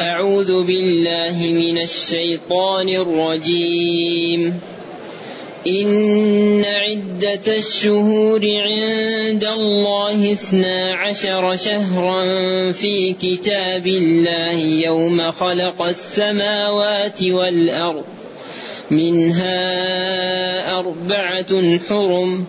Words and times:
أعوذ 0.00 0.64
بالله 0.64 1.36
من 1.42 1.82
الشيطان 1.82 2.88
الرجيم. 2.88 4.60
إن 5.68 6.64
عدة 6.64 7.56
الشهور 7.58 8.40
عند 8.44 9.44
الله 9.44 10.32
اثنا 10.32 10.92
عشر 10.92 11.56
شهرا 11.56 12.22
في 12.72 13.12
كتاب 13.12 13.86
الله 13.86 14.58
يوم 14.60 15.30
خلق 15.30 15.82
السماوات 15.82 17.22
والأرض. 17.22 18.04
منها 18.90 19.58
أربعة 20.78 21.78
حرم. 21.88 22.44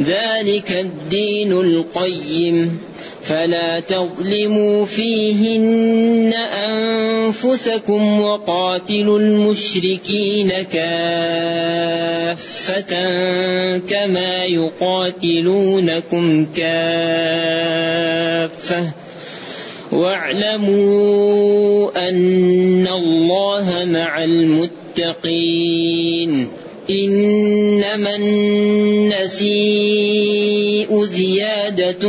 ذلك 0.00 0.72
الدين 0.72 1.52
القيم. 1.52 2.78
فلا 3.24 3.80
تظلموا 3.80 4.86
فيهن 4.86 6.32
أنفسكم 6.68 8.20
وقاتلوا 8.20 9.18
المشركين 9.18 10.52
كافة 10.72 12.82
كما 13.78 14.44
يقاتلونكم 14.44 16.46
كافة. 16.56 16.74
واعلموا 19.92 22.08
أن 22.08 22.86
الله 22.86 23.84
مع 23.84 24.24
المتقين. 24.24 26.48
إنما 26.90 28.16
النسيء 28.16 31.04
زيادة 31.04 32.08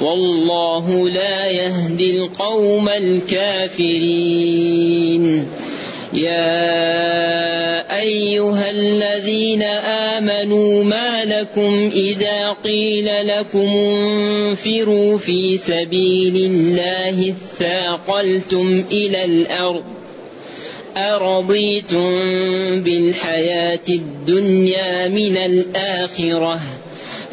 والله 0.00 1.08
لا 1.08 1.46
يهدي 1.46 2.18
القوم 2.18 2.88
الكافرين. 2.88 4.38
يا 6.12 7.98
أيها 8.00 8.70
الذين 8.70 9.62
آمنوا 9.62 10.84
ما 10.84 11.24
لكم 11.24 11.90
إذا 11.94 12.56
قيل 12.64 13.10
لكم 13.24 13.68
انفروا 13.68 15.18
في 15.18 15.58
سبيل 15.58 16.36
الله 16.36 17.34
اثاقلتم 17.56 18.84
إلى 18.92 19.24
الأرض 19.24 19.84
أرضيتم 20.96 22.10
بالحياة 22.82 23.88
الدنيا 23.88 25.08
من 25.08 25.36
الآخرة. 25.36 26.60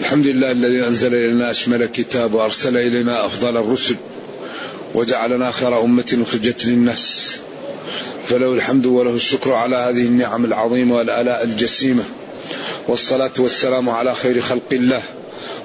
الحمد 0.00 0.26
لله 0.26 0.52
الذي 0.52 0.86
أنزل 0.86 1.14
إلينا 1.14 1.50
أشمل 1.50 1.86
كتاب 1.86 2.34
وأرسل 2.34 2.76
إلينا 2.76 3.26
أفضل 3.26 3.56
الرسل 3.56 3.96
وجعلنا 4.94 5.50
خير 5.50 5.80
أمة 5.84 6.18
أخرجت 6.28 6.66
للناس. 6.66 7.36
فله 8.28 8.52
الحمد 8.52 8.86
وله 8.86 9.14
الشكر 9.14 9.52
على 9.52 9.76
هذه 9.76 10.06
النعم 10.06 10.44
العظيمة 10.44 10.96
والآلاء 10.96 11.44
الجسيمة. 11.44 12.04
والصلاة 12.88 13.30
والسلام 13.38 13.88
على 13.88 14.14
خير 14.14 14.40
خلق 14.40 14.72
الله 14.72 15.02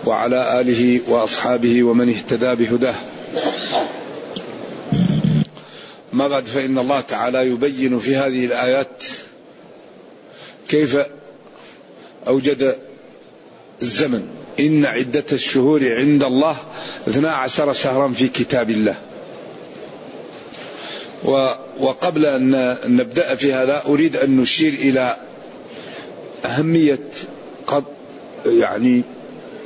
وعلى 0.05 0.59
آله 0.59 0.99
وأصحابه 1.07 1.83
ومن 1.83 2.09
اهتدى 2.09 2.55
بهداه. 2.55 2.95
ما 6.13 6.27
بعد 6.27 6.45
فإن 6.45 6.77
الله 6.79 6.99
تعالى 7.01 7.47
يبين 7.47 7.99
في 7.99 8.15
هذه 8.15 8.45
الآيات 8.45 9.03
كيف 10.69 10.97
أوجد 12.27 12.75
الزمن. 13.81 14.27
إن 14.59 14.85
عدة 14.85 15.23
الشهور 15.31 15.95
عند 15.95 16.23
الله 16.23 16.57
اثنا 17.07 17.33
عشر 17.33 17.73
شهرا 17.73 18.07
في 18.07 18.27
كتاب 18.27 18.69
الله. 18.69 18.95
وقبل 21.79 22.25
أن 22.25 22.77
نبدأ 22.85 23.35
في 23.35 23.53
هذا 23.53 23.83
أريد 23.85 24.15
أن 24.15 24.37
نشير 24.37 24.73
إلى 24.73 25.17
أهمية 26.45 26.99
قد 27.67 27.83
يعني 28.45 29.01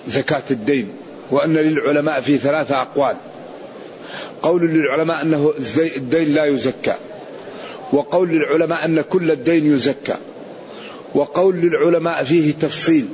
زكاة 0.08 0.44
الدين 0.52 0.90
وأن 1.32 1.54
للعلماء 1.54 2.22
في 2.22 2.38
ثلاثة 2.38 2.82
أقوال. 2.82 3.16
قول 4.42 4.70
للعلماء 4.70 5.22
أنه 5.22 5.54
الدين 5.78 6.34
لا 6.34 6.46
يزكى 6.46 6.96
وقول 7.94 8.30
للعلماء 8.30 8.86
أن 8.86 9.02
كل 9.02 9.32
الدين 9.32 9.74
يزكى 9.74 10.16
وقول 11.14 11.56
للعلماء 11.56 12.24
فيه 12.24 12.54
تفصيل. 12.62 13.06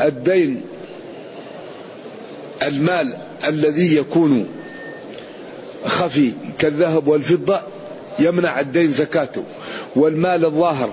الدين 0.00 0.62
المال 2.62 3.18
الذي 3.46 3.96
يكون 3.96 4.48
خفي 5.84 6.32
كالذهب 6.58 7.08
والفضة 7.08 7.60
يمنع 8.18 8.60
الدين 8.60 8.92
زكاته 8.92 9.44
والمال 9.96 10.44
الظاهر 10.44 10.90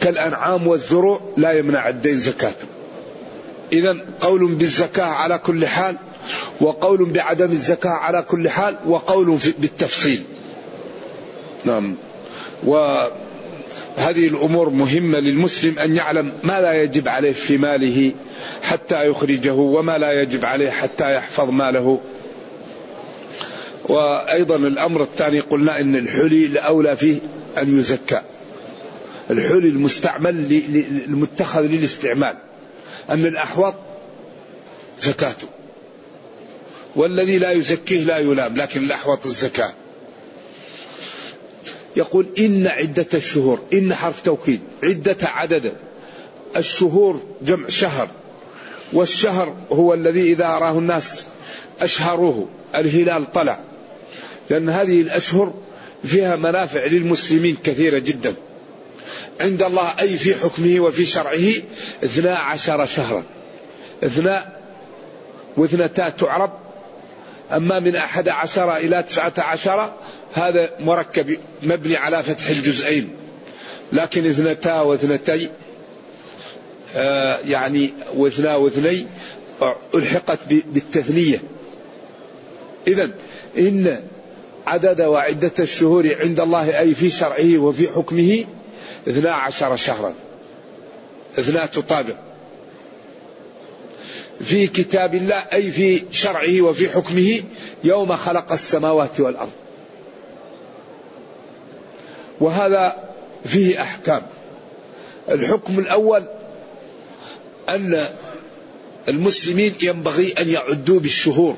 كالأنعام 0.00 0.66
والزروع 0.66 1.20
لا 1.36 1.52
يمنع 1.52 1.88
الدين 1.88 2.20
زكاته. 2.20 2.66
إذا 3.72 3.96
قول 4.20 4.54
بالزكاة 4.54 5.04
على 5.04 5.38
كل 5.38 5.66
حال 5.66 5.96
وقول 6.60 7.10
بعدم 7.10 7.52
الزكاة 7.52 7.90
على 7.90 8.22
كل 8.22 8.48
حال 8.48 8.76
وقول 8.86 9.38
بالتفصيل. 9.58 10.22
نعم. 11.64 11.94
وهذه 13.96 14.26
الأمور 14.26 14.70
مهمة 14.70 15.18
للمسلم 15.18 15.78
أن 15.78 15.96
يعلم 15.96 16.32
ما 16.44 16.60
لا 16.60 16.82
يجب 16.82 17.08
عليه 17.08 17.32
في 17.32 17.58
ماله 17.58 18.12
حتى 18.62 19.08
يخرجه 19.08 19.52
وما 19.52 19.98
لا 19.98 20.22
يجب 20.22 20.44
عليه 20.44 20.70
حتى 20.70 21.14
يحفظ 21.14 21.50
ماله. 21.50 22.00
وأيضا 23.84 24.56
الأمر 24.56 25.02
الثاني 25.02 25.40
قلنا 25.40 25.80
أن 25.80 25.96
الحلي 25.96 26.46
الأولى 26.46 26.96
فيه 26.96 27.18
أن 27.58 27.80
يزكى. 27.80 28.20
الحلي 29.30 29.68
المستعمل 29.68 30.62
المتخذ 31.06 31.62
للاستعمال. 31.62 32.36
أن 33.10 33.26
الأحوط 33.26 33.74
زكاته. 35.00 35.46
والذي 36.96 37.38
لا 37.38 37.50
يزكيه 37.50 38.04
لا 38.04 38.18
يلام 38.18 38.56
لكن 38.56 38.84
الأحوط 38.84 39.26
الزكاة. 39.26 39.72
يقول 41.96 42.26
إن 42.38 42.66
عدة 42.66 43.06
الشهور 43.14 43.60
إن 43.72 43.94
حرف 43.94 44.20
توكيد 44.20 44.60
عدة 44.82 45.16
عدد. 45.22 45.72
الشهور 46.56 47.22
جمع 47.42 47.68
شهر 47.68 48.08
والشهر 48.92 49.56
هو 49.72 49.94
الذي 49.94 50.32
إذا 50.32 50.46
أراه 50.46 50.78
الناس 50.78 51.24
أشهروه 51.80 52.48
الهلال 52.74 53.32
طلع. 53.32 53.58
لأن 54.50 54.68
هذه 54.68 55.00
الأشهر 55.00 55.54
فيها 56.04 56.36
منافع 56.36 56.84
للمسلمين 56.84 57.56
كثيرة 57.64 57.98
جدا. 57.98 58.34
عند 59.40 59.62
الله 59.62 59.94
أي 60.00 60.16
في 60.16 60.34
حكمه 60.34 60.80
وفي 60.80 61.04
شرعه 61.04 61.52
اثنا 62.04 62.36
عشر 62.36 62.86
شهرا. 62.86 63.24
اثناء 64.04 64.60
واثنتا 65.56 66.08
تعرب. 66.08 66.52
أما 67.52 67.78
من 67.78 67.96
أحد 67.96 68.28
عشر 68.28 68.76
إلى 68.76 69.02
تسعة 69.02 69.32
عشر 69.38 69.92
هذا 70.36 70.70
مركب 70.80 71.38
مبني 71.62 71.96
على 71.96 72.22
فتح 72.22 72.48
الجزئين. 72.48 73.10
لكن 73.92 74.26
اثنتا 74.26 74.80
واثنتي 74.80 75.48
آه 76.94 77.38
يعني 77.38 77.92
واثنا 78.16 78.56
واثني 78.56 79.06
ألحقت 79.94 80.38
بالتثنية. 80.48 81.42
إذا 82.86 83.10
إن 83.58 84.00
عدد 84.66 85.00
وعدة 85.00 85.52
الشهور 85.58 86.16
عند 86.20 86.40
الله 86.40 86.78
أي 86.78 86.94
في 86.94 87.10
شرعه 87.10 87.58
وفي 87.58 87.88
حكمه 87.88 88.44
اثنا 89.08 89.34
عشر 89.34 89.76
شهرا. 89.76 90.14
اثناء 91.38 91.66
تطابق. 91.66 92.16
في 94.44 94.66
كتاب 94.66 95.14
الله 95.14 95.44
أي 95.52 95.70
في 95.70 96.02
شرعه 96.12 96.60
وفي 96.60 96.88
حكمه 96.88 97.40
يوم 97.84 98.16
خلق 98.16 98.52
السماوات 98.52 99.20
والأرض. 99.20 99.65
وهذا 102.40 102.96
فيه 103.44 103.82
أحكام. 103.82 104.22
الحكم 105.28 105.78
الأول 105.78 106.28
أن 107.68 108.08
المسلمين 109.08 109.74
ينبغي 109.82 110.32
أن 110.32 110.48
يعدوا 110.48 111.00
بالشهور. 111.00 111.56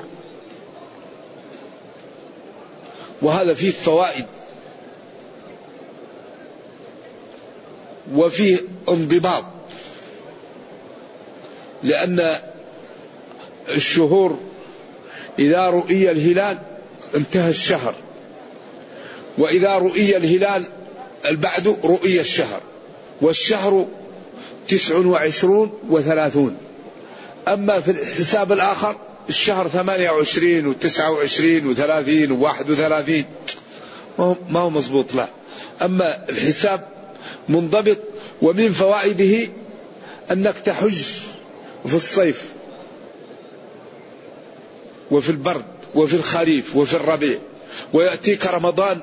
وهذا 3.21 3.53
فيه 3.53 3.71
فوائد. 3.71 4.25
وفيه 8.13 8.59
انضباط. 8.89 9.43
لأن 11.83 12.35
الشهور 13.69 14.39
إذا 15.39 15.59
رؤي 15.59 16.11
الهلال 16.11 16.57
انتهى 17.15 17.49
الشهر. 17.49 17.95
وإذا 19.37 19.77
رؤي 19.77 20.17
الهلال 20.17 20.63
البعد 21.25 21.67
رؤي 21.83 22.19
الشهر 22.19 22.61
والشهر 23.21 23.87
تسع 24.67 24.97
وعشرون 24.97 25.71
وثلاثون. 25.89 26.57
أما 27.47 27.79
في 27.79 27.91
الحساب 27.91 28.51
الآخر 28.51 28.97
الشهر 29.29 29.69
ثمانية 29.69 30.11
وعشرين 30.11 30.67
وتسعة 30.67 31.11
وعشرين 31.11 31.67
وثلاثين 31.67 32.31
وواحد 32.31 32.69
وثلاثين 32.69 33.25
ما 34.49 34.59
هو 34.59 34.69
مضبوط 34.69 35.13
لا. 35.13 35.29
أما 35.81 36.29
الحساب 36.29 36.87
منضبط 37.49 37.97
ومن 38.41 38.71
فوائده 38.71 39.51
أنك 40.31 40.59
تحج 40.59 41.03
في 41.87 41.95
الصيف 41.95 42.51
وفي 45.11 45.29
البرد 45.29 45.65
وفي 45.95 46.13
الخريف 46.13 46.75
وفي 46.75 46.93
الربيع 46.93 47.39
ويأتيك 47.93 48.47
رمضان 48.47 49.01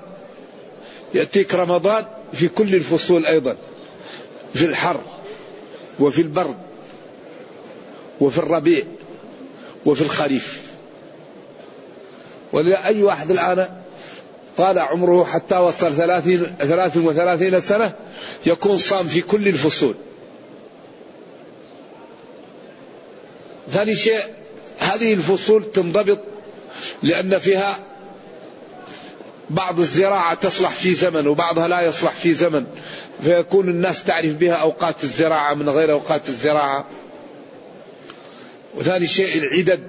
يأتيك 1.16 1.54
رمضان 1.54 2.04
في 2.32 2.48
كل 2.48 2.74
الفصول 2.74 3.26
أيضا 3.26 3.56
في 4.54 4.64
الحر 4.64 5.00
وفي 6.00 6.22
البرد 6.22 6.56
وفي 8.20 8.38
الربيع 8.38 8.84
وفي 9.86 10.00
الخريف. 10.02 10.62
ولذا 12.52 12.84
أي 12.84 13.02
واحد 13.02 13.30
الآن 13.30 13.68
طال 14.56 14.78
عمره 14.78 15.24
حتى 15.24 15.56
وصل 15.56 15.94
ثلاثين, 15.94 16.42
ثلاث 16.58 16.96
وثلاثين 16.96 17.60
سنة 17.60 17.94
يكون 18.46 18.78
صام 18.78 19.06
في 19.06 19.20
كل 19.20 19.48
الفصول. 19.48 19.94
ثاني 23.72 23.94
شيء 23.94 24.20
هذه 24.78 25.14
الفصول 25.14 25.72
تنضبط 25.72 26.18
لأن 27.02 27.38
فيها 27.38 27.78
بعض 29.50 29.78
الزراعة 29.78 30.34
تصلح 30.34 30.70
في 30.70 30.94
زمن 30.94 31.26
وبعضها 31.26 31.68
لا 31.68 31.80
يصلح 31.80 32.12
في 32.12 32.34
زمن. 32.34 32.66
فيكون 33.22 33.68
الناس 33.68 34.04
تعرف 34.04 34.34
بها 34.34 34.54
أوقات 34.54 35.04
الزراعة 35.04 35.54
من 35.54 35.68
غير 35.68 35.92
أوقات 35.92 36.28
الزراعة. 36.28 36.84
وثاني 38.74 39.06
شيء 39.06 39.42
العدد 39.42 39.80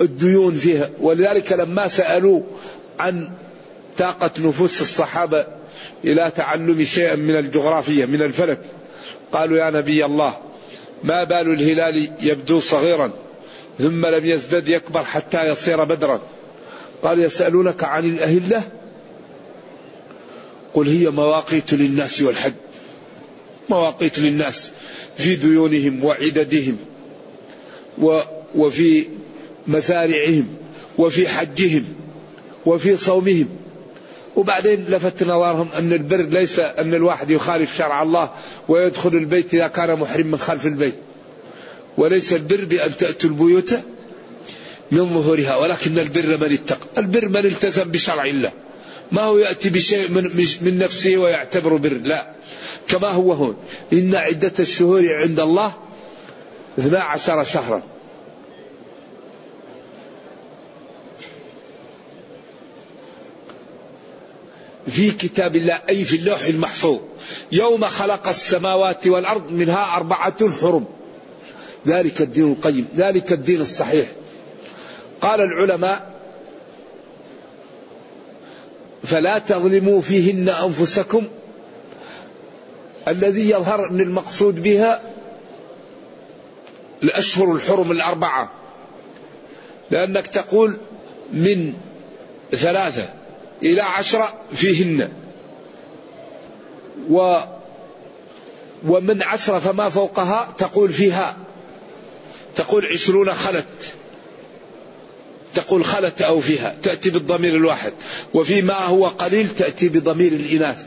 والديون 0.00 0.54
فيها. 0.54 0.90
ولذلك 1.00 1.52
لما 1.52 1.88
سألوا 1.88 2.42
عن 2.98 3.30
طاقة 3.98 4.30
نفوس 4.38 4.80
الصحابة 4.80 5.46
إلى 6.04 6.32
تعلم 6.36 6.84
شيئا 6.84 7.16
من 7.16 7.36
الجغرافية 7.36 8.06
من 8.06 8.22
الفلك 8.22 8.60
قالوا 9.32 9.58
يا 9.58 9.70
نبي 9.70 10.04
الله 10.04 10.36
ما 11.04 11.24
بال 11.24 11.52
الهلال 11.52 12.10
يبدو 12.20 12.60
صغيرا؟ 12.60 13.12
ثم 13.78 14.06
لم 14.06 14.24
يزدد 14.24 14.68
يكبر 14.68 15.04
حتى 15.04 15.48
يصير 15.48 15.84
بدرا. 15.84 16.20
قال 17.02 17.18
يسألونك 17.18 17.84
عن 17.84 18.04
الأهلة؟ 18.04 18.62
قل 20.74 20.88
هي 20.88 21.10
مواقيت 21.10 21.74
للناس 21.74 22.22
والحج. 22.22 22.52
مواقيت 23.70 24.18
للناس 24.18 24.70
في 25.16 25.36
ديونهم 25.36 26.04
وعددهم 26.04 26.76
وفي 28.54 29.04
مزارعهم 29.66 30.46
وفي 30.98 31.28
حجهم 31.28 31.84
وفي 32.66 32.96
صومهم. 32.96 33.48
وبعدين 34.36 34.84
لفت 34.84 35.22
نظرهم 35.22 35.68
أن 35.78 35.92
البر 35.92 36.22
ليس 36.22 36.58
أن 36.58 36.94
الواحد 36.94 37.30
يخالف 37.30 37.76
شرع 37.76 38.02
الله 38.02 38.30
ويدخل 38.68 39.08
البيت 39.08 39.54
إذا 39.54 39.66
كان 39.66 39.98
محرم 39.98 40.26
من 40.26 40.38
خلف 40.38 40.66
البيت. 40.66 40.94
وليس 41.98 42.32
البر 42.32 42.64
بأن 42.64 42.96
تأتوا 42.96 43.30
البيوت 43.30 43.74
من 44.92 45.08
ظهورها 45.08 45.56
ولكن 45.56 45.98
البر 45.98 46.36
من 46.36 46.52
اتقى. 46.52 46.86
البر 46.98 47.28
من 47.28 47.36
التزم 47.36 47.90
بشرع 47.90 48.24
الله. 48.24 48.52
ما 49.12 49.22
هو 49.22 49.38
يأتي 49.38 49.70
بشيء 49.70 50.10
من, 50.10 50.46
من 50.60 50.78
نفسه 50.78 51.16
ويعتبر 51.16 51.76
بر؟ 51.76 51.92
لا. 51.92 52.34
كما 52.88 53.08
هو 53.08 53.32
هون. 53.32 53.56
إن 53.92 54.14
عدة 54.14 54.52
الشهور 54.58 55.14
عند 55.14 55.40
الله 55.40 55.72
اثنا 56.78 57.00
عشر 57.00 57.44
شهرا. 57.44 57.82
في 64.86 65.10
كتاب 65.10 65.56
الله 65.56 65.82
أي 65.88 66.04
في 66.04 66.16
اللوح 66.16 66.44
المحفوظ. 66.44 66.98
يوم 67.52 67.84
خلق 67.84 68.28
السماوات 68.28 69.06
والأرض 69.06 69.50
منها 69.50 69.96
أربعة 69.96 70.50
حرم. 70.60 70.84
ذلك 71.86 72.22
الدين 72.22 72.52
القيم 72.52 72.88
ذلك 72.96 73.32
الدين 73.32 73.60
الصحيح. 73.60 74.08
قال 75.20 75.40
العلماء 75.40 76.10
فلا 79.04 79.38
تظلموا 79.38 80.00
فيهن 80.00 80.48
أنفسكم 80.48 81.28
الذي 83.08 83.50
يظهر 83.50 83.90
أن 83.90 84.00
المقصود 84.00 84.62
بها 84.62 85.00
الأشهر 87.02 87.52
الحرم 87.52 87.92
الأربعة. 87.92 88.50
لأنك 89.90 90.26
تقول 90.26 90.76
من 91.32 91.74
ثلاثة 92.50 93.08
إلى 93.62 93.82
عشرة 93.82 94.34
فيهن. 94.52 95.12
و 97.10 97.38
ومن 98.86 99.22
عشرة 99.22 99.58
فما 99.58 99.88
فوقها 99.88 100.54
تقول 100.58 100.90
فيها. 100.90 101.36
تقول 102.56 102.86
عشرون 102.86 103.34
خلت. 103.34 103.64
تقول 105.54 105.84
خلت 105.84 106.22
أو 106.22 106.40
فيها 106.40 106.74
تأتي 106.82 107.10
بالضمير 107.10 107.54
الواحد. 107.54 107.92
وفيما 108.34 108.74
هو 108.74 109.06
قليل 109.06 109.48
تأتي 109.48 109.88
بضمير 109.88 110.32
الإناث. 110.32 110.86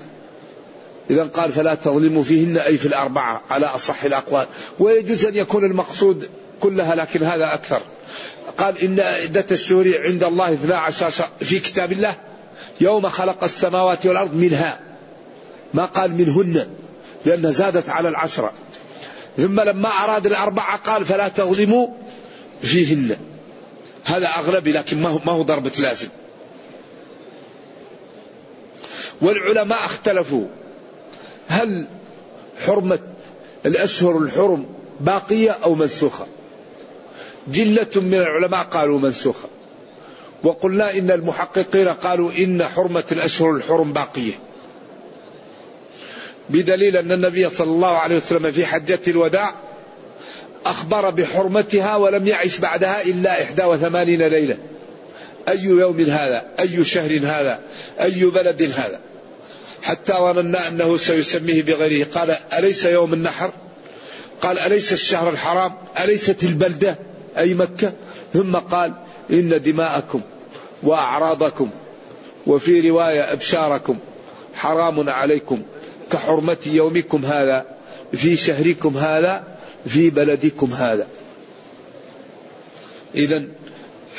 إذا 1.09 1.23
قال 1.23 1.51
فلا 1.51 1.75
تظلموا 1.75 2.23
فيهن 2.23 2.57
أي 2.57 2.77
في 2.77 2.85
الأربعة 2.85 3.41
على 3.49 3.65
أصح 3.65 4.03
الأقوال. 4.03 4.47
ويجوز 4.79 5.25
أن 5.25 5.35
يكون 5.35 5.65
المقصود 5.65 6.29
كلها 6.59 6.95
لكن 6.95 7.23
هذا 7.23 7.53
أكثر. 7.53 7.81
قال 8.57 8.77
إن 8.77 8.99
عدة 8.99 9.45
الشهور 9.51 9.93
عند 10.03 10.23
الله 10.23 10.53
12 10.53 11.27
في 11.39 11.59
كتاب 11.59 11.91
الله 11.91 12.15
يوم 12.81 13.09
خلق 13.09 13.43
السماوات 13.43 14.05
والأرض 14.05 14.33
منها. 14.33 14.79
ما 15.73 15.85
قال 15.85 16.11
منهن؟ 16.11 16.67
لأنها 17.25 17.51
زادت 17.51 17.89
على 17.89 18.09
العشرة. 18.09 18.53
ثم 19.37 19.61
لما 19.61 19.89
أراد 19.89 20.25
الأربعة 20.25 20.77
قال 20.77 21.05
فلا 21.05 21.27
تظلموا 21.27 21.87
فيهن. 22.61 23.17
هذا 24.03 24.27
أغلبي 24.27 24.71
لكن 24.71 25.01
ما 25.01 25.09
هو, 25.09 25.19
ما 25.25 25.31
هو 25.31 25.41
ضربة 25.41 25.71
لازم. 25.79 26.07
والعلماء 29.21 29.85
اختلفوا. 29.85 30.45
هل 31.47 31.87
حرمة 32.65 32.99
الأشهر 33.65 34.17
الحرم 34.17 34.65
باقية 34.99 35.51
أو 35.51 35.75
منسوخة؟ 35.75 36.27
جلة 37.47 37.91
من 37.95 38.13
العلماء 38.13 38.63
قالوا 38.63 38.99
منسوخة. 38.99 39.49
وقلنا 40.43 40.97
إن 40.97 41.11
المحققين 41.11 41.87
قالوا 41.87 42.31
إن 42.39 42.63
حرمة 42.63 43.03
الأشهر 43.11 43.51
الحرم 43.51 43.93
باقية. 43.93 44.33
بدليل 46.49 46.97
أن 46.97 47.11
النبي 47.11 47.49
صلى 47.49 47.67
الله 47.67 47.97
عليه 47.97 48.15
وسلم 48.15 48.51
في 48.51 48.65
حجة 48.65 48.99
الوداع 49.07 49.55
أخبر 50.65 51.09
بحرمتها 51.09 51.95
ولم 51.95 52.27
يعش 52.27 52.57
بعدها 52.57 53.01
إلا 53.01 53.43
إحدى 53.43 53.63
وثمانين 53.63 54.21
ليلة. 54.21 54.57
أي 55.49 55.63
يوم 55.63 55.99
هذا؟ 55.99 56.45
أي 56.59 56.83
شهر 56.85 57.19
هذا؟ 57.23 57.59
أي 58.01 58.25
بلد 58.25 58.61
هذا؟ 58.61 58.99
حتى 59.83 60.13
ظننا 60.13 60.67
أنه 60.67 60.97
سيسميه 60.97 61.63
بغيره. 61.63 62.07
قال 62.15 62.37
أليس 62.53 62.85
يوم 62.85 63.13
النحر؟ 63.13 63.51
قال 64.41 64.59
أليس 64.59 64.93
الشهر 64.93 65.29
الحرام؟ 65.29 65.71
أليست 65.99 66.43
البلدة؟ 66.43 66.95
أي 67.37 67.53
مكة؟ 67.53 67.93
ثم 68.33 68.55
قال 68.55 68.93
إن 69.31 69.61
دماءكم 69.61 70.21
وأعراضكم 70.83 71.69
وفي 72.47 72.89
رواية 72.89 73.33
أبشاركم 73.33 73.97
حرام 74.55 75.09
عليكم. 75.09 75.61
كحرمة 76.11 76.57
يومكم 76.65 77.25
هذا 77.25 77.65
في 78.13 78.35
شهركم 78.35 78.97
هذا 78.97 79.43
في 79.87 80.09
بلدكم 80.09 80.73
هذا. 80.73 81.07
إذا 83.15 83.43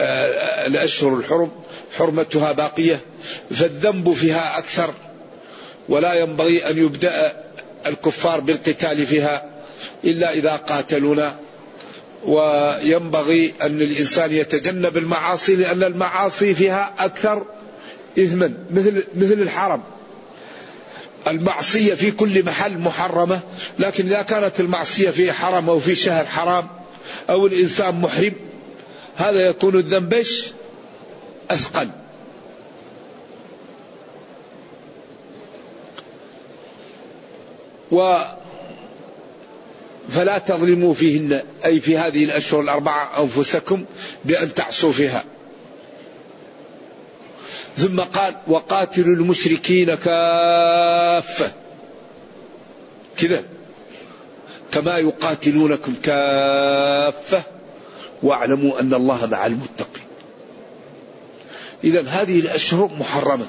آه، 0.01 0.67
الأشهر 0.67 1.15
الحرم 1.15 1.51
حرمتها 1.97 2.53
باقية 2.53 3.01
فالذنب 3.51 4.13
فيها 4.13 4.59
أكثر 4.59 4.95
ولا 5.89 6.15
ينبغي 6.15 6.71
أن 6.71 6.79
يبدأ 6.79 7.37
الكفار 7.87 8.41
بالقتال 8.41 9.07
فيها 9.07 9.51
إلا 10.05 10.33
إذا 10.33 10.57
قاتلونا 10.57 11.37
وينبغي 12.25 13.55
أن 13.63 13.81
الإنسان 13.81 14.33
يتجنب 14.33 14.97
المعاصي 14.97 15.57
لأن 15.57 15.83
المعاصي 15.83 16.55
فيها 16.55 16.95
أكثر 16.99 17.47
إثما 18.19 18.55
مثل 18.71 19.05
مثل 19.17 19.33
الحرم. 19.33 19.83
المعصية 21.27 21.95
في 21.95 22.11
كل 22.11 22.45
محل 22.45 22.79
محرمة 22.79 23.41
لكن 23.79 24.07
إذا 24.07 24.23
كانت 24.23 24.61
المعصية 24.61 25.11
في 25.11 25.33
حرم 25.33 25.71
أو 25.71 25.79
في 25.79 25.95
شهر 25.95 26.25
حرام 26.25 26.69
أو 27.31 27.47
الإنسان 27.47 28.01
محرم 28.01 28.35
هذا 29.17 29.41
يكون 29.41 29.79
الذنب 29.79 30.25
أثقل. 31.51 31.89
و 37.93 38.19
فلا 40.09 40.39
تظلموا 40.39 40.95
فيهن 40.95 41.43
أي 41.65 41.81
في 41.81 41.99
هذه 41.99 42.25
الأشهر 42.25 42.61
الأربعة 42.61 43.23
أنفسكم 43.23 43.85
بأن 44.25 44.55
تعصوا 44.55 44.93
فيها. 44.93 45.25
ثم 47.79 48.01
قال 48.01 48.35
وقاتلوا 48.47 49.17
المشركين 49.17 49.95
كافة. 49.95 51.53
كذا. 53.17 53.45
كما 54.73 54.99
يقاتلونكم 54.99 55.95
كافة. 56.03 57.43
واعلموا 58.23 58.81
أن 58.81 58.95
الله 58.95 59.27
مع 59.27 59.47
المتقين. 59.47 60.03
إذا 61.85 62.03
هذه 62.09 62.41
الأشهر 62.41 62.91
محرمة. 62.99 63.47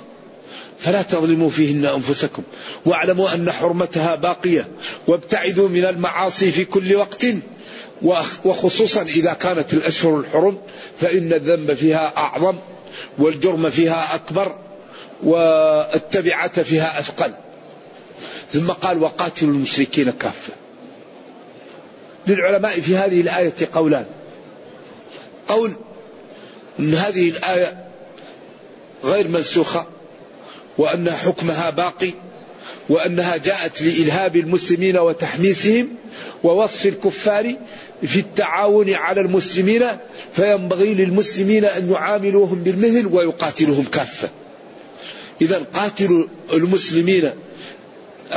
فلا 0.77 1.01
تظلموا 1.01 1.49
فيهن 1.49 1.85
أنفسكم. 1.85 2.43
واعلموا 2.85 3.33
أن 3.33 3.51
حرمتها 3.51 4.15
باقية. 4.15 4.67
وابتعدوا 5.07 5.69
من 5.69 5.85
المعاصي 5.85 6.51
في 6.51 6.65
كل 6.65 6.95
وقت. 6.95 7.25
وخصوصا 8.45 9.01
إذا 9.01 9.33
كانت 9.33 9.73
الأشهر 9.73 10.19
الحرم 10.19 10.57
فإن 11.01 11.33
الذنب 11.33 11.73
فيها 11.73 12.13
أعظم. 12.17 12.55
والجرم 13.19 13.69
فيها 13.69 14.15
أكبر 14.15 14.55
والتبعة 15.23 16.63
فيها 16.63 16.99
أثقل. 16.99 17.31
ثم 18.53 18.71
قال 18.71 19.03
وقاتلوا 19.03 19.53
المشركين 19.53 20.11
كافة. 20.11 20.53
للعلماء 22.27 22.79
في 22.79 22.97
هذه 22.97 23.21
الآية 23.21 23.53
قولان. 23.73 24.05
قول 25.47 25.73
أن 26.79 26.93
هذه 26.93 27.29
الآية 27.29 27.85
غير 29.03 29.27
منسوخة 29.27 29.87
وأن 30.77 31.11
حكمها 31.11 31.69
باقي 31.69 32.13
وأنها 32.89 33.37
جاءت 33.37 33.81
لإلهاب 33.81 34.35
المسلمين 34.35 34.97
وتحميسهم 34.97 35.89
ووصف 36.43 36.85
الكفار 36.85 37.55
في 38.01 38.19
التعاون 38.19 38.93
على 38.93 39.21
المسلمين 39.21 39.87
فينبغي 40.35 40.93
للمسلمين 40.93 41.65
أن 41.65 41.91
يعاملوهم 41.91 42.63
بالمثل 42.63 43.07
ويقاتلوهم 43.07 43.83
كافة. 43.83 44.29
إذا 45.41 45.65
قاتلوا 45.73 46.27
المسلمين 46.53 47.31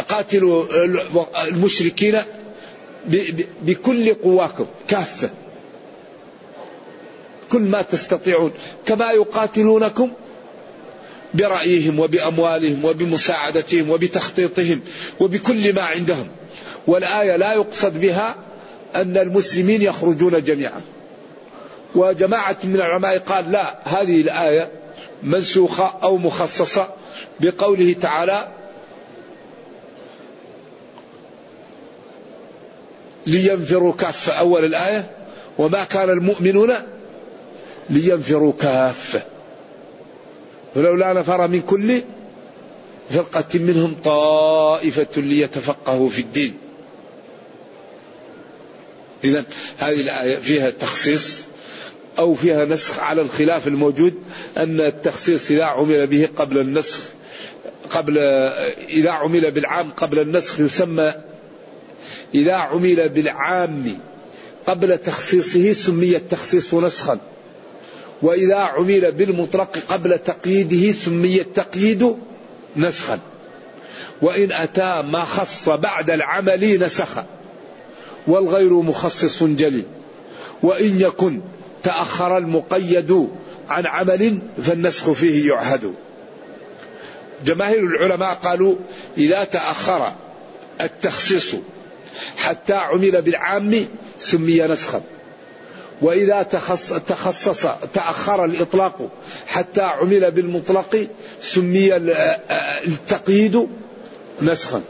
قاتلوا 0.09 0.67
المشركين 1.45 2.19
بكل 3.63 4.15
قواكم 4.15 4.67
كافة. 4.89 5.31
كل 7.53 7.61
ما 7.61 7.83
تستطيعون. 7.83 8.53
كما 8.87 9.11
يقاتلونكم 9.11 10.11
برأيهم 11.35 12.01
وبأموالهم 12.01 12.85
وبمساعدتهم 12.85 13.91
وبتخطيطهم 13.91 14.81
وبكل 15.21 15.75
ما 15.75 15.83
عندهم. 15.83 16.29
والآية 16.87 17.37
لا 17.37 17.53
يقصد 17.53 18.01
بها 18.01 18.35
أن 18.95 19.17
المسلمين 19.17 19.83
يخرجون 19.83 20.45
جميعا. 20.45 20.81
وجماعة 21.95 22.57
من 22.65 22.75
العلماء 22.75 23.19
قال 23.19 23.53
لا 23.53 23.79
هذه 23.85 24.21
الآية 24.21 24.71
منسوخة 25.23 25.95
أو 26.03 26.17
مخصصة 26.17 26.89
بقوله 27.41 27.95
تعالى 28.01 28.49
لينفروا 33.27 33.93
كافة 33.93 34.33
أول 34.33 34.65
الآية. 34.65 35.11
وما 35.59 35.85
كان 35.85 36.11
المؤمنون 36.11 36.73
لينفروا 37.91 38.53
كافة 38.61 39.23
ولولا 40.77 41.13
نفر 41.13 41.49
من 41.49 41.63
كل 41.63 42.03
فرقة 43.11 43.59
منهم 43.59 43.97
طائفة 44.05 45.07
ليتفقهوا 45.17 46.09
في 46.09 46.19
الدين. 46.19 46.55
إذا 49.25 49.45
هذه 49.79 50.01
الآية 50.01 50.37
فيها 50.37 50.71
تخصيص 50.71 51.47
أو 52.19 52.35
فيها 52.35 52.65
نسخ 52.65 52.99
على 52.99 53.23
الخلاف 53.23 53.69
الموجود 53.69 54.15
أن 54.57 54.81
التخصيص 54.81 55.51
إذا 55.51 55.65
عمل 55.65 56.07
به 56.07 56.29
قبل 56.37 56.59
النسخ 56.59 57.01
قبل 57.91 58.19
إذا 58.89 59.11
عمل 59.11 59.51
بالعام 59.51 59.91
قبل 59.91 60.19
النسخ 60.19 60.61
يسمى 60.61 61.15
إذا 62.35 62.55
عمل 62.55 63.09
بالعام 63.09 63.99
قبل 64.67 64.99
تخصيصه 64.99 65.73
سمي 65.73 66.17
التخصيص 66.17 66.75
نسخا 66.75 67.19
وإذا 68.23 68.57
عمل 68.57 69.13
بالمطلق 69.13 69.79
قبل 69.89 70.19
تقييده 70.19 70.93
سمي 70.93 71.41
التقييد 71.41 72.17
نسخا 72.77 73.19
وإن 74.23 74.53
أتى 74.53 75.03
ما 75.03 75.25
خص 75.25 75.69
بعد 75.69 76.11
العمل 76.11 76.79
نسخ 76.85 77.25
والغير 78.27 78.73
مخصص 78.73 79.43
جلي. 79.43 79.85
وإن 80.63 81.01
يكن 81.01 81.41
تأخر 81.83 82.39
المقيد 82.39 83.29
عن 83.69 83.87
عمل 83.87 84.39
فالنسخ 84.63 85.11
فيه 85.11 85.49
يعهد. 85.49 85.95
جماهير 87.45 87.85
العلماء 87.85 88.35
قالوا 88.35 88.77
إذا 89.17 89.45
تأخر 89.45 90.13
التخصيص 90.81 91.55
حتى 92.37 92.75
عمل 92.75 93.23
بالعام 93.23 93.87
سمي 94.19 94.67
نسخا. 94.67 95.03
وإذا 96.03 96.43
تخصص 97.09 97.67
تأخر 97.95 98.45
الإطلاق 98.45 99.09
حتى 99.47 99.81
عمل 99.81 100.31
بالمطلق 100.31 101.09
سمي 101.43 101.97
التقييد 102.87 103.69
نسخا. 104.43 104.83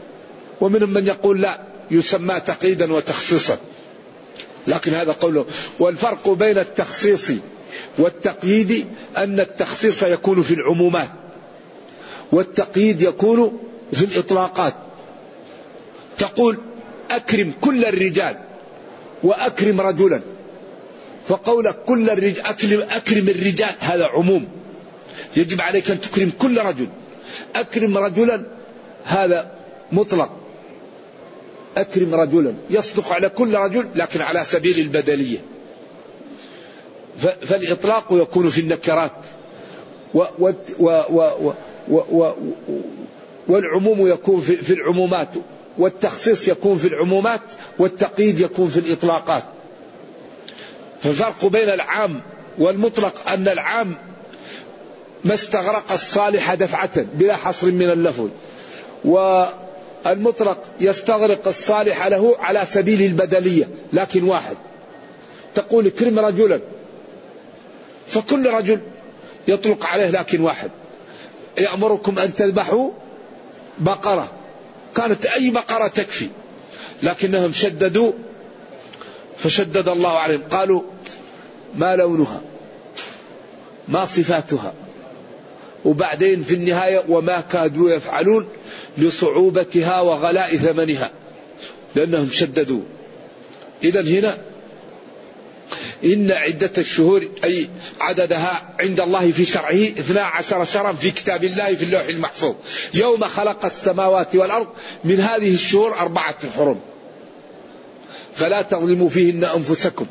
ومنهم 0.61 0.89
من 0.89 1.07
يقول 1.07 1.41
لا 1.41 1.72
يسمى 1.91 2.39
تقييدا 2.39 2.93
وتخصيصا. 2.93 3.57
لكن 4.67 4.93
هذا 4.93 5.11
قوله 5.11 5.45
والفرق 5.79 6.29
بين 6.29 6.57
التخصيص 6.57 7.31
والتقييد 7.97 8.87
أن 9.17 9.39
التخصيص 9.39 10.03
يكون 10.03 10.43
في 10.43 10.53
العمومات 10.53 11.09
والتقييد 12.31 13.01
يكون 13.01 13.59
في 13.93 14.05
الإطلاقات. 14.05 14.73
تقول 16.17 16.57
أكرم 17.11 17.53
كل 17.61 17.85
الرجال 17.85 18.37
وأكرم 19.23 19.81
رجلا. 19.81 20.21
فقولك 21.27 21.75
كل 21.83 22.09
الرجال 22.09 22.45
أكرم, 22.45 22.83
أكرم 22.89 23.29
الرجال 23.29 23.71
هذا 23.79 24.05
عموم. 24.05 24.47
يجب 25.37 25.61
عليك 25.61 25.91
أن 25.91 26.01
تكرم 26.01 26.31
كل 26.39 26.57
رجل. 26.61 26.87
أكرم 27.55 27.97
رجلا 27.97 28.43
هذا 29.03 29.51
مطلق. 29.91 30.42
أكرم 31.77 32.15
رجلا 32.15 32.53
يصدق 32.69 33.11
على 33.11 33.29
كل 33.29 33.55
رجل 33.55 33.87
لكن 33.95 34.21
على 34.21 34.43
سبيل 34.43 34.79
البدلية. 34.79 35.37
فالإطلاق 37.41 38.07
يكون 38.11 38.49
في 38.49 38.61
النكرات 38.61 39.11
و 40.13 40.23
و 40.39 40.51
و 40.79 41.53
و 41.89 42.33
والعموم 43.47 44.07
يكون 44.07 44.41
في 44.41 44.73
العمومات 44.73 45.29
والتخصيص 45.77 46.47
يكون 46.47 46.77
في 46.77 46.87
العمومات 46.87 47.41
والتقييد 47.79 48.39
يكون 48.39 48.67
في 48.67 48.79
الإطلاقات. 48.79 49.43
فالفرق 51.03 51.45
بين 51.45 51.69
العام 51.69 52.21
والمطلق 52.59 53.29
أن 53.29 53.47
العام 53.47 53.97
ما 55.25 55.33
استغرق 55.33 55.91
الصالح 55.91 56.53
دفعة 56.53 57.05
بلا 57.13 57.35
حصر 57.35 57.71
من 57.71 57.89
اللفظ. 57.89 58.29
والمطلق 60.05 60.63
يستغرق 60.79 61.47
الصالح 61.47 62.07
له 62.07 62.35
على 62.39 62.65
سبيل 62.65 63.01
البدلية 63.01 63.67
لكن 63.93 64.23
واحد. 64.23 64.57
تقول 65.55 65.87
اكرم 65.87 66.19
رجلا. 66.19 66.59
فكل 68.07 68.49
رجل 68.49 68.79
يطلق 69.47 69.85
عليه 69.85 70.09
لكن 70.09 70.41
واحد. 70.41 70.71
يأمركم 71.57 72.19
أن 72.19 72.35
تذبحوا 72.35 72.91
بقرة. 73.79 74.31
كانت 74.95 75.25
أي 75.25 75.49
بقرة 75.49 75.87
تكفي. 75.87 76.27
لكنهم 77.03 77.53
شددوا 77.53 78.11
فشدد 79.37 79.89
الله 79.89 80.17
عليهم. 80.17 80.41
قالوا 80.51 80.81
ما 81.75 81.95
لونها؟ 81.95 82.41
ما 83.87 84.05
صفاتها؟ 84.05 84.73
وبعدين 85.85 86.43
في 86.43 86.53
النهاية 86.53 87.03
وما 87.07 87.41
كادوا 87.41 87.91
يفعلون 87.91 88.47
لصعوبتها 88.97 90.01
وغلاء 90.01 90.57
ثمنها 90.57 91.11
لأنهم 91.95 92.29
شددوا. 92.31 92.81
إذا 93.83 94.01
هنا 94.01 94.37
إن 96.03 96.31
عدة 96.31 96.71
الشهور 96.77 97.29
أي 97.43 97.69
عددها 97.99 98.75
عند 98.79 98.99
الله 98.99 99.31
في 99.31 99.45
شرعه 99.45 99.73
اثنا 99.73 100.21
عشر 100.21 100.63
شهرا 100.63 100.93
في 100.93 101.11
كتاب 101.11 101.43
الله 101.43 101.75
في 101.75 101.83
اللوح 101.83 102.05
المحفوظ. 102.05 102.55
يوم 102.93 103.23
خلق 103.23 103.65
السماوات 103.65 104.35
والأرض 104.35 104.67
من 105.03 105.19
هذه 105.19 105.53
الشهور 105.53 105.99
أربعة 105.99 106.35
حرم 106.57 106.79
فلا 108.35 108.61
تظلموا 108.61 109.09
فيهن 109.09 109.43
أنفسكم. 109.43 110.05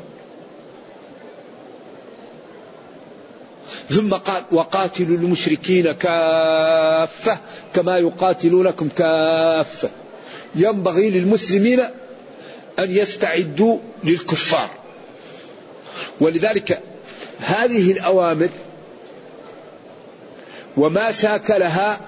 ثم 3.89 4.13
قال 4.13 4.43
وقاتلوا 4.51 5.17
المشركين 5.17 5.91
كافة 5.91 7.37
كما 7.75 7.97
يقاتلونكم 7.97 8.89
كافة. 8.89 9.89
ينبغي 10.55 11.09
للمسلمين 11.09 11.79
أن 12.79 12.91
يستعدوا 12.91 13.79
للكفار. 14.03 14.69
ولذلك 16.19 16.79
هذه 17.39 17.91
الأوامر 17.91 18.49
وما 20.77 21.11
شاكلها 21.11 22.01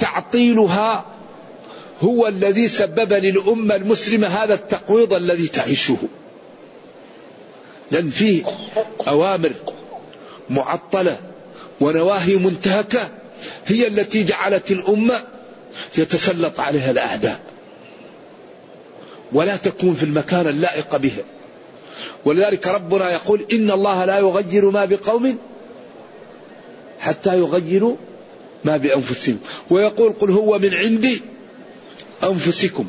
تعطيلها 0.00 1.04
هو 2.00 2.26
الذي 2.26 2.68
سبب 2.68 3.12
للأمة 3.12 3.74
المسلمة 3.74 4.26
هذا 4.26 4.54
التقويض 4.54 5.12
الذي 5.12 5.48
تعيشه. 5.48 5.96
لأن 7.90 8.10
فيه 8.10 8.44
أوامر 9.08 9.52
معطلة 10.50 11.18
ونواهي 11.80 12.36
منتهكة 12.36 13.08
هي 13.66 13.86
التي 13.86 14.24
جعلت 14.24 14.70
الأمة 14.70 15.24
يتسلط 15.98 16.60
عليها 16.60 16.90
الأعداء. 16.90 17.40
ولا 19.32 19.56
تكون 19.56 19.94
في 19.94 20.02
المكان 20.02 20.46
اللائق 20.46 20.96
بها. 20.96 21.24
ولذلك 22.24 22.66
ربنا 22.66 23.10
يقول 23.10 23.46
إن 23.52 23.70
الله 23.70 24.04
لا 24.04 24.18
يغير 24.18 24.70
ما 24.70 24.84
بقوم 24.84 25.38
حتى 27.00 27.38
يغيروا 27.38 27.96
ما 28.64 28.76
بأنفسهم. 28.76 29.38
ويقول 29.70 30.12
قل 30.12 30.30
هو 30.30 30.58
من 30.58 30.74
عندي 30.74 31.22
أنفسكم. 32.24 32.86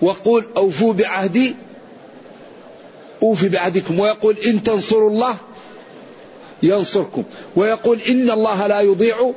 وقول 0.00 0.46
أوفوا 0.56 0.92
بعهدي 0.92 1.56
أوفي 3.22 3.48
بعهدكم. 3.48 4.00
ويقول 4.00 4.36
إن 4.46 4.62
تنصروا 4.62 5.10
الله 5.10 5.36
ينصركم 6.62 7.24
ويقول 7.56 8.00
إن 8.00 8.30
الله 8.30 8.66
لا 8.66 8.80
يضيع 8.80 9.32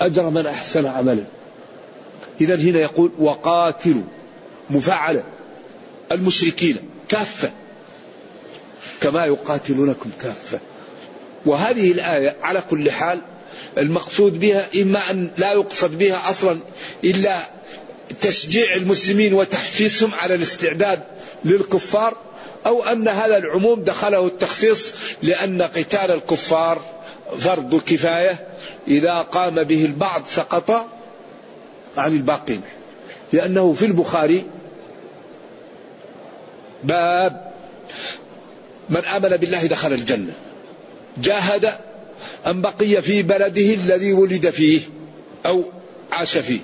أجر 0.00 0.30
من 0.30 0.46
أحسن 0.46 0.86
عملا 0.86 1.24
إذا 2.40 2.56
هنا 2.56 2.78
يقول 2.78 3.10
وقاتلوا 3.18 4.02
مفعلة 4.70 5.24
المشركين 6.12 6.76
كافة 7.08 7.50
كما 9.00 9.24
يقاتلونكم 9.24 10.10
كافة. 10.22 10.60
وهذه 11.46 11.92
الآية 11.92 12.36
على 12.42 12.62
كل 12.70 12.90
حال 12.90 13.20
المقصود 13.78 14.40
بها 14.40 14.68
إما 14.82 15.10
أن 15.10 15.30
لا 15.36 15.52
يقصد 15.52 15.98
بها 15.98 16.30
أصلا 16.30 16.58
إلا 17.04 17.38
تشجيع 18.20 18.74
المسلمين 18.74 19.34
وتحفيزهم 19.34 20.14
على 20.14 20.34
الاستعداد 20.34 21.02
للكفار 21.44 22.16
أو 22.66 22.84
أن 22.84 23.08
هذا 23.08 23.36
العموم 23.36 23.82
دخله 23.82 24.26
التخصيص 24.26 24.94
لأن 25.22 25.62
قتال 25.62 26.10
الكفار 26.10 26.80
فرض 27.38 27.80
كفاية. 27.86 28.46
إذا 28.88 29.18
قام 29.18 29.62
به 29.62 29.84
البعض 29.84 30.22
سقط 30.26 30.70
عن 31.96 32.12
الباقين. 32.12 32.60
لأنه 33.32 33.72
في 33.72 33.86
البخاري 33.86 34.44
باب 36.84 37.52
من 38.88 39.04
آمن 39.04 39.36
بالله 39.36 39.66
دخل 39.66 39.92
الجنة. 39.92 40.32
جاهد 41.18 41.74
أن 42.46 42.62
بقي 42.62 43.02
في 43.02 43.22
بلده 43.22 43.74
الذي 43.74 44.12
ولد 44.12 44.50
فيه 44.50 44.80
أو 45.46 45.64
عاش 46.12 46.38
فيه. 46.38 46.60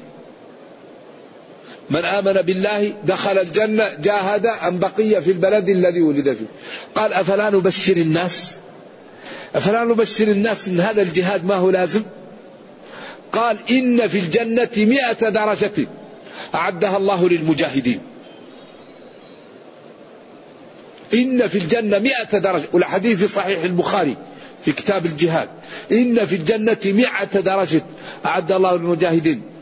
من 1.91 2.05
آمن 2.05 2.33
بالله 2.33 2.93
دخل 3.05 3.39
الجنة 3.39 3.95
جاهد 3.95 4.47
أن 4.47 4.79
بقي 4.79 5.23
في 5.23 5.31
البلد 5.31 5.69
الذي 5.69 6.03
ولد 6.03 6.33
فيه. 6.35 6.47
قال 6.95 7.13
أفلا 7.13 7.51
نبشر 7.51 7.97
الناس؟ 7.97 8.55
أفلا 9.55 9.85
نبشر 9.85 10.29
الناس 10.29 10.69
إن 10.69 10.81
هذا 10.81 11.03
الجهاد 11.03 11.45
ما 11.45 11.55
هو 11.55 11.71
لازم؟ 11.71 12.03
قال 13.33 13.57
إن 13.71 14.09
في 14.09 14.19
الجنة 14.19 14.71
مئة 14.77 15.29
درجة 15.29 15.89
أعدها 16.55 16.97
الله 16.97 17.29
للمجاهدين. 17.29 18.01
إن 21.15 21.49
في 21.49 21.59
الجنة 21.59 21.99
مئة 21.99 22.39
درجة 22.39 22.69
والحديث 22.73 23.19
في 23.19 23.29
صحيح 23.29 23.63
البخاري 23.63 24.17
في 24.65 24.73
كتاب 24.73 25.07
الجهاد. 25.07 25.49
إن 25.93 26.27
في 26.27 26.37
الجنة 26.37 26.79
مئة 26.85 27.41
درجة 27.41 27.83
أعد 28.27 28.53
الله 28.53 28.77
للمجاهدين. 28.77 29.56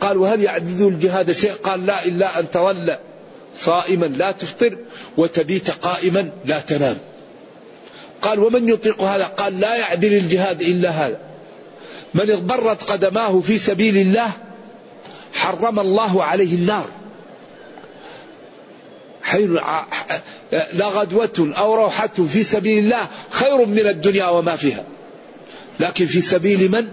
قال 0.00 0.16
وهل 0.16 0.42
يعدد 0.42 0.80
الجهاد 0.80 1.32
شيء؟ 1.32 1.52
قال 1.52 1.86
لا 1.86 2.04
إلا 2.04 2.40
أن 2.40 2.50
تولى 2.50 2.98
صائما 3.56 4.06
لا 4.06 4.32
تفطر 4.32 4.76
وتبيت 5.16 5.70
قائما 5.70 6.30
لا 6.44 6.60
تنام. 6.60 6.98
قال 8.22 8.38
ومن 8.38 8.68
يطيق 8.68 9.02
هذا؟ 9.02 9.24
قال 9.24 9.60
لا 9.60 9.76
يعدل 9.76 10.14
الجهاد 10.14 10.62
إلا 10.62 10.90
هذا. 10.90 11.20
من 12.14 12.30
اغبرت 12.30 12.82
قدماه 12.82 13.40
في 13.40 13.58
سبيل 13.58 13.96
الله 13.96 14.30
حرم 15.34 15.80
الله 15.80 16.24
عليه 16.24 16.54
النار. 16.54 16.86
حين 19.22 19.58
لغدوة 20.72 21.52
أو 21.58 21.74
روحة 21.74 22.26
في 22.32 22.42
سبيل 22.42 22.78
الله 22.78 23.08
خير 23.30 23.66
من 23.66 23.86
الدنيا 23.86 24.28
وما 24.28 24.56
فيها. 24.56 24.84
لكن 25.80 26.06
في 26.06 26.20
سبيل 26.20 26.70
من؟ 26.70 26.88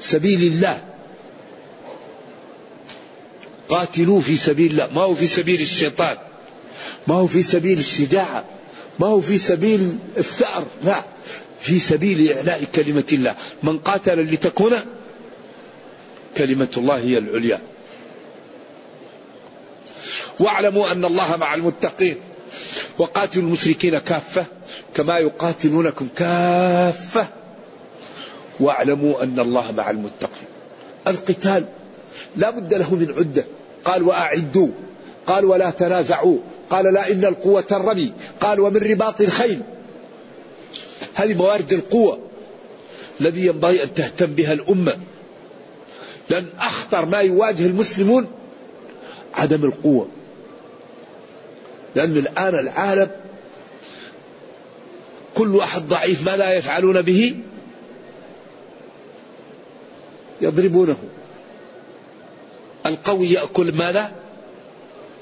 سبيل 0.00 0.42
الله. 0.42 0.93
قاتلوا 3.68 4.20
في 4.20 4.36
سبيل 4.36 4.70
الله. 4.70 4.88
ما 4.94 5.00
هو 5.00 5.14
في 5.14 5.26
سبيل 5.26 5.60
الشيطان؟ 5.60 6.16
ما 7.06 7.14
هو 7.14 7.26
في 7.26 7.42
سبيل 7.42 7.78
الشجاعة؟ 7.78 8.44
ما 8.98 9.06
هو 9.06 9.20
في 9.20 9.38
سبيل 9.38 9.98
الثأر؟ 10.16 10.64
لا. 10.84 11.04
في 11.60 11.78
سبيل 11.78 12.32
إعلاء 12.32 12.64
كلمة 12.74 13.04
الله. 13.12 13.36
من 13.62 13.78
قاتل 13.78 14.20
لتكون 14.20 14.72
كلمة 16.36 16.68
الله 16.76 16.98
هي 16.98 17.18
العليا. 17.18 17.58
واعلموا 20.40 20.92
أن 20.92 21.04
الله 21.04 21.36
مع 21.36 21.54
المتقين. 21.54 22.16
وقاتلوا 22.98 23.44
المشركين 23.44 23.98
كافة 23.98 24.46
كما 24.94 25.18
يقاتلونكم 25.18 26.08
كافة. 26.16 27.26
واعلموا 28.60 29.22
أن 29.22 29.38
الله 29.40 29.72
مع 29.72 29.90
المتقين. 29.90 30.48
القتال 31.06 31.64
لا 32.36 32.50
بد 32.50 32.74
له 32.74 32.94
من 32.94 33.14
عدة. 33.18 33.44
قال 33.84 34.02
وأعدوا. 34.02 34.68
قال 35.26 35.44
ولا 35.44 35.70
تنازعوا. 35.70 36.38
قال 36.70 36.94
لا 36.94 37.12
إن 37.12 37.24
القوة 37.24 37.64
الرمي. 37.72 38.12
قال 38.40 38.60
ومن 38.60 38.76
رباط 38.76 39.20
الخيل. 39.20 39.62
هذه 41.14 41.34
موارد 41.34 41.72
القوة. 41.72 42.18
الذي 43.20 43.46
ينبغي 43.46 43.82
أن 43.82 43.94
تهتم 43.94 44.26
بها 44.26 44.52
الأمة. 44.52 44.96
لأن 46.30 46.46
أخطر 46.58 47.06
ما 47.06 47.18
يواجه 47.18 47.66
المسلمون 47.66 48.26
عدم 49.34 49.64
القوة. 49.64 50.08
لأن 51.94 52.16
الآن 52.16 52.58
العالم 52.58 53.10
كل 55.34 55.60
أحد 55.60 55.88
ضعيف 55.88 56.26
ما 56.26 56.36
لا 56.36 56.54
يفعلون 56.54 57.02
به 57.02 57.36
يضربونه. 60.40 60.96
القوي 62.86 63.30
يأكل 63.32 63.72
ماذا؟ 63.72 64.12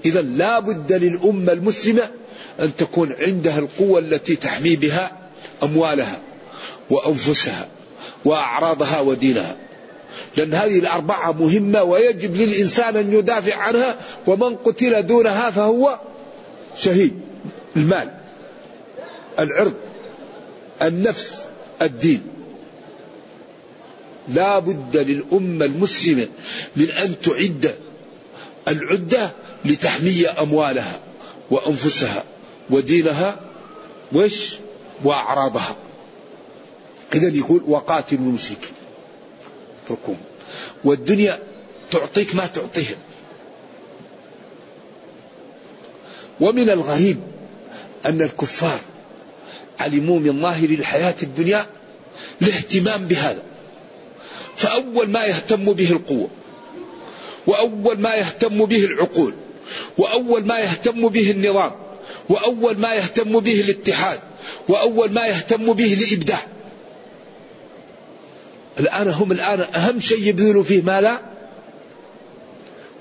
إذا 0.04 0.22
لا 0.22 0.58
بد 0.60 0.92
للأمة 0.92 1.52
المسلمة 1.52 2.10
أن 2.60 2.76
تكون 2.76 3.12
عندها 3.12 3.58
القوة 3.58 3.98
التي 3.98 4.36
تحمي 4.36 4.76
بها 4.76 5.12
أموالها 5.62 6.20
وأنفسها 6.90 7.68
وأعراضها 8.24 9.00
ودينها. 9.00 9.56
لأن 10.36 10.54
هذه 10.54 10.78
الأربعة 10.78 11.32
مهمة 11.32 11.82
ويجب 11.82 12.36
للإنسان 12.36 12.96
أن 12.96 13.12
يدافع 13.12 13.54
عنها 13.54 13.96
ومن 14.26 14.56
قتل 14.56 15.06
دونها 15.06 15.50
فهو 15.50 15.98
شهيد. 16.76 17.20
المال 17.76 18.10
العرض 19.38 19.74
النفس 20.82 21.44
الدين. 21.82 22.22
لا 24.28 24.58
بد 24.58 24.96
للأمة 24.96 25.64
المسلمة 25.64 26.28
من 26.76 26.90
أن 26.90 27.20
تعد 27.20 27.74
العدة 28.68 29.32
لتحمي 29.64 30.26
أموالها 30.26 31.00
وأنفسها 31.50 32.24
ودينها 32.70 33.40
وش 34.12 34.54
وأعراضها. 35.04 35.76
إذا 37.14 37.28
يقول 37.28 37.62
وقاتلوا 37.66 38.20
المشركين. 38.20 38.72
اتركوهم. 39.84 40.20
والدنيا 40.84 41.38
تعطيك 41.90 42.34
ما 42.34 42.46
تعطيهم 42.46 42.96
ومن 46.40 46.70
الغريب 46.70 47.20
أن 48.06 48.22
الكفار 48.22 48.80
علموا 49.78 50.20
من 50.20 50.42
ظاهر 50.42 50.68
الحياة 50.68 51.14
الدنيا 51.22 51.66
الاهتمام 52.42 53.06
بهذا. 53.06 53.42
فأول 54.56 55.08
ما 55.10 55.24
يهتم 55.24 55.72
به 55.72 55.90
القوة 55.90 56.28
وأول 57.46 58.00
ما 58.00 58.14
يهتم 58.14 58.64
به 58.64 58.84
العقول 58.84 59.34
وأول 59.98 60.46
ما 60.46 60.58
يهتم 60.58 61.08
به 61.08 61.30
النظام 61.30 61.72
وأول 62.28 62.78
ما 62.78 62.94
يهتم 62.94 63.40
به 63.40 63.60
الاتحاد 63.60 64.20
وأول 64.68 65.12
ما 65.12 65.26
يهتم 65.26 65.72
به 65.72 65.94
الإبداع. 65.94 66.46
الآن 68.80 69.08
هم 69.08 69.32
الآن 69.32 69.60
أهم 69.60 70.00
شيء 70.00 70.28
يبذلوا 70.28 70.62
فيه 70.62 70.82
مالا 70.82 71.20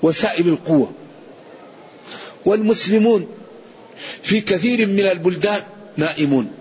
وسائل 0.02 0.48
القوة. 0.48 0.92
والمسلمون 2.44 3.28
في 4.22 4.40
كثير 4.40 4.86
من 4.86 5.06
البلدان 5.06 5.62
نائمون 5.96 6.52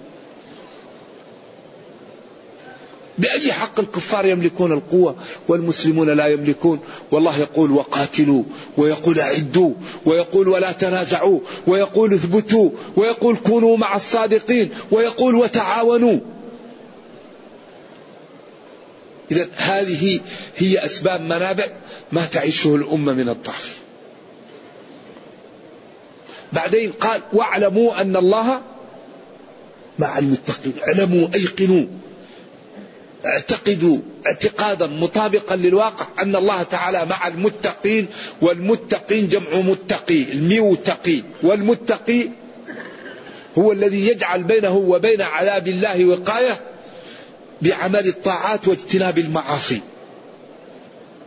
بأي 3.18 3.54
حق 3.72 3.80
الكفار 3.80 4.26
يملكون 4.26 4.72
القوة 4.72 5.16
والمسلمون 5.48 6.10
لا 6.10 6.28
يملكون. 6.28 6.80
والله 7.12 7.40
يقول 7.40 7.72
وقاتلوا 7.72 8.44
ويقول 8.78 9.20
أعدوا 9.20 9.74
ويقول 10.06 10.48
ولا 10.48 10.72
تنازعوا 10.72 11.40
ويقول 11.68 12.14
اثبتوا 12.14 12.72
ويقول 12.96 13.38
كونوا 13.38 13.78
مع 13.78 13.96
الصادقين 13.96 14.70
ويقول 14.92 15.36
وتعاونوا. 15.36 16.20
إذا 19.32 19.48
هذه 19.56 20.20
هي 20.58 20.86
أسباب 20.86 21.22
منابع 21.22 21.68
ما 22.12 22.26
تعيشه 22.26 22.76
الأمة 22.76 23.14
من 23.14 23.30
الضعف. 23.30 23.78
بعدين 26.54 26.92
قال 26.92 27.22
واعلموا 27.34 28.02
أن 28.02 28.16
الله 28.16 28.62
مع 30.00 30.20
المتقين 30.20 30.74
اعلموا 30.88 31.28
أيقنوا. 31.36 31.86
اعتقدوا 33.26 33.98
اعتقادا 34.28 34.88
مطابقا 34.88 35.56
للواقع 35.56 36.08
أن 36.22 36.36
الله 36.36 36.64
تعالى 36.64 37.06
مع 37.06 37.28
المتقين 37.28 38.08
والمتقين 38.42 39.28
جمع 39.28 39.54
متقي 39.54 40.24
الميوتقي 40.24 41.24
والمتقي 41.44 42.30
هو 43.58 43.72
الذي 43.72 44.08
يجعل 44.08 44.44
بينه 44.44 44.76
وبين 44.76 45.22
عذاب 45.22 45.68
الله 45.68 46.06
وقاية 46.06 46.60
بعمل 47.62 48.08
الطاعات 48.08 48.68
واجتناب 48.68 49.18
المعاصي. 49.18 49.82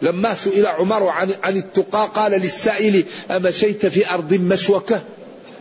لما 0.03 0.35
سئل 0.35 0.67
عمر 0.67 1.07
عن 1.07 1.35
عن 1.43 1.57
التقى 1.57 2.11
قال 2.15 2.33
للسائل 2.33 3.05
أمشيت 3.31 3.87
في 3.87 4.11
أرض 4.11 4.35
مشوكة؟ 4.35 5.03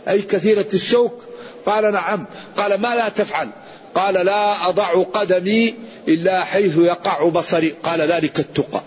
أي 0.08 0.22
كثيرة 0.22 0.66
الشوك؟ 0.74 1.22
قال 1.66 1.92
نعم. 1.92 2.26
قال 2.56 2.80
ما 2.80 2.94
لا 2.94 3.08
تفعل؟ 3.08 3.48
قال 3.94 4.14
لا 4.14 4.68
أضع 4.68 5.02
قدمي 5.02 5.74
إلا 6.08 6.44
حيث 6.44 6.76
يقع 6.76 7.28
بصري. 7.28 7.74
قال 7.82 8.00
ذلك 8.00 8.38
التقى. 8.38 8.82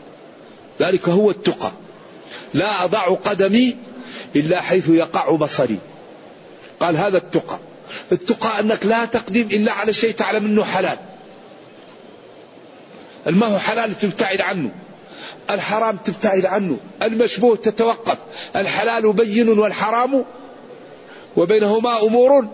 ذلك 0.81 1.09
هو 1.09 1.29
التقى. 1.29 1.71
لا 2.53 2.83
أضع 2.83 3.13
قدمي 3.13 3.75
إلا 4.35 4.61
حيث 4.61 4.89
يقع 4.89 5.35
بصري. 5.35 5.77
قال 6.79 6.97
هذا 6.97 7.17
التقى. 7.17 7.59
التقى 8.11 8.59
أنك 8.59 8.85
لا 8.85 9.05
تقدم 9.05 9.41
إلا 9.41 9.71
على 9.71 9.93
شيء 9.93 10.11
تعلم 10.11 10.45
أنه 10.45 10.63
حلال. 10.63 10.97
ما 13.27 13.47
هو 13.47 13.57
حلال 13.59 13.99
تبتعد 13.99 14.41
عنه. 14.41 14.71
الحرام 15.49 15.97
تبتعد 15.97 16.45
عنه. 16.45 16.77
المشبوه 17.01 17.55
تتوقف. 17.55 18.17
الحلال 18.55 19.13
بين 19.13 19.49
والحرام 19.49 20.25
وبينهما 21.37 22.01
أمور 22.01 22.47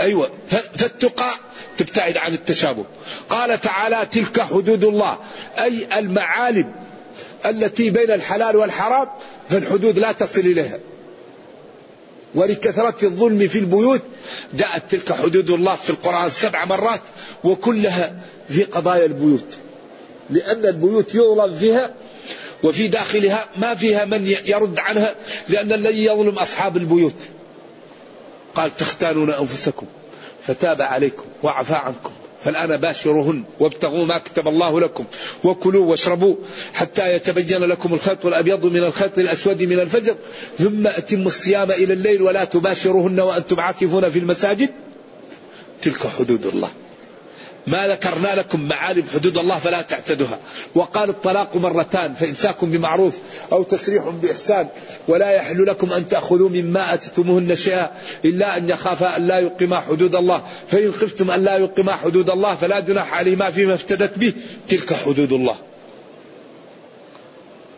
أيوة. 0.00 0.30
فالتقى 0.48 1.30
تبتعد 1.78 2.16
عن 2.16 2.34
التشابه. 2.34 2.84
قال 3.30 3.60
تعالى 3.60 4.06
تلك 4.12 4.40
حدود 4.40 4.84
الله 4.84 5.18
أي 5.58 5.98
المعالم 5.98 6.72
التي 7.46 7.90
بين 7.90 8.10
الحلال 8.10 8.56
والحرام 8.56 9.08
فالحدود 9.48 9.98
لا 9.98 10.12
تصل 10.12 10.40
إليها. 10.40 10.78
ولكثرة 12.34 12.96
الظلم 13.02 13.48
في 13.48 13.58
البيوت 13.58 14.02
جاءت 14.54 14.82
تلك 14.90 15.12
حدود 15.12 15.50
الله 15.50 15.74
في 15.74 15.90
القرآن 15.90 16.30
سبع 16.30 16.64
مرات 16.64 17.00
وكلها 17.44 18.16
في 18.48 18.64
قضايا 18.64 19.06
البيوت. 19.06 19.46
لأن 20.30 20.66
البيوت 20.66 21.14
يظلم 21.14 21.58
فيها 21.58 21.94
وفي 22.62 22.88
داخلها 22.88 23.48
ما 23.56 23.74
فيها 23.74 24.04
من 24.04 24.34
يرد 24.46 24.78
عنها 24.78 25.14
لأن 25.48 25.72
الذي 25.72 26.04
يظلم 26.04 26.38
أصحاب 26.38 26.76
البيوت. 26.76 27.14
قال 28.56 28.76
تختانون 28.76 29.30
أنفسكم 29.30 29.86
فتاب 30.42 30.82
عليكم 30.82 31.24
وعفى 31.42 31.74
عنكم 31.74 32.10
فالآن 32.44 32.80
باشروهن 32.80 33.44
وابتغوا 33.60 34.06
ما 34.06 34.18
كتب 34.18 34.48
الله 34.48 34.80
لكم 34.80 35.04
وكلوا 35.44 35.86
واشربوا 35.86 36.36
حتى 36.74 37.14
يتبين 37.14 37.64
لكم 37.64 37.94
الخيط 37.94 38.26
الأبيض 38.26 38.66
من 38.66 38.84
الخيط 38.84 39.18
الأسود 39.18 39.62
من 39.62 39.80
الفجر 39.80 40.16
ثم 40.58 40.86
أتموا 40.86 41.26
الصيام 41.26 41.70
إلى 41.70 41.92
الليل 41.92 42.22
ولا 42.22 42.44
تباشروهن 42.44 43.20
وأنتم 43.20 43.60
عاكفون 43.60 44.10
في 44.10 44.18
المساجد. 44.18 44.70
تلك 45.82 46.06
حدود 46.06 46.46
الله. 46.46 46.70
ما 47.66 47.88
ذكرنا 47.88 48.34
لكم 48.34 48.68
معالم 48.68 49.04
حدود 49.14 49.38
الله 49.38 49.58
فلا 49.58 49.82
تعتدها 49.82 50.38
وقال 50.74 51.10
الطلاق 51.10 51.56
مرتان 51.56 52.14
فإمساك 52.14 52.64
بمعروف 52.64 53.18
أو 53.52 53.62
تسريح 53.62 54.08
بإحسان. 54.08 54.68
ولا 55.08 55.30
يحل 55.30 55.66
لكم 55.66 55.92
أن 55.92 56.08
تأخذوا 56.08 56.48
مما 56.48 56.94
أتتموهن 56.94 57.56
شيئا 57.56 57.90
إلا 58.24 58.56
أن 58.56 58.70
يخافا 58.70 59.16
أن 59.16 59.26
لا 59.26 59.38
يقيما 59.38 59.80
حدود 59.80 60.14
الله. 60.16 60.42
فإن 60.68 60.92
خفتم 60.92 61.30
أن 61.30 61.44
لا 61.44 61.56
يقيما 61.56 61.92
حدود 61.92 62.30
الله 62.30 62.54
فلا 62.56 62.80
جناح 62.80 63.14
عليهما 63.14 63.50
فيما 63.50 63.74
افتدت 63.74 64.18
به 64.18 64.32
تلك 64.68 64.92
حدود 64.92 65.32
الله. 65.32 65.56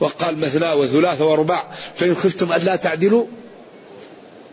وقال 0.00 0.38
مثنى 0.38 0.72
وثلاث 0.72 1.20
ورباع 1.20 1.68
فإن 1.94 2.14
خفتم 2.14 2.52
أن 2.52 2.60
لا 2.60 2.76
تعدلوا 2.76 3.26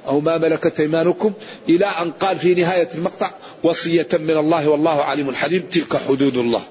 أو 0.07 0.19
ما 0.19 0.37
ملكت 0.37 0.79
أيمانكم 0.79 1.33
إلى 1.69 1.85
أن 1.85 2.11
قال 2.11 2.39
في 2.39 2.53
نهاية 2.55 2.89
المقطع 2.95 3.31
وصية 3.63 4.07
من 4.13 4.37
الله 4.37 4.69
والله 4.69 5.03
عليم 5.03 5.35
حليم 5.35 5.61
تلك 5.61 5.97
حدود 5.97 6.37
الله. 6.37 6.63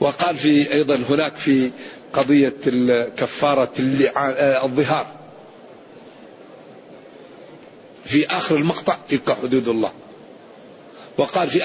وقال 0.00 0.36
في 0.36 0.72
أيضا 0.72 0.98
هناك 1.08 1.36
في 1.36 1.70
قضية 2.12 2.54
كفارة 3.16 3.72
آه، 4.16 4.64
الظهار. 4.64 5.06
في 8.04 8.26
آخر 8.26 8.56
المقطع 8.56 8.96
تلك 9.08 9.32
حدود 9.32 9.68
الله. 9.68 9.92
وقال 11.18 11.48
في 11.48 11.60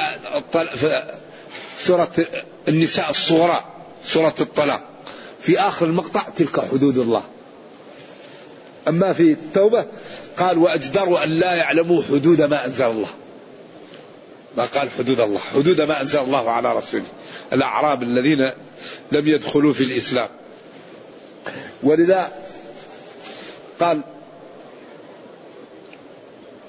سورة 1.78 2.12
النساء 2.68 3.10
الصغرى 3.10 3.66
سورة 4.06 4.36
الطلاق. 4.42 4.84
في 5.40 5.60
آخر 5.60 5.86
المقطع 5.86 6.22
تلك 6.36 6.60
حدود 6.60 6.98
الله. 6.98 7.24
أما 8.88 9.14
في 9.14 9.32
التوبة 9.32 9.86
قال 10.38 10.58
وأجدروا 10.58 11.24
أن 11.24 11.30
لا 11.30 11.56
يعلموا 11.56 12.04
حدود 12.04 12.42
ما 12.42 12.66
أنزل 12.66 12.86
الله. 12.86 13.10
ما 14.58 14.66
قال 14.66 14.90
حدود 14.98 15.20
الله. 15.20 15.40
حدود 15.40 15.82
ما 15.82 16.02
أنزل 16.02 16.20
الله 16.20 16.50
على 16.50 16.78
رسوله. 16.78 17.06
الأعراب 17.54 18.04
الذين 18.04 18.54
لم 19.12 19.28
يدخلوا 19.28 19.74
في 19.74 19.84
الإسلام. 19.84 20.30
ولذا 21.84 22.32
قال 23.80 24.02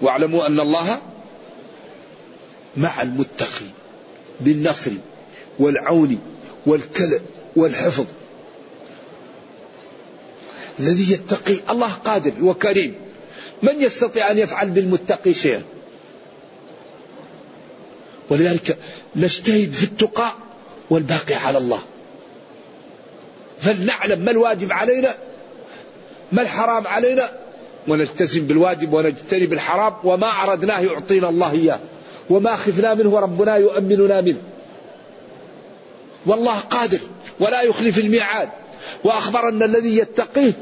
واعلموا 0.01 0.47
أن 0.47 0.61
الله 0.61 0.99
مع 2.77 3.03
المتقي 3.03 3.67
بالنصر 4.41 4.91
والعون 5.59 6.21
والكلأ 6.67 7.21
والحفظ. 7.57 8.07
الذي 10.81 11.13
يتقي 11.13 11.57
الله 11.71 11.93
قادر 11.93 12.45
وكريم. 12.45 13.02
من 13.63 13.83
يستطيع 13.83 14.31
أن 14.31 14.39
يفعل 14.39 14.71
بالمتقي 14.71 15.35
شيئا؟ 15.35 15.63
ولذلك 18.31 18.79
نجتهد 19.17 19.73
في 19.73 19.85
التقى 19.85 20.33
والباقي 20.91 21.35
على 21.35 21.59
الله. 21.59 21.81
فلنعلم 23.61 24.25
ما 24.25 24.31
الواجب 24.31 24.73
علينا 24.73 25.15
ما 26.33 26.43
الحرام 26.43 26.87
علينا 26.87 27.33
ونلتزم 27.89 28.47
بالواجب 28.47 28.93
ونجتنب 28.93 29.53
الحرام 29.53 29.95
وما 30.05 30.27
أردناه 30.27 30.81
يعطينا 30.81 31.29
الله 31.29 31.53
إياه 31.53 31.81
وما 32.31 32.57
خفنا 32.57 32.95
منه 32.95 33.19
ربنا 33.19 33.57
يؤمننا 33.57 34.21
منه. 34.21 34.43
والله 36.27 36.59
قادر 36.59 36.99
ولا 37.41 37.63
يخلف 37.63 37.99
الميعاد. 37.99 38.49
وأخبر 39.05 39.49
أن 39.49 39.63
الذي 39.63 39.99
يتقيه 39.99 40.53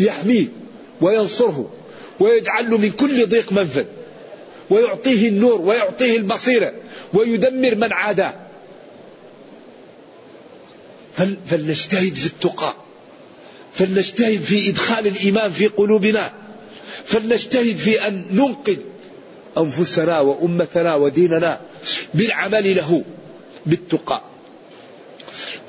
يحميه. 0.00 0.46
وينصره 1.00 1.70
ويجعل 2.20 2.70
له 2.70 2.78
من 2.78 2.90
كل 2.90 3.26
ضيق 3.26 3.52
منفذ 3.52 3.84
ويعطيه 4.70 5.28
النور 5.28 5.60
ويعطيه 5.60 6.16
البصيرة 6.16 6.72
ويدمر 7.14 7.74
من 7.74 7.92
عاداه. 7.92 8.34
فلنجتهد 11.50 12.14
في 12.14 12.26
التقى 12.26 12.74
فلنجتهد 13.74 14.42
في 14.42 14.70
إدخال 14.70 15.06
الإيمان 15.06 15.50
في 15.50 15.66
قلوبنا 15.66 16.32
فلنجتهد 17.04 17.76
في 17.76 18.08
أن 18.08 18.24
ننقذ 18.32 18.76
أنفسنا 19.58 20.20
وأمتنا 20.20 20.94
وديننا 20.94 21.60
بالعمل 22.14 22.76
له 22.76 23.04
بالتقى. 23.66 24.22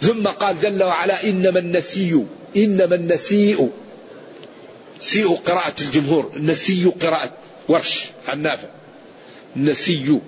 ثم 0.02 0.28
قال 0.28 0.62
جل 0.62 0.84
وعلا 0.84 1.24
إنما 1.24 1.60
النسي 1.60 2.24
إنما 2.58 2.96
النسيء 2.96 3.72
سيء 5.00 5.36
قراءة 5.36 5.82
الجمهور. 5.82 6.32
النسي 6.36 6.86
قراءة 7.02 7.34
ورش 7.68 8.06
النافع 8.34 8.68
النسي 9.56 10.20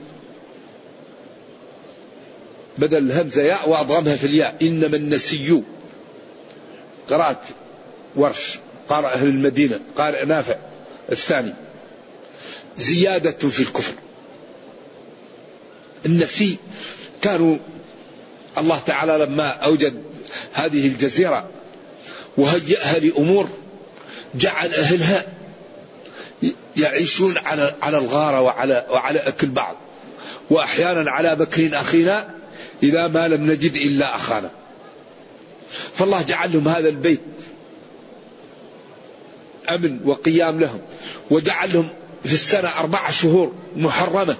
بدل 2.77 2.97
الهمزة 2.97 3.41
ياء 3.41 3.69
وأضغمها 3.69 4.15
في 4.15 4.23
الياء. 4.23 4.55
إنما 4.61 4.97
النسي 4.97 5.63
قراءة 7.09 7.41
ورش. 8.15 8.59
قارئ 8.89 9.07
أهل 9.07 9.27
المدينة. 9.27 9.79
قارئ 9.97 10.25
نافع. 10.25 10.55
الثاني. 11.11 11.53
زيادة 12.77 13.49
في 13.49 13.59
الكفر. 13.59 13.93
النسي 16.05 16.57
كانوا 17.21 17.57
الله 18.57 18.79
تعالى 18.79 19.25
لما 19.25 19.47
أوجد 19.47 20.03
هذه 20.53 20.87
الجزيرة 20.87 21.49
وهيئها 22.37 22.99
لأمور 22.99 23.49
جعل 24.35 24.69
أهلها 24.69 25.25
يعيشون 26.77 27.37
على 27.37 27.75
على 27.81 27.97
الغارة 27.97 28.41
وعلى 28.41 28.85
وعلى 28.89 29.19
أكل 29.19 29.47
بعض. 29.47 29.75
وأحيانا 30.49 31.11
على 31.11 31.35
بكر 31.35 31.79
أخينا 31.79 32.35
إذا 32.83 33.07
ما 33.07 33.27
لم 33.27 33.51
نجد 33.51 33.75
إلا 33.75 34.15
أخانا. 34.15 34.51
فالله 35.95 36.21
جعل 36.21 36.53
لهم 36.53 36.67
هذا 36.67 36.89
البيت 36.89 37.21
أمن 39.69 39.99
وقيام 40.05 40.59
لهم 40.59 40.81
وجعل 41.29 41.73
لهم 41.73 41.89
في 42.23 42.33
السنة 42.33 42.79
أربعة 42.79 43.11
شهور 43.11 43.53
محرمة. 43.75 44.35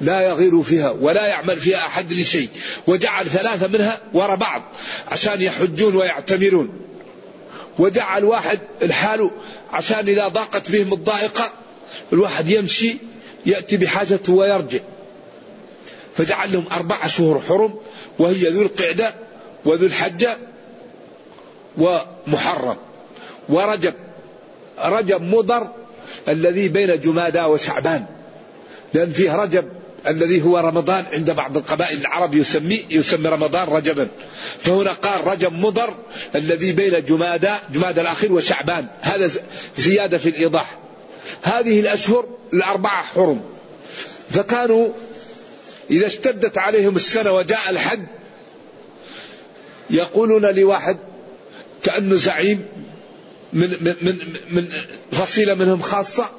لا 0.00 0.20
يغير 0.20 0.62
فيها 0.62 0.90
ولا 0.90 1.26
يعمل 1.26 1.56
فيها 1.56 1.78
أحد 1.78 2.12
لشيء 2.12 2.48
وجعل 2.86 3.26
ثلاثة 3.26 3.68
منها 3.68 4.00
وراء 4.12 4.36
بعض 4.36 4.62
عشان 5.08 5.42
يحجون 5.42 5.96
ويعتمرون. 5.96 6.91
وجعل 7.78 8.24
واحد 8.24 8.58
الحال 8.82 9.30
عشان 9.72 10.08
إذا 10.08 10.28
ضاقت 10.28 10.70
بهم 10.70 10.92
الضائقة 10.92 11.52
الواحد 12.12 12.50
يمشي 12.50 12.96
يأتي 13.46 13.76
بحاجته 13.76 14.32
ويرجع. 14.32 14.78
فجعل 16.16 16.52
لهم 16.52 16.64
أربعة 16.72 17.08
شهور 17.08 17.42
حرم 17.48 17.74
وهي 18.18 18.48
ذو 18.48 18.62
القعدة 18.62 19.14
وذو 19.64 19.86
الحجة 19.86 20.36
ومحرم. 21.78 22.76
ورجب 23.48 23.94
رجب 24.78 25.22
مضر 25.22 25.70
الذي 26.28 26.68
بين 26.68 27.00
جمادى 27.00 27.40
وشعبان 27.40 28.04
لأن 28.94 29.10
فيه 29.10 29.32
رجب 29.32 29.68
الذي 30.06 30.42
هو 30.42 30.58
رمضان 30.58 31.04
عند 31.12 31.30
بعض 31.30 31.56
القبائل 31.56 32.00
العرب 32.00 32.34
يسمي 32.34 32.86
يسمي 32.90 33.28
رمضان 33.28 33.68
رجبا. 33.68 34.08
فهنا 34.58 34.92
قال 34.92 35.26
رجب 35.26 35.52
مضر 35.52 35.94
الذي 36.34 36.72
بين 36.72 37.04
جمادى 37.04 37.54
جمادى 37.72 38.00
الأخير 38.00 38.32
وشعبان. 38.32 38.86
هذا 39.00 39.30
زيادة 39.76 40.18
في 40.18 40.28
الإيضاح. 40.28 40.78
هذه 41.42 41.80
الأشهر 41.80 42.26
الأربعة 42.52 43.02
حرم. 43.02 43.40
فكانوا 44.30 44.88
إذا 45.90 46.06
اشتدت 46.06 46.58
عليهم 46.58 46.96
السنة 46.96 47.32
وجاء 47.32 47.70
الحد 47.70 48.06
يقولون 49.90 50.46
لواحد 50.46 50.98
كأنه 51.82 52.16
زعيم 52.16 52.64
من 53.52 53.76
من 53.80 53.94
من, 54.02 54.18
من 54.50 54.68
فصيلة 55.12 55.54
منهم 55.54 55.82
خاصة 55.82 56.30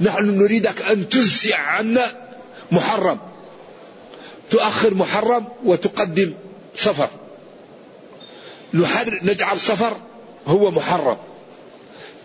نحن 0.00 0.38
نريدك 0.38 0.82
أن 0.82 1.08
تزع 1.08 1.56
عنا 1.56 2.29
محرم. 2.72 3.18
تؤخر 4.50 4.94
محرم 4.94 5.44
وتقدم 5.64 6.32
سفر. 6.76 7.08
نحر 8.74 9.20
نجعل 9.22 9.60
سفر 9.60 9.96
هو 10.46 10.70
محرم. 10.70 11.16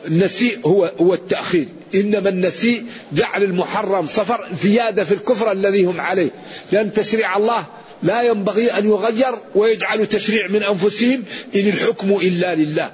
النسيء 0.08 0.60
هو 0.66 0.92
هو 1.02 1.14
التأخير. 1.14 1.68
إنما 1.96 2.30
النسيء 2.30 2.86
جعل 3.14 3.44
المحرم 3.44 4.08
سفر 4.08 4.48
زيادة 4.64 5.04
في 5.04 5.14
الكفر 5.14 5.52
الذي 5.52 5.86
هم 5.86 6.02
عليه. 6.02 6.32
لأن 6.72 6.94
تشريع 6.94 7.38
الله 7.38 7.66
لا 8.04 8.22
ينبغي 8.24 8.72
أن 8.72 8.90
يغير 8.90 9.36
ويجعل 9.56 10.08
تشريع 10.08 10.48
من 10.48 10.64
أنفسهم 10.64 11.24
إن 11.56 11.68
الحكم 11.68 12.12
إلا 12.12 12.56
لله. 12.56 12.92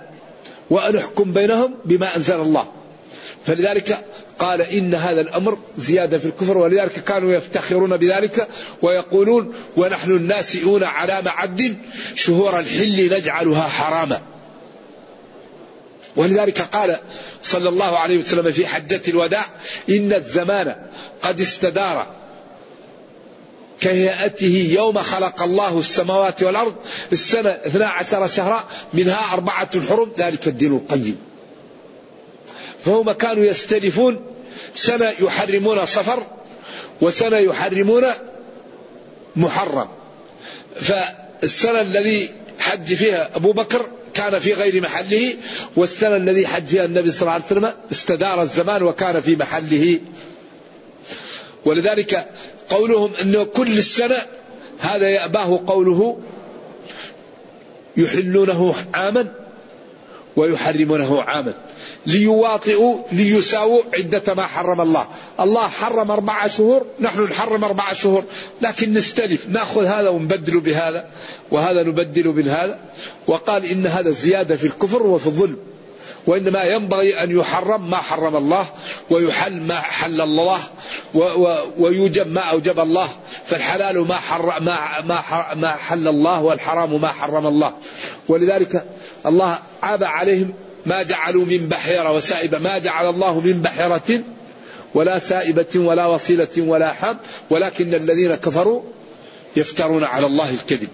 وأن 0.70 0.98
أحكم 0.98 1.34
بينهم 1.34 1.74
بما 1.86 2.16
أنزل 2.16 2.40
الله. 2.40 2.72
فلذلك 3.46 4.06
قال 4.42 4.62
إن 4.62 4.96
هذا 4.96 5.22
الأمر 5.22 5.58
زيادة 5.78 6.18
في 6.18 6.26
الكفر 6.26 6.58
ولذلك 6.58 7.04
كانوا 7.04 7.34
يفتخرون 7.34 7.98
بذلك 7.98 8.48
ويقولون 8.82 9.54
ونحن 9.78 10.12
الناسئون 10.12 10.84
على 10.84 11.22
معد 11.26 11.78
شهور 12.16 12.60
الحل 12.60 13.14
نجعلها 13.14 13.68
حراما. 13.68 14.22
ولذلك 16.16 16.62
قال 16.62 17.00
صلى 17.42 17.70
الله 17.70 17.98
عليه 17.98 18.18
وسلم 18.18 18.52
في 18.52 18.68
حجة 18.68 19.02
الوداع 19.08 19.46
إن 19.90 20.14
الزمان 20.14 20.76
قد 21.22 21.42
استدار 21.42 22.08
كهيئته 23.82 24.70
يوم 24.74 24.98
خلق 24.98 25.44
الله 25.44 25.80
السماوات 25.80 26.44
والأرض 26.44 26.76
السنة 27.12 27.50
12 27.50 28.28
شهرا 28.28 28.64
منها 28.94 29.34
أربعة 29.34 29.82
حرم 29.82 30.12
ذلك 30.18 30.48
الدين 30.48 30.74
القيم. 30.76 31.18
فهم 32.86 33.12
كانوا 33.12 33.46
يستلفون 33.46 34.31
سنة 34.74 35.14
يحرمون 35.20 35.86
صفر 35.86 36.24
وسنة 37.02 37.38
يحرمون 37.38 38.04
محرم. 39.36 39.88
فالسنة 40.82 41.82
الذي 41.82 42.30
حج 42.60 42.94
فيها 42.94 43.36
أبو 43.36 43.52
بكر 43.52 43.86
كان 44.14 44.40
في 44.40 44.54
غير 44.54 44.82
محله 44.82 45.34
والسنة 45.76 46.16
الذي 46.16 46.48
حج 46.48 46.66
فيها 46.66 46.86
النبي 46.86 47.12
صلى 47.12 47.22
الله 47.22 47.32
عليه 47.32 47.46
وسلم 47.46 47.74
استدار 47.92 48.42
الزمان 48.42 48.84
وكان 48.84 49.22
في 49.22 49.36
محله. 49.36 50.00
ولذلك 51.66 52.28
قولهم 52.70 53.12
أنه 53.22 53.44
كل 53.44 53.78
السنة 53.78 54.18
هذا 54.80 55.10
يأباه 55.10 55.64
قوله 55.68 56.20
يحلونه 57.98 58.76
عاما 58.94 59.28
ويحرمونه 60.36 61.22
عاما. 61.22 61.54
ليواطئوا 62.06 62.98
ليساووا 63.12 63.82
عدة 63.94 64.34
ما 64.34 64.48
حرم 64.48 64.82
الله. 64.82 65.08
الله 65.40 65.68
حرم 65.68 66.12
أربعة 66.12 66.48
شهور 66.48 66.86
نحن 67.00 67.24
نحرم 67.24 67.64
أربعة 67.64 67.94
شهور. 67.94 68.24
لكن 68.62 68.94
نستلف 68.94 69.48
نأخذ 69.50 69.86
هذا 69.86 70.10
ونبدل 70.10 70.60
بهذا 70.60 71.06
وهذا 71.52 71.84
نبدل 71.84 72.32
بهذا 72.32 72.80
وقال 73.28 73.66
إن 73.66 73.88
هذا 73.88 74.10
زيادة 74.10 74.56
في 74.56 74.68
الكفر 74.68 75.04
وفي 75.04 75.28
الظلم. 75.28 75.58
وإنما 76.28 76.64
ينبغي 76.64 77.24
أن 77.24 77.38
يحرم 77.40 77.90
ما 77.90 77.98
حرم 77.98 78.36
الله 78.36 78.66
ويحل 79.10 79.62
ما 79.62 79.76
حل 79.76 80.22
الله 80.22 80.60
ويوجب 81.78 82.28
ما 82.28 82.42
أوجب 82.42 82.80
الله. 82.80 83.10
فالحلال 83.46 84.08
ما 84.08 84.16
حر 84.16 84.60
ما 84.60 85.02
ما 85.02 85.24
ما 85.56 85.72
حل 85.72 86.08
الله 86.08 86.42
والحرام 86.42 87.02
ما 87.02 87.12
حرم 87.12 87.48
الله. 87.48 87.74
ولذلك 88.28 88.86
الله 89.26 89.60
عاب 89.84 90.04
عليهم 90.04 90.54
ما 90.86 91.04
جعلوا 91.04 91.46
من 91.46 91.68
بحيرة 91.68 92.12
وسائبة 92.12 92.58
ما 92.58 92.78
جعل 92.78 93.10
الله 93.10 93.40
من 93.40 93.62
بحيرة 93.62 94.24
ولا 94.94 95.20
سائبة 95.20 95.68
ولا 95.76 96.06
وصيلة 96.06 96.48
ولا 96.58 96.94
حام 96.94 97.18
ولكن 97.50 97.94
الذين 97.94 98.36
كفروا 98.36 98.82
يفترون 99.56 100.04
على 100.04 100.26
الله 100.26 100.50
الكذب. 100.50 100.90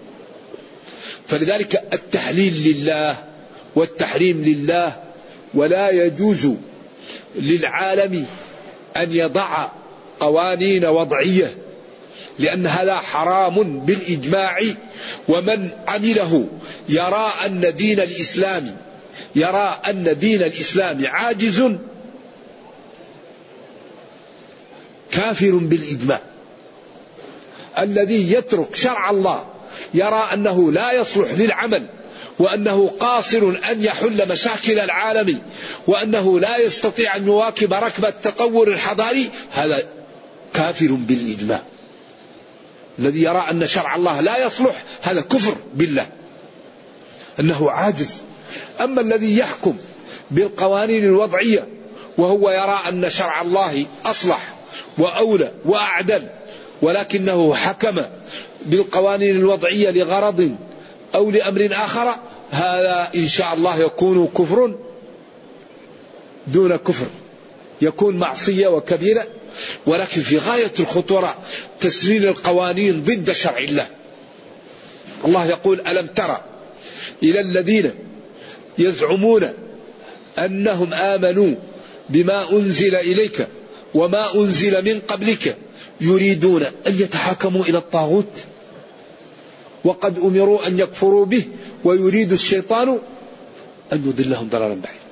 فلذلك 1.26 1.88
التحليل 1.92 2.54
لله 2.66 3.16
والتحريم 3.74 4.42
لله 4.42 4.96
ولا 5.54 5.90
يجوز 5.90 6.48
للعالم 7.36 8.26
أن 8.96 9.12
يضع 9.12 9.68
قوانين 10.20 10.84
وضعية 10.84 11.56
لأن 12.38 12.66
هذا 12.66 12.96
حرام 12.96 13.80
بالإجماع. 13.80 14.60
ومن 15.28 15.70
عمله 15.88 16.48
يرى 16.88 17.32
أن 17.46 17.74
دين 17.76 18.00
الإسلام 18.00 18.76
يرى 19.34 19.80
أن 19.88 20.18
دين 20.18 20.42
الإسلام 20.42 21.06
عاجز. 21.06 21.72
كافر 25.10 25.58
بالإجماع. 25.58 26.20
الذي 27.78 28.32
يترك 28.32 28.74
شرع 28.74 29.10
الله 29.10 29.46
يرى 29.94 30.28
أنه 30.32 30.72
لا 30.72 30.92
يصلح 30.92 31.30
للعمل 31.32 31.86
وأنه 32.38 32.90
قاصر 33.00 33.54
أن 33.70 33.84
يحل 33.84 34.28
مشاكل 34.28 34.78
العالم 34.78 35.40
وأنه 35.86 36.40
لا 36.40 36.58
يستطيع 36.58 37.16
أن 37.16 37.26
يواكب 37.26 37.72
ركب 37.72 38.04
التطور 38.04 38.68
الحضاري 38.68 39.30
هذا 39.50 39.82
كافر 40.54 40.88
بالإجماع. 40.90 41.62
الذي 42.98 43.22
يرى 43.22 43.46
أن 43.50 43.66
شرع 43.66 43.96
الله 43.96 44.20
لا 44.20 44.46
يصلح 44.46 44.82
هذا 45.02 45.20
كفر 45.20 45.54
بالله. 45.74 46.06
أنه 47.40 47.70
عاجز. 47.70 48.22
أما 48.80 49.00
الذي 49.00 49.38
يحكم 49.38 49.76
بالقوانين 50.30 51.04
الوضعية 51.04 51.68
وهو 52.18 52.50
يرى 52.50 52.78
أن 52.88 53.10
شرع 53.10 53.42
الله 53.42 53.86
أصلح 54.04 54.54
وأولى 54.98 55.52
وأعدل 55.64 56.28
ولكنه 56.82 57.54
حكم 57.54 58.02
بالقوانين 58.66 59.36
الوضعية 59.36 59.90
لغرض 59.90 60.56
أو 61.14 61.30
لأمر 61.30 61.68
آخر 61.72 62.14
هذا 62.50 63.10
إن 63.14 63.26
شاء 63.26 63.54
الله 63.54 63.80
يكون 63.80 64.28
كفر 64.38 64.74
دون 66.46 66.76
كفر. 66.76 67.06
يكون 67.82 68.16
معصية 68.16 68.68
وكبيرة 68.68 69.26
ولكن 69.86 70.20
في 70.20 70.38
غاية 70.38 70.72
الخطورة 70.80 71.38
تسرير 71.80 72.30
القوانين 72.30 73.04
ضد 73.04 73.32
شرع 73.32 73.58
الله. 73.58 73.86
الله 75.24 75.46
يقول 75.46 75.80
ألم 75.86 76.06
ترى 76.06 76.44
إلى 77.22 77.40
الذين 77.40 77.92
يزعمون 78.78 79.48
أنهم 80.38 80.94
آمنوا 80.94 81.54
بما 82.08 82.52
أنزل 82.52 82.94
إليك 82.94 83.48
وما 83.94 84.34
أنزل 84.34 84.84
من 84.84 85.00
قبلك 85.00 85.56
يريدون 86.00 86.62
أن 86.62 86.94
يتحاكموا 86.94 87.64
إلى 87.64 87.78
الطاغوت 87.78 88.32
وقد 89.84 90.18
أمروا 90.18 90.66
أن 90.66 90.78
يكفروا 90.78 91.26
به 91.26 91.42
ويريد 91.84 92.32
الشيطان 92.32 92.98
أن 93.92 94.04
يضلهم 94.06 94.48
ضلالا 94.48 94.74
بعيدا. 94.74 95.08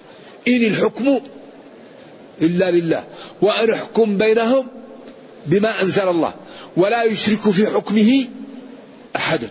إن 0.48 0.70
الحكم 0.72 1.20
إلا 2.42 2.70
لله 2.70 3.04
وأن 3.42 3.68
يحكم 3.68 4.18
بينهم 4.18 4.66
بما 5.46 5.82
أنزل 5.82 6.08
الله 6.08 6.34
ولا 6.76 7.02
يشرك 7.02 7.50
في 7.50 7.66
حكمه 7.66 8.24
أحدا 9.16 9.48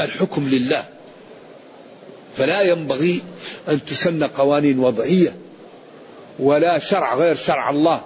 الحكم 0.00 0.48
لله. 0.48 0.84
فلا 2.36 2.62
ينبغي 2.62 3.22
أن 3.68 3.84
تسن 3.84 4.24
قوانين 4.24 4.78
وضعية 4.78 5.36
ولا 6.38 6.78
شرع 6.78 7.14
غير 7.14 7.36
شرع 7.36 7.70
الله. 7.70 8.00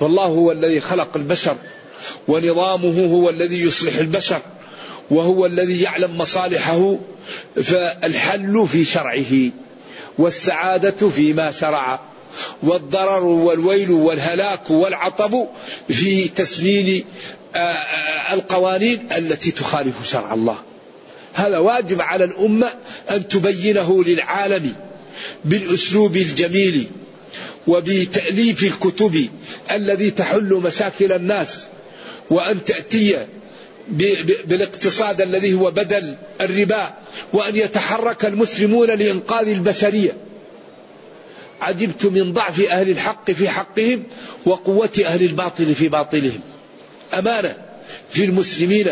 فالله 0.00 0.26
هو 0.26 0.52
الذي 0.52 0.80
خلق 0.80 1.16
البشر 1.16 1.56
ونظامه 2.28 3.06
هو 3.06 3.30
الذي 3.30 3.62
يصلح 3.62 3.96
البشر 3.96 4.40
وهو 5.10 5.46
الذي 5.46 5.82
يعلم 5.82 6.18
مصالحه 6.18 6.98
فالحل 7.62 8.68
في 8.72 8.84
شرعه 8.84 9.50
والسعادة 10.18 11.08
فيما 11.08 11.52
شرع 11.52 12.00
والضرر 12.62 13.24
والويل 13.24 13.90
والهلاك 13.90 14.70
والعطب 14.70 15.46
في 15.88 16.28
تسنين 16.28 17.04
آه، 17.54 17.58
آه، 17.58 18.34
القوانين 18.34 19.08
التي 19.16 19.50
تخالف 19.50 20.10
شرع 20.10 20.34
الله. 20.34 20.56
هذا 21.34 21.58
واجب 21.58 22.02
على 22.02 22.24
الأمة 22.24 22.72
أن 23.10 23.28
تبينه 23.28 24.04
للعالم 24.04 24.74
بالأسلوب 25.44 26.16
الجميل 26.16 26.86
وبتأليف 27.66 28.62
الكتب 28.62 29.28
الذي 29.70 30.10
تحل 30.10 30.54
مشاكل 30.54 31.12
الناس 31.12 31.66
وأن 32.30 32.64
تأتي 32.64 33.26
بالاقتصاد 34.44 35.20
الذي 35.20 35.54
هو 35.54 35.70
بدل 35.70 36.16
الربا 36.40 36.94
وأن 37.32 37.56
يتحرك 37.56 38.24
المسلمون 38.24 38.88
لإنقاذ 38.90 39.48
البشرية. 39.48 40.16
عجبت 41.60 42.06
من 42.06 42.32
ضعف 42.32 42.60
أهل 42.60 42.90
الحق 42.90 43.30
في 43.30 43.48
حقهم 43.48 44.02
وقوة 44.44 44.90
أهل 45.04 45.24
الباطل 45.24 45.74
في 45.74 45.88
باطلهم. 45.88 46.40
أمانة 47.14 47.56
في 48.10 48.24
المسلمين 48.24 48.86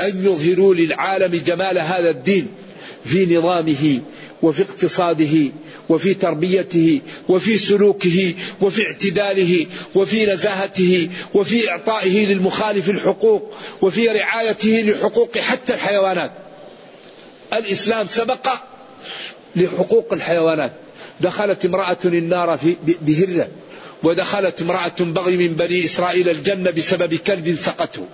أن 0.00 0.24
يظهروا 0.24 0.74
للعالم 0.74 1.42
جمال 1.46 1.78
هذا 1.78 2.10
الدين 2.10 2.46
في 3.04 3.36
نظامه 3.36 4.00
وفي 4.42 4.62
اقتصاده 4.62 5.52
وفي 5.88 6.14
تربيته 6.14 7.00
وفي 7.28 7.58
سلوكه 7.58 8.34
وفي 8.60 8.86
اعتداله 8.86 9.66
وفي 9.94 10.26
نزاهته 10.26 11.08
وفي 11.34 11.70
إعطائه 11.70 12.26
للمخالف 12.26 12.90
الحقوق 12.90 13.54
وفي 13.82 14.08
رعايته 14.08 14.82
لحقوق 14.86 15.38
حتى 15.38 15.74
الحيوانات. 15.74 16.32
الإسلام 17.52 18.06
سبق 18.06 18.48
لحقوق 19.56 20.12
الحيوانات. 20.12 20.72
دخلت 21.20 21.64
امرأة 21.64 21.98
النار 22.04 22.56
في 22.58 22.76
بهرة 23.00 23.48
ودخلت 24.02 24.62
امرأة 24.62 24.92
بغي 25.00 25.36
من 25.36 25.54
بني 25.54 25.84
إسرائيل 25.84 26.28
الجنة 26.28 26.70
بسبب 26.70 27.14
كلب 27.14 27.56
سقته. 27.62 28.06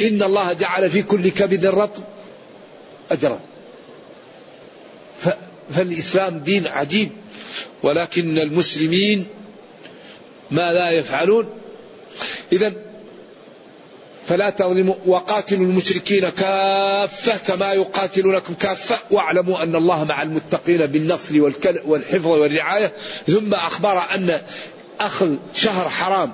إن 0.00 0.22
الله 0.22 0.52
جعل 0.52 0.90
في 0.90 1.02
كل 1.02 1.28
كبد 1.28 1.66
رطب 1.66 2.02
أجرا. 3.10 3.40
فالإسلام 5.74 6.38
دين 6.38 6.66
عجيب 6.66 7.10
ولكن 7.82 8.38
المسلمين 8.38 9.26
ما 10.50 10.72
لا 10.72 10.90
يفعلون 10.90 11.46
إذا 12.52 12.74
فلا 14.26 14.50
تظلموا 14.50 14.94
وقاتلوا 15.06 15.66
المشركين 15.66 16.28
كافة 16.28 17.36
كما 17.36 17.72
يقاتلونكم 17.72 18.54
كافة 18.54 18.98
واعلموا 19.10 19.62
أن 19.62 19.76
الله 19.76 20.04
مع 20.04 20.22
المتقين 20.22 20.86
بالنصر 20.86 21.40
والحفظ 21.84 22.26
والرعاية 22.26 22.92
ثم 23.26 23.54
أخبر 23.54 24.02
أن 24.14 24.40
أخذ 25.00 25.36
شهر 25.54 25.88
حرام 25.88 26.32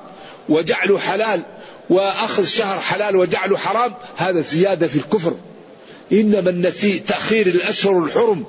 وجعله 0.48 0.98
حلال 0.98 1.42
وأخذ 1.90 2.44
شهر 2.44 2.80
حلال 2.80 3.16
وجعله 3.16 3.56
حرام 3.56 3.94
هذا 4.16 4.40
زيادة 4.40 4.86
في 4.86 4.96
الكفر. 4.96 5.34
إنما 6.12 6.50
النسيء 6.50 7.02
تأخير 7.06 7.46
الأشهر 7.46 8.04
الحرم 8.04 8.44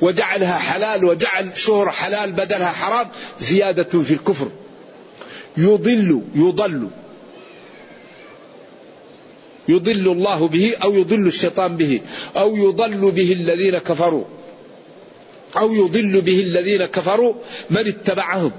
وجعلها 0.00 0.58
حلال 0.58 1.04
وجعل 1.04 1.58
شهر 1.58 1.90
حلال 1.90 2.32
بدلها 2.32 2.72
حرام 2.72 3.06
زيادة 3.40 4.02
في 4.02 4.14
الكفر. 4.14 4.48
يضل 5.56 6.22
يضل. 6.34 6.88
يضل 9.68 10.08
الله 10.12 10.48
به 10.48 10.74
أو 10.82 10.94
يضل 10.94 11.26
الشيطان 11.26 11.76
به 11.76 12.00
أو 12.36 12.56
يضل 12.56 13.10
به 13.10 13.32
الذين 13.32 13.78
كفروا. 13.78 14.24
أو 15.56 15.74
يضل 15.74 16.20
به 16.20 16.40
الذين 16.40 16.84
كفروا 16.84 17.34
من 17.70 17.86
اتبعهم. 17.86 18.52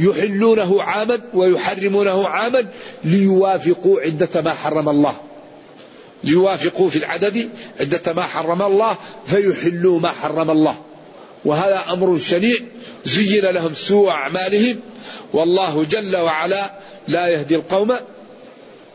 يحلونه 0.00 0.82
عاما 0.82 1.20
ويحرمونه 1.34 2.28
عاما 2.28 2.66
ليوافقوا 3.04 4.00
عدة 4.00 4.40
ما 4.40 4.54
حرم 4.54 4.88
الله. 4.88 5.16
ليوافقوا 6.24 6.90
في 6.90 6.96
العدد 6.96 7.50
عدة 7.80 8.12
ما 8.12 8.22
حرم 8.22 8.62
الله 8.62 8.96
فيحلوا 9.26 10.00
ما 10.00 10.08
حرم 10.08 10.50
الله. 10.50 10.76
وهذا 11.44 11.84
أمر 11.92 12.18
شنيع. 12.18 12.56
زين 13.04 13.44
لهم 13.44 13.74
سوء 13.74 14.10
أعمالهم. 14.10 14.80
والله 15.32 15.84
جل 15.84 16.16
وعلا 16.16 16.72
لا 17.08 17.28
يهدي 17.28 17.54
القوم 17.54 17.96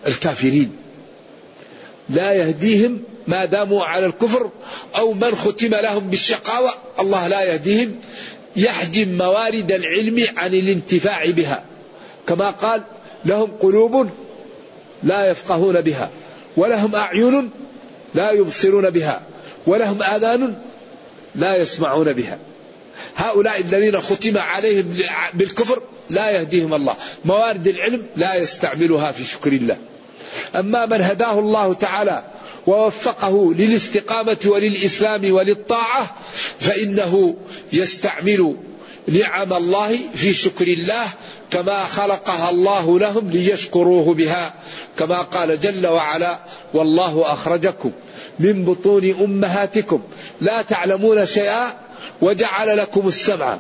الكافرين. 0.08 0.76
لا 2.10 2.32
يهديهم 2.32 3.00
ما 3.28 3.46
داموا 3.46 3.84
على 3.84 4.06
الكفر 4.06 4.50
أو 4.96 5.14
من 5.14 5.36
ختم 5.36 5.76
لهم 5.76 6.10
بالشقاوة. 6.10 6.74
الله 7.00 7.28
لا 7.28 7.44
يهديهم. 7.44 7.96
يحجم 8.56 9.18
موارد 9.18 9.72
العلم 9.72 10.26
عن 10.38 10.54
الانتفاع 10.54 11.30
بها. 11.30 11.64
كما 12.28 12.50
قال 12.50 12.84
لهم 13.26 13.52
قلوب 13.52 14.10
لا 15.04 15.30
يفقهون 15.30 15.82
بها 15.82 16.10
ولهم 16.58 16.96
أعين 16.96 17.50
لا 18.16 18.32
يبصرون 18.32 18.90
بها 18.90 19.22
ولهم 19.68 20.04
آذان 20.04 20.56
لا 21.36 21.56
يسمعون 21.56 22.14
بها. 22.14 22.40
هؤلاء 23.16 23.62
الذين 23.62 24.02
ختم 24.02 24.38
عليهم 24.38 24.98
بالكفر 25.34 25.82
لا 26.10 26.30
يهديهم 26.30 26.74
الله. 26.74 26.96
موارد 27.26 27.68
العلم 27.68 28.06
لا 28.16 28.36
يستعملها 28.36 29.12
في 29.12 29.24
شكر 29.24 29.52
الله. 29.52 29.78
أما 30.56 30.86
من 30.86 31.02
هداه 31.02 31.40
الله 31.40 31.74
تعالى 31.74 32.24
ووفقه 32.68 33.54
للاستقامة 33.54 34.38
وللإسلام 34.46 35.32
وللطاعة 35.32 36.16
فإنه 36.60 37.36
يستعمل 37.74 38.56
نعم 39.08 39.54
الله 39.54 40.00
في 40.16 40.34
شكر 40.34 40.68
الله 40.68 41.06
كما 41.52 41.84
خلقها 41.84 42.50
الله 42.50 43.00
لهم 43.00 43.32
ليشكروه 43.32 44.14
بها. 44.14 44.54
كما 44.98 45.22
قال 45.22 45.60
جل 45.60 45.88
وعلا 45.88 46.40
والله 46.74 47.34
أخرجكم 47.34 47.92
من 48.40 48.66
بطون 48.66 49.16
أمهاتكم. 49.22 50.02
لا 50.42 50.62
تعلمون 50.62 51.26
شيئا 51.26 51.74
وجعل 52.22 52.78
لكم 52.78 53.08
السمع 53.08 53.60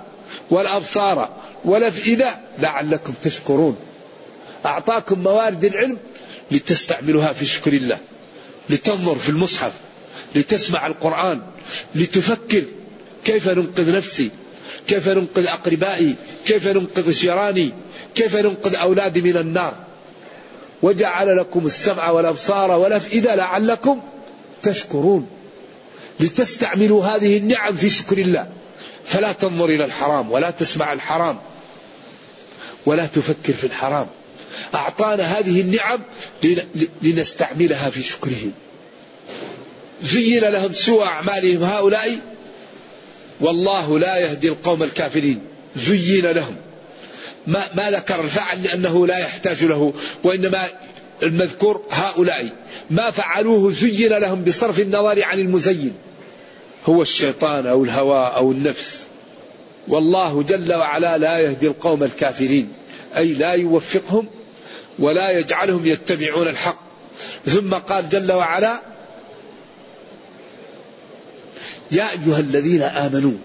والأبصار 0.49 1.29
والأفئدة 1.65 2.39
لعلكم 2.59 3.13
تشكرون. 3.23 3.75
أعطاكم 4.65 5.19
موارد 5.19 5.65
العلم 5.65 5.97
لتستعملها 6.51 7.33
في 7.33 7.45
شكر 7.45 7.73
الله 7.73 7.97
لتنظر 8.69 9.15
في 9.15 9.29
المصحف 9.29 9.71
لتسمع 10.35 10.87
القرآن 10.87 11.41
لتفكر 11.95 12.63
كيف 13.25 13.49
ننقذ 13.49 13.95
نفسي؟ 13.95 14.31
كيف 14.87 15.09
ننقذ 15.09 15.47
أقربائي؟ 15.47 16.15
كيف 16.45 16.67
ننقذ 16.67 17.11
جيراني؟ 17.11 17.73
كيف 18.15 18.35
ننقذ 18.35 18.75
أولادي 18.75 19.21
من 19.21 19.37
النار؟ 19.37 19.73
وجعل 20.81 21.37
لكم 21.37 21.65
السمع 21.65 22.09
والأبصار 22.09 22.71
والأفئدة 22.71 23.35
لعلكم 23.35 24.01
تشكرون. 24.63 25.27
لتستعملوا 26.19 27.05
هذه 27.05 27.37
النعم 27.37 27.75
في 27.75 27.89
شكر 27.89 28.17
الله. 28.17 28.47
فلا 29.05 29.31
تنظر 29.31 29.65
إلى 29.65 29.85
الحرام 29.85 30.31
ولا 30.31 30.49
تسمع 30.49 30.93
الحرام 30.93 31.39
ولا 32.85 33.05
تفكر 33.05 33.53
في 33.53 33.63
الحرام. 33.63 34.07
أعطانا 34.75 35.23
هذه 35.23 35.61
النعم 35.61 35.99
لنستعملها 37.01 37.89
في 37.89 38.03
شكره. 38.03 38.51
زين 40.03 40.43
لهم 40.43 40.73
سوء 40.73 41.03
أعمالهم 41.03 41.63
هؤلاء 41.63 42.19
والله 43.41 43.99
لا 43.99 44.17
يهدي 44.17 44.49
القوم 44.49 44.83
الكافرين. 44.83 45.41
زين 45.75 46.25
لهم. 46.25 46.55
ما, 47.47 47.63
ما 47.75 47.91
ذكر 47.91 48.21
الفعل 48.21 48.63
لأنه 48.63 49.07
لا 49.07 49.17
يحتاج 49.17 49.63
له 49.63 49.93
وإنما 50.23 50.67
المذكور 51.23 51.81
هؤلاء. 51.89 52.49
ما 52.89 53.11
فعلوه 53.11 53.71
زين 53.71 54.13
لهم 54.13 54.43
بصرف 54.43 54.79
النظر 54.79 55.23
عن 55.23 55.39
المزين. 55.39 55.93
هو 56.85 57.01
الشيطان 57.01 57.67
أو 57.67 57.83
الهوى 57.83 58.27
أو 58.35 58.51
النفس. 58.51 59.03
والله 59.87 60.43
جل 60.43 60.73
وعلا 60.73 61.17
لا 61.17 61.39
يهدي 61.39 61.67
القوم 61.67 62.03
الكافرين. 62.03 62.73
أي 63.17 63.33
لا 63.33 63.51
يوفقهم 63.51 64.27
ولا 64.99 65.31
يجعلهم 65.31 65.85
يتبعون 65.85 66.47
الحق. 66.47 66.79
ثم 67.45 67.73
قال 67.73 68.09
جل 68.09 68.31
وعلا 68.31 68.88
يا 71.91 72.11
أيها 72.11 72.39
الذين 72.39 72.81
آمنوا. 72.81 73.37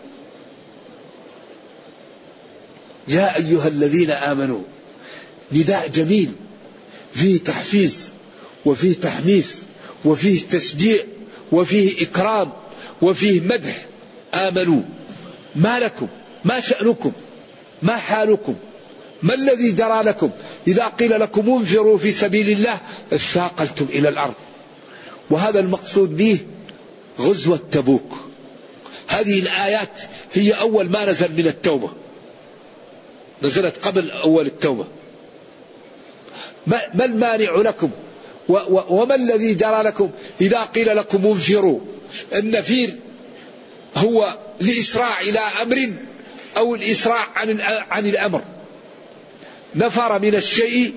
يا 3.09 3.37
أيها 3.37 3.69
الذين 3.69 4.11
آمنوا. 4.11 4.63
نداء 5.53 5.89
جميل. 5.89 6.31
فيه 7.15 7.41
تحفيز 7.41 8.09
وفيه 8.65 8.95
تحميس 8.95 9.59
وفيه 10.05 10.41
تشجيع 10.51 11.05
وفيه 11.53 12.05
إكرام 12.05 12.53
وفيه 13.03 13.41
مدح. 13.41 13.87
آمنوا. 14.35 14.83
ما 15.57 15.79
لكم؟ 15.79 16.07
ما 16.45 16.61
شأنكم؟ 16.61 17.13
ما 17.83 17.97
حالكم؟ 17.97 18.55
ما 19.23 19.35
الذي 19.35 19.73
جرى 19.73 20.03
لكم؟ 20.03 20.31
إذا 20.67 20.87
قيل 20.87 21.21
لكم 21.21 21.51
انفروا 21.51 21.99
في 21.99 22.13
سبيل 22.13 22.51
الله 22.51 22.81
اثاقلتم 23.13 23.87
إلى 23.91 24.09
الأرض. 24.09 24.35
وهذا 25.31 25.61
المقصود 25.61 26.17
به 26.17 26.39
غزوة 27.21 27.61
تبوك. 27.73 28.24
هذه 29.15 29.39
الآيات 29.39 30.03
هي 30.33 30.53
أول 30.53 30.89
ما 30.89 31.05
نزل 31.05 31.33
من 31.33 31.47
التوبة. 31.47 31.91
نزلت 33.43 33.87
قبل 33.87 34.11
أول 34.11 34.47
التوبة. 34.47 34.87
ما 36.67 37.05
المانع 37.05 37.57
لكم؟ 37.57 37.91
وما 38.49 39.15
الذي 39.15 39.55
جرى 39.55 39.83
لكم؟ 39.83 40.11
إذا 40.41 40.61
قيل 40.61 40.97
لكم 40.97 41.27
انفروا. 41.27 41.81
النفير 42.35 42.95
هو 43.97 44.39
الإسراع 44.61 45.21
إلى 45.21 45.41
أمر 45.63 45.93
أو 46.57 46.75
الإسراع 46.75 47.29
عن 47.35 47.61
عن 47.91 48.07
الأمر. 48.07 48.43
نفر 49.75 50.19
من 50.19 50.35
الشيء 50.35 50.95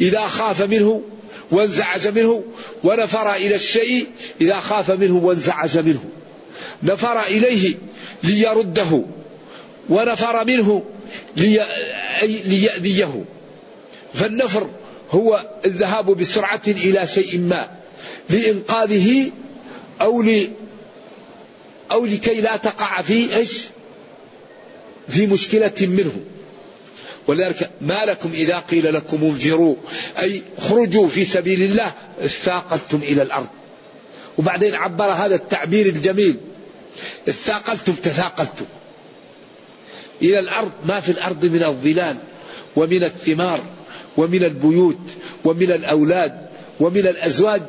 إذا 0.00 0.20
خاف 0.20 0.62
منه 0.62 1.02
وانزعج 1.50 2.08
منه 2.08 2.44
ونفر 2.84 3.34
إلى 3.34 3.54
الشيء 3.54 4.06
إذا 4.40 4.60
خاف 4.60 4.90
منه 4.90 5.16
وانزعج 5.16 5.78
منه. 5.78 6.04
نفر 6.82 7.22
إليه 7.22 7.74
ليرده 8.22 9.04
ونفر 9.88 10.44
منه 10.44 10.82
لي... 11.36 11.66
ليأذيه. 12.22 13.24
فالنفر 14.14 14.70
هو 15.10 15.50
الذهاب 15.64 16.06
بسرعة 16.16 16.62
إلى 16.66 17.06
شيء 17.06 17.38
ما 17.38 17.68
لإنقاذه 18.30 19.30
أو 20.00 20.22
ل... 20.22 20.50
أو 21.90 22.06
لكي 22.06 22.40
لا 22.40 22.56
تقع 22.56 23.02
في 23.02 23.36
إيش؟ 23.36 23.60
في 25.08 25.26
مشكلة 25.26 25.74
منه. 25.80 26.12
ولذلك 27.26 27.70
ما 27.80 28.04
لكم 28.04 28.30
إذا 28.34 28.58
قيل 28.58 28.94
لكم 28.94 29.24
انفروا 29.24 29.76
أي 30.18 30.42
خرجوا 30.60 31.08
في 31.08 31.24
سبيل 31.24 31.62
الله 31.62 31.92
اثاقلتم 32.20 33.00
إلى 33.02 33.22
الأرض. 33.22 33.48
وبعدين 34.38 34.74
عبر 34.74 35.12
هذا 35.12 35.34
التعبير 35.34 35.86
الجميل 35.86 36.36
اثاقلتم 37.28 37.92
تثاقلتم. 37.92 38.64
إلى 40.22 40.38
الأرض 40.38 40.72
ما 40.86 41.00
في 41.00 41.12
الأرض 41.12 41.44
من 41.44 41.62
الظلال 41.62 42.16
ومن 42.76 43.04
الثمار 43.04 43.60
ومن 44.16 44.44
البيوت 44.44 45.10
ومن 45.44 45.72
الأولاد 45.72 46.48
ومن 46.80 47.06
الأزواج 47.06 47.62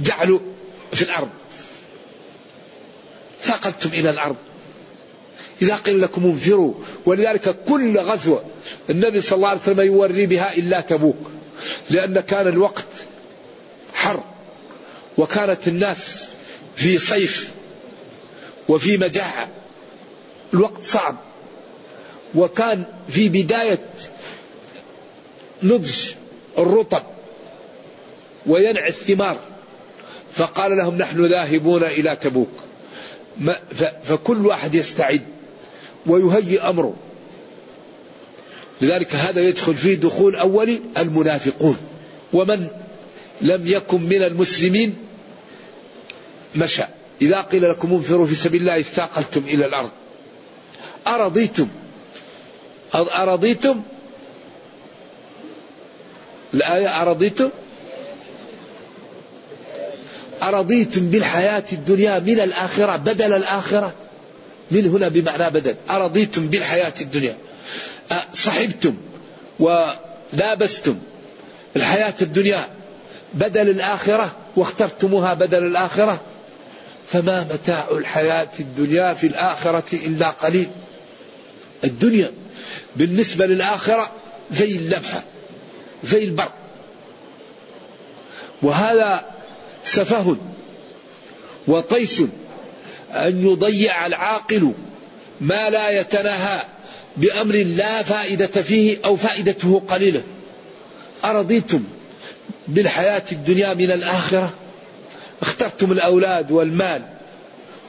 جعلوا 0.00 0.40
في 0.92 1.02
الأرض. 1.02 1.30
ثاقلتم 3.42 3.88
إلى 3.88 4.10
الأرض. 4.10 4.36
إذا 5.62 5.76
قيل 5.76 6.00
لكم 6.00 6.24
انفروا 6.24 6.74
ولذلك 7.06 7.64
كل 7.64 7.98
غزوة 7.98 8.44
النبي 8.90 9.20
صلى 9.20 9.36
الله 9.36 9.48
عليه 9.48 9.60
وسلم 9.60 9.80
يوري 9.80 10.26
بها 10.26 10.56
إلا 10.56 10.80
تبوك 10.80 11.30
لأن 11.90 12.20
كان 12.20 12.48
الوقت 12.48 12.84
حر 13.94 14.24
وكانت 15.18 15.68
الناس 15.68 16.28
في 16.76 16.98
صيف 16.98 17.50
وفي 18.70 18.96
مجاعة. 18.96 19.48
الوقت 20.54 20.84
صعب. 20.84 21.16
وكان 22.34 22.84
في 23.08 23.28
بداية 23.28 23.78
نضج 25.62 25.94
الرطب 26.58 27.02
وينع 28.46 28.86
الثمار. 28.86 29.38
فقال 30.32 30.76
لهم 30.76 30.98
نحن 30.98 31.26
ذاهبون 31.26 31.82
إلى 31.82 32.16
تبوك. 32.16 32.50
فكل 34.04 34.46
واحد 34.46 34.74
يستعد 34.74 35.22
ويهيئ 36.06 36.68
أمره. 36.68 36.94
لذلك 38.80 39.14
هذا 39.14 39.40
يدخل 39.40 39.74
فيه 39.74 39.94
دخول 39.94 40.36
أولي 40.36 40.80
المنافقون. 40.98 41.76
ومن 42.32 42.68
لم 43.40 43.66
يكن 43.66 44.02
من 44.02 44.22
المسلمين 44.22 44.96
مشى. 46.54 46.84
إذا 47.22 47.40
قيل 47.40 47.70
لكم 47.70 47.92
انفروا 47.92 48.26
في 48.26 48.34
سبيل 48.34 48.60
الله 48.60 48.80
اثاقلتم 48.80 49.40
إلى 49.40 49.66
الأرض. 49.66 49.90
أرضيتم؟ 51.06 51.68
أرضيتم؟ 52.94 53.82
الآية 56.54 57.02
أرضيتم؟ 57.02 57.50
أرضيتم 60.42 61.10
بالحياة 61.10 61.64
الدنيا 61.72 62.18
من 62.18 62.40
الآخرة 62.40 62.96
بدل 62.96 63.32
الآخرة؟ 63.32 63.92
من 64.70 64.86
هنا 64.86 65.08
بمعنى 65.08 65.50
بدل. 65.50 65.74
أرضيتم 65.90 66.46
بالحياة 66.46 66.94
الدنيا. 67.00 67.36
صحبتم 68.34 68.94
ولابستم 69.60 70.98
الحياة 71.76 72.14
الدنيا 72.22 72.68
بدل 73.34 73.70
الآخرة 73.70 74.36
واخترتموها 74.56 75.34
بدل 75.34 75.66
الآخرة؟ 75.66 76.20
فما 77.12 77.46
متاع 77.52 77.88
الحياة 77.90 78.48
الدنيا 78.60 79.14
في 79.14 79.26
الآخرة 79.26 79.84
إلا 79.92 80.30
قليل. 80.30 80.70
الدنيا 81.84 82.30
بالنسبة 82.96 83.46
للآخرة 83.46 84.12
زي 84.50 84.72
اللمحة 84.72 85.22
زي 86.04 86.24
البرق 86.24 86.54
وهذا 88.62 89.24
سفه 89.84 90.36
وطيش 91.66 92.20
أن 93.12 93.46
يضيع 93.46 94.06
العاقل 94.06 94.72
ما 95.40 95.70
لا 95.70 96.00
يتناهى 96.00 96.62
بأمر 97.16 97.54
لا 97.54 98.02
فائدة 98.02 98.62
فيه 98.62 98.98
أو 99.04 99.16
فائدته 99.16 99.82
قليلة. 99.88 100.22
أرضيتم 101.24 101.84
بالحياة 102.68 103.24
الدنيا 103.32 103.74
من 103.74 103.90
الآخرة؟ 103.90 104.52
اخترتم 105.62 105.92
الأولاد 105.92 106.50
والمال 106.50 107.02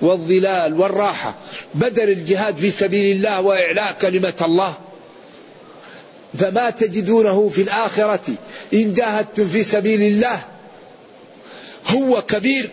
والظلال 0.01 0.80
والراحة. 0.80 1.36
بدل 1.74 2.09
الجهاد 2.09 2.55
في 2.55 2.72
سبيل 2.72 3.15
الله 3.15 3.41
وإعلاء 3.41 3.95
كلمة 4.01 4.34
الله. 4.41 4.74
فما 6.38 6.69
تجدونه 6.69 7.49
في 7.49 7.61
الآخرة 7.61 8.36
إن 8.74 8.93
جاهدتم 8.93 9.47
في 9.47 9.63
سبيل 9.63 10.01
الله. 10.01 10.43
هو 11.88 12.22
كبير 12.22 12.69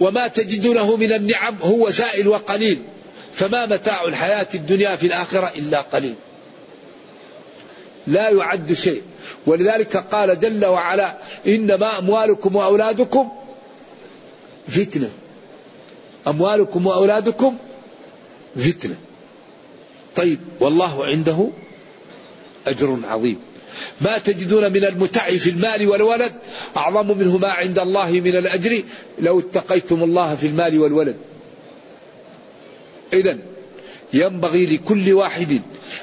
وما 0.00 0.28
تجدونه 0.28 0.96
من 0.96 1.12
النعم 1.12 1.56
هو 1.62 1.90
زائل 1.90 2.28
وقليل. 2.28 2.78
فما 3.34 3.66
متاع 3.66 4.04
الحياة 4.04 4.48
الدنيا 4.54 4.96
في 4.96 5.06
الآخرة 5.06 5.52
إلا 5.56 5.80
قليل. 5.80 6.14
لا 8.06 8.30
يعد 8.30 8.72
شيء. 8.72 9.02
ولذلك 9.46 9.96
قال 9.96 10.38
جل 10.38 10.64
وعلا 10.64 11.18
إنما 11.46 11.98
أموالكم 11.98 12.56
وأولادكم 12.56 13.39
فتنة. 14.70 15.10
أموالكم 16.28 16.86
وأولادكم 16.86 17.56
فتنة. 18.56 18.96
طيب 20.16 20.38
والله 20.60 21.06
عنده 21.06 21.48
أجر 22.66 22.98
عظيم. 23.04 23.38
ما 24.00 24.18
تجدون 24.18 24.72
من 24.72 24.84
المتع 24.84 25.30
في 25.30 25.50
المال 25.50 25.88
والولد؟ 25.88 26.32
أعظم 26.76 27.18
منه 27.18 27.38
ما 27.38 27.48
عند 27.48 27.78
الله 27.78 28.10
من 28.10 28.36
الأجر. 28.36 28.84
لو 29.18 29.38
اتقيتم 29.38 30.02
الله 30.02 30.34
في 30.34 30.46
المال 30.46 30.78
والولد. 30.78 31.16
إذا 33.12 33.38
ينبغي 34.12 34.66
لكل 34.66 35.12
واحد 35.12 35.60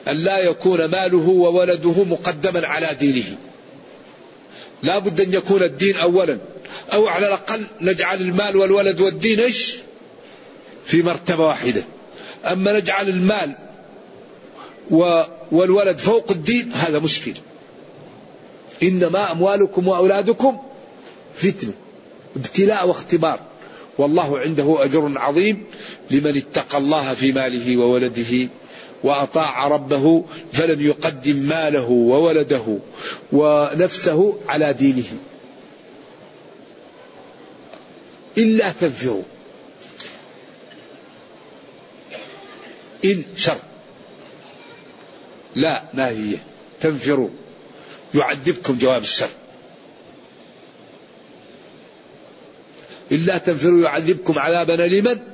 أن 0.07 0.17
لا 0.17 0.37
يكون 0.37 0.85
ماله 0.85 1.29
وولده 1.29 2.03
مقدما 2.03 2.67
على 2.67 2.87
دينه. 2.99 3.37
لا 4.83 4.99
بد 4.99 5.21
أن 5.21 5.33
يكون 5.33 5.63
الدين 5.63 5.95
أولا. 5.95 6.37
أو 6.93 7.07
على 7.07 7.27
الأقل 7.27 7.63
نجعل 7.81 8.21
المال 8.21 8.57
والولد 8.57 9.01
والدين 9.01 9.39
إيش؟ 9.39 9.77
في 10.85 11.01
مرتبة 11.01 11.45
واحدة. 11.45 11.83
أما 12.45 12.79
نجعل 12.79 13.09
المال 13.09 13.55
والولد 15.51 15.97
فوق 15.97 16.31
الدين 16.31 16.71
هذا 16.71 16.99
مشكل. 16.99 17.33
إنما 18.83 19.31
أموالكم 19.31 19.87
وأولادكم 19.87 20.57
فتنة 21.35 21.73
ابتلاء 22.35 22.87
واختبار. 22.87 23.39
والله 23.97 24.39
عنده 24.39 24.83
أجر 24.83 25.11
عظيم 25.15 25.63
لمن 26.11 26.37
اتقى 26.37 26.77
الله 26.77 27.13
في 27.13 27.31
ماله 27.31 27.77
وولده 27.77 28.47
وأطاع 29.03 29.67
ربه 29.67 30.23
فلم 30.53 30.81
يقدم 30.81 31.35
ماله 31.35 31.89
وولده 31.89 32.77
ونفسه 33.31 34.37
على 34.47 34.73
دينه. 34.73 35.05
إلا 38.37 38.71
تنفروا. 38.71 39.23
إن 43.05 43.23
شر. 43.35 43.57
لا 45.55 45.83
ناهية. 45.93 46.37
تنفروا. 46.81 47.29
يعذبكم 48.15 48.77
جواب 48.77 49.01
الشر. 49.01 49.29
إلا 53.11 53.37
تنفروا 53.37 53.81
يعذبكم 53.81 54.39
عذابا 54.39 54.85
أليما. 54.85 55.27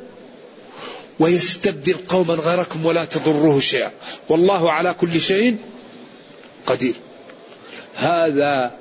ويستبدل 1.20 1.94
قوما 1.94 2.34
غيركم 2.34 2.86
ولا 2.86 3.06
تضروه 3.06 3.60
شيئا. 3.60 3.92
والله 4.30 4.72
على 4.72 4.94
كل 4.94 5.22
شيء 5.22 5.58
قدير. 6.66 6.96
هذا 7.96 8.72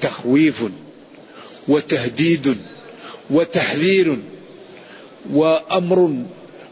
تخويف 0.00 0.64
وتهديد 1.68 2.58
وتحذير 3.30 4.18
وأمر 5.32 6.16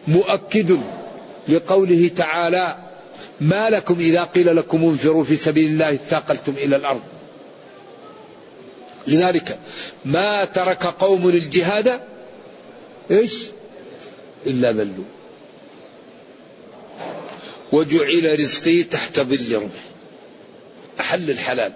مؤكد 0.09 0.79
لقوله 1.49 2.11
تعالى 2.17 2.77
ما 3.41 3.71
لكم 3.71 3.99
إذا 3.99 4.25
قيل 4.25 4.57
لكم 4.57 4.85
انفروا 4.85 5.25
في 5.25 5.37
سبيل 5.37 5.71
الله 5.71 5.95
اثاقلتم 5.95 6.53
إلى 6.53 6.77
الأرض. 6.77 7.03
لذلك 9.07 9.59
ما 10.05 10.45
ترك 10.45 10.87
قوم 10.87 11.29
الجهاد 11.29 12.01
إيش؟ 13.11 13.35
إلا 14.47 14.73
ذلوا 14.73 15.05
وجعل 17.73 18.41
رزقي 18.41 18.83
تحت 18.83 19.21
ظل 19.21 19.57
رمح. 19.57 19.83
أحل 21.01 21.31
الحلال. 21.31 21.73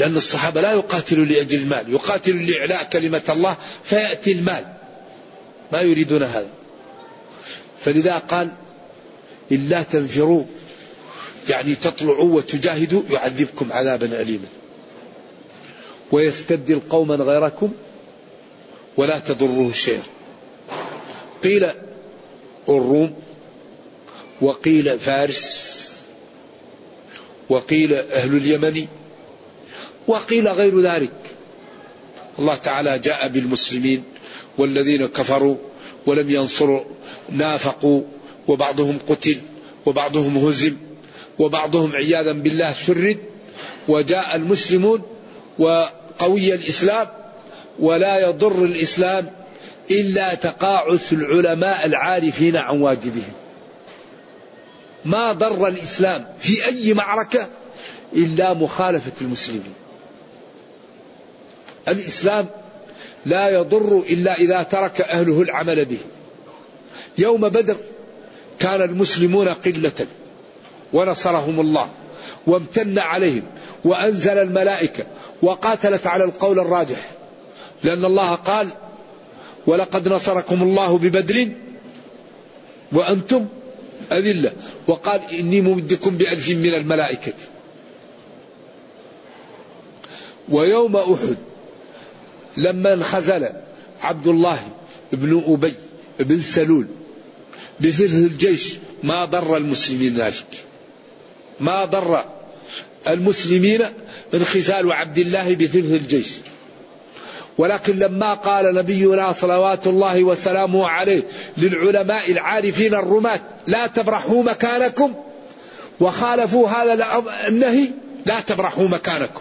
لأن 0.00 0.16
الصحابة 0.16 0.60
لا 0.60 0.72
يقاتلوا 0.72 1.24
لأجل 1.24 1.58
المال 1.58 1.92
يقاتلوا 1.92 2.40
لإعلاء 2.40 2.84
كلمة 2.84 3.22
الله 3.28 3.56
فيأتي 3.84 4.32
المال. 4.32 4.66
ما 5.72 5.80
يريدون 5.80 6.22
هذا. 6.22 6.48
فلذا 7.80 8.18
قال 8.18 8.48
إلا 9.52 9.82
تنفروا 9.82 10.44
يعني 11.48 11.74
تطلعوا 11.74 12.36
وتجاهدوا 12.36 13.02
يعذبكم 13.10 13.72
عذابا 13.72 14.20
أليما. 14.20 14.46
ويستبدل 16.12 16.80
قوما 16.90 17.14
غيركم 17.14 17.72
ولا 18.96 19.18
تضروه 19.18 19.72
شيئا. 19.72 20.02
قيل 21.44 21.70
الروم 22.68 23.14
وقيل 24.40 24.98
فارس 24.98 25.78
وقيل 27.48 27.94
أهل 27.94 28.36
اليمن 28.36 28.86
وقيل 30.08 30.48
غير 30.48 30.80
ذلك 30.80 31.12
الله 32.38 32.54
تعالى 32.54 32.98
جاء 32.98 33.28
بالمسلمين 33.28 34.04
والذين 34.58 35.06
كفروا 35.06 35.56
ولم 36.06 36.30
ينصروا 36.30 36.84
نافقوا 37.28 38.02
وبعضهم 38.48 38.98
قتل 39.08 39.38
وبعضهم 39.86 40.36
هزم 40.36 40.76
وبعضهم 41.38 41.92
عياذا 41.96 42.32
بالله 42.32 42.72
شرد 42.72 43.18
وجاء 43.88 44.36
المسلمون 44.36 45.02
وقوي 45.58 46.54
الإسلام 46.54 47.06
ولا 47.78 48.28
يضر 48.28 48.64
الإسلام 48.64 49.30
إلا 49.90 50.34
تقاعس 50.34 51.12
العلماء 51.12 51.86
العارفين 51.86 52.56
عن 52.56 52.80
واجبهم. 52.80 53.32
ما 55.04 55.32
ضر 55.32 55.66
الإسلام 55.66 56.26
في 56.40 56.64
أي 56.64 56.94
معركة 56.94 57.48
إلا 58.12 58.54
مخالفة 58.54 59.12
المسلمين. 59.20 59.74
الإسلام 61.90 62.46
لا 63.26 63.48
يضر 63.48 63.98
إلا 63.98 64.34
إذا 64.34 64.62
ترك 64.62 65.00
أهله 65.00 65.42
العمل 65.42 65.84
به. 65.84 65.98
يوم 67.18 67.48
بدر 67.48 67.76
كان 68.58 68.82
المسلمون 68.82 69.48
قلة 69.48 70.06
ونصرهم 70.92 71.60
الله 71.60 71.88
وامتن 72.46 72.98
عليهم 72.98 73.42
وأنزل 73.84 74.38
الملائكة 74.38 75.06
وقاتلت 75.42 76.06
على 76.06 76.24
القول 76.24 76.58
الراجح. 76.58 77.10
لأن 77.84 78.04
الله 78.04 78.34
قال 78.34 78.68
ولقد 79.66 80.08
نصركم 80.08 80.62
الله 80.62 80.98
ببدر 80.98 81.48
وأنتم 82.92 83.46
أذلة 84.12 84.52
وقال 84.86 85.20
إني 85.32 85.60
ممدكم 85.60 86.16
بألف 86.16 86.48
من 86.48 86.74
الملائكة 86.74 87.32
ويوم 90.48 90.96
أحد 90.96 91.36
لما 92.58 92.94
انخزل 92.94 93.48
عبد 94.00 94.26
الله 94.26 94.58
بن 95.12 95.42
أبي 95.46 95.74
بن 96.18 96.42
سلول 96.42 96.86
بثلث 97.80 98.14
الجيش 98.14 98.74
ما 99.02 99.24
ضر 99.24 99.56
المسلمين 99.56 100.14
ذلك. 100.14 100.64
ما 101.60 101.84
ضر 101.84 102.24
المسلمين 103.08 103.82
انخزال 104.34 104.92
عبد 104.92 105.18
الله 105.18 105.54
بثلث 105.54 105.92
الجيش. 106.02 106.28
ولكن 107.58 107.98
لما 107.98 108.34
قال 108.34 108.74
نبينا 108.74 109.32
صلوات 109.32 109.86
الله 109.86 110.24
وسلامه 110.24 110.88
عليه 110.88 111.22
للعلماء 111.56 112.32
العارفين 112.32 112.94
الرماة 112.94 113.40
لا 113.66 113.86
تبرحوا 113.86 114.42
مكانكم 114.42 115.14
وخالفوا 116.00 116.68
هذا 116.68 117.24
النهي 117.48 117.88
لا 118.26 118.40
تبرحوا 118.40 118.88
مكانكم. 118.88 119.40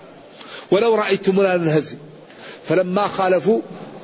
ولو 0.71 0.95
رأيتمونا 0.95 1.57
ننهزم. 1.57 1.97
فلما 2.67 3.07
خالفوا 3.07 3.61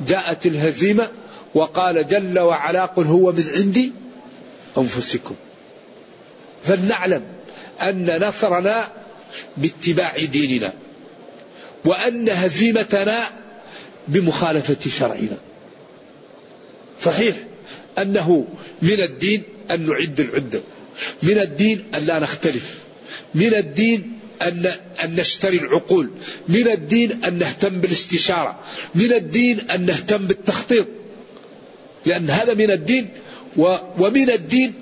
جاءت 0.07 0.45
الهزيمة 0.45 1.09
وقال 1.53 2.07
جل 2.07 2.39
وعلا 2.39 2.85
قل 2.85 3.03
هو 3.03 3.31
من 3.31 3.45
عندي 3.55 3.91
أنفسكم. 4.77 5.35
فلنعلم 6.63 7.23
أن 7.81 8.27
نصرنا 8.27 8.91
باتباع 9.57 10.17
ديننا 10.17 10.73
وأن 11.85 12.29
هزيمتنا 12.29 13.23
بمخالفة 14.07 14.89
شرعنا. 14.89 15.37
صحيح 17.01 17.35
أنه 17.97 18.47
من 18.81 19.01
الدين 19.01 19.43
أن 19.71 19.87
نعد 19.87 20.19
العدة 20.19 20.61
من 21.23 21.37
الدين 21.39 21.83
أن 21.95 22.05
لا 22.05 22.19
نختلف 22.19 22.77
من 23.35 23.53
الدين 23.53 24.19
أن 24.43 24.71
أن 25.03 25.15
نشتري 25.15 25.57
العقول، 25.57 26.09
من 26.47 26.67
الدين 26.67 27.23
أن 27.25 27.39
نهتم 27.39 27.81
بالاستشارة، 27.81 28.59
من 28.95 29.13
الدين 29.13 29.59
أن 29.71 29.85
نهتم 29.85 30.17
بالتخطيط. 30.17 30.87
لأن 32.05 32.29
هذا 32.29 32.53
من 32.53 32.71
الدين 32.71 33.09
ومن 33.97 34.29
الدين 34.29 34.73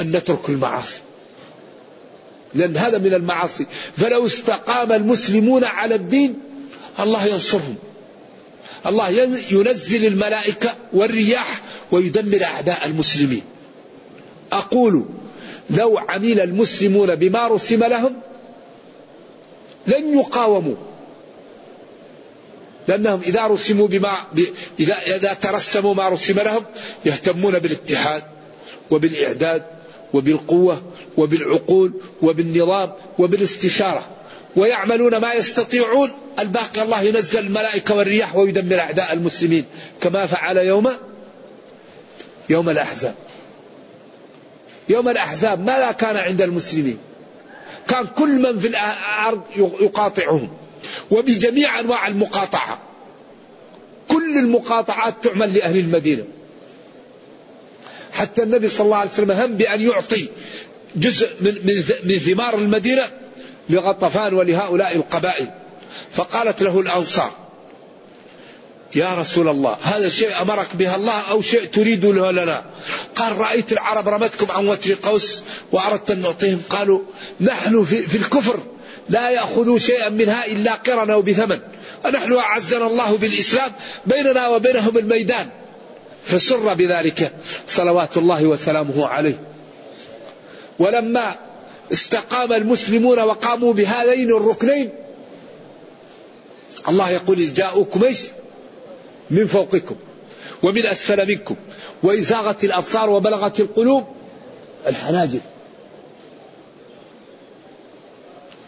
أن 0.00 0.10
نترك 0.16 0.48
المعاصي. 0.48 1.00
لأن 2.54 2.76
هذا 2.76 2.98
من 2.98 3.14
المعاصي، 3.14 3.66
فلو 3.96 4.26
استقام 4.26 4.92
المسلمون 4.92 5.64
على 5.64 5.94
الدين 5.94 6.38
الله 7.00 7.26
ينصرهم. 7.26 7.74
الله 8.86 9.08
ينزل 9.50 10.06
الملائكة 10.06 10.74
والرياح 10.92 11.60
ويدمر 11.90 12.44
أعداء 12.44 12.86
المسلمين. 12.86 13.42
أقول 14.52 15.04
لو 15.70 15.98
عمل 15.98 16.40
المسلمون 16.40 17.14
بما 17.14 17.48
رسم 17.48 17.84
لهم 17.84 18.16
لن 19.88 20.18
يقاوموا. 20.18 20.74
لأنهم 22.88 23.20
إذا 23.20 23.46
رسموا 23.46 23.88
بما 23.88 24.12
إذا 24.80 24.96
إذا 25.16 25.32
ترسموا 25.32 25.94
ما 25.94 26.08
رسم 26.08 26.40
لهم 26.40 26.64
يهتمون 27.04 27.58
بالاتحاد 27.58 28.22
وبالإعداد 28.90 29.62
وبالقوة 30.12 30.82
وبالعقول 31.16 31.92
وبالنظام 32.22 32.92
وبالاستشارة. 33.18 34.08
ويعملون 34.56 35.16
ما 35.16 35.34
يستطيعون. 35.34 36.10
الباقي 36.38 36.82
الله 36.82 37.02
ينزل 37.02 37.38
الملائكة 37.38 37.94
والرياح 37.94 38.36
ويدمر 38.36 38.80
أعداء 38.80 39.12
المسلمين. 39.12 39.64
كما 40.00 40.26
فعل 40.26 40.56
يوم 40.56 40.92
يوم 42.48 42.70
الأحزاب. 42.70 43.14
يوم 44.88 45.08
الأحزاب 45.08 45.66
ماذا 45.66 45.92
كان 45.92 46.16
عند 46.16 46.42
المسلمين. 46.42 46.98
كان 47.88 48.06
كل 48.06 48.28
من 48.28 48.58
في 48.58 48.68
الأرض 48.68 49.42
يقاطعهم. 49.80 50.48
وبجميع 51.10 51.80
أنواع 51.80 52.08
المقاطعة. 52.08 52.78
كل 54.08 54.38
المقاطعات 54.38 55.14
تعمل 55.22 55.54
لأهل 55.54 55.78
المدينة. 55.78 56.24
حتى 58.12 58.42
النبي 58.42 58.68
صلى 58.68 58.84
الله 58.84 58.96
عليه 58.96 59.10
وسلم 59.10 59.30
هم 59.30 59.52
بأن 59.52 59.80
يعطي 59.80 60.28
جزء 60.96 61.30
من, 61.40 61.54
من, 61.64 61.84
من 62.04 62.18
ثمار 62.18 62.54
المدينة 62.54 63.04
لغطفان 63.70 64.34
ولهؤلاء 64.34 64.96
القبائل. 64.96 65.48
فقالت 66.12 66.62
له 66.62 66.80
الأنصار 66.80 67.47
يا 68.94 69.14
رسول 69.14 69.48
الله 69.48 69.76
هذا 69.82 70.08
شيء 70.08 70.42
أمرك 70.42 70.66
به 70.74 70.96
الله 70.96 71.20
أو 71.20 71.40
شيء 71.42 71.64
تريد 71.64 72.06
له 72.06 72.30
لنا. 72.30 72.64
قال 73.16 73.38
رأيت 73.38 73.72
العرب 73.72 74.08
رمتكم 74.08 74.50
عن 74.50 74.68
وتر 74.68 74.94
قوس 75.02 75.42
وأردت 75.72 76.10
أن 76.10 76.20
نعطيهم 76.20 76.62
قالوا 76.70 77.00
نحن 77.40 77.84
في, 77.84 78.02
في 78.02 78.18
الكفر 78.18 78.60
لا 79.08 79.30
يأخذوا 79.30 79.78
شيئا 79.78 80.08
منها 80.08 80.46
إلا 80.46 80.74
قرنا 80.74 81.16
وبثمن 81.16 81.60
ونحن 82.04 82.32
أعزنا 82.32 82.86
الله 82.86 83.16
بالإسلام 83.16 83.72
بيننا 84.06 84.48
وبينهم 84.48 84.98
الميدان. 84.98 85.48
فسر 86.24 86.74
بذلك 86.74 87.32
صلوات 87.68 88.16
الله 88.16 88.46
وسلامه 88.46 89.06
عليه. 89.06 89.40
ولما 90.78 91.36
استقام 91.92 92.52
المسلمون 92.52 93.20
وقاموا 93.20 93.72
بهذين 93.72 94.30
الركنين 94.30 94.90
الله 96.88 97.10
يقول 97.10 97.38
إذ 97.38 97.54
جاءوكم 97.54 98.04
إيش؟ 98.04 98.18
من 99.30 99.46
فوقكم 99.46 99.96
ومن 100.62 100.86
أسفل 100.86 101.28
منكم 101.28 101.56
وإذ 102.02 102.22
زاغت 102.22 102.64
الأبصار 102.64 103.10
وبلغت 103.10 103.60
القلوب 103.60 104.06
الحناجر. 104.86 105.40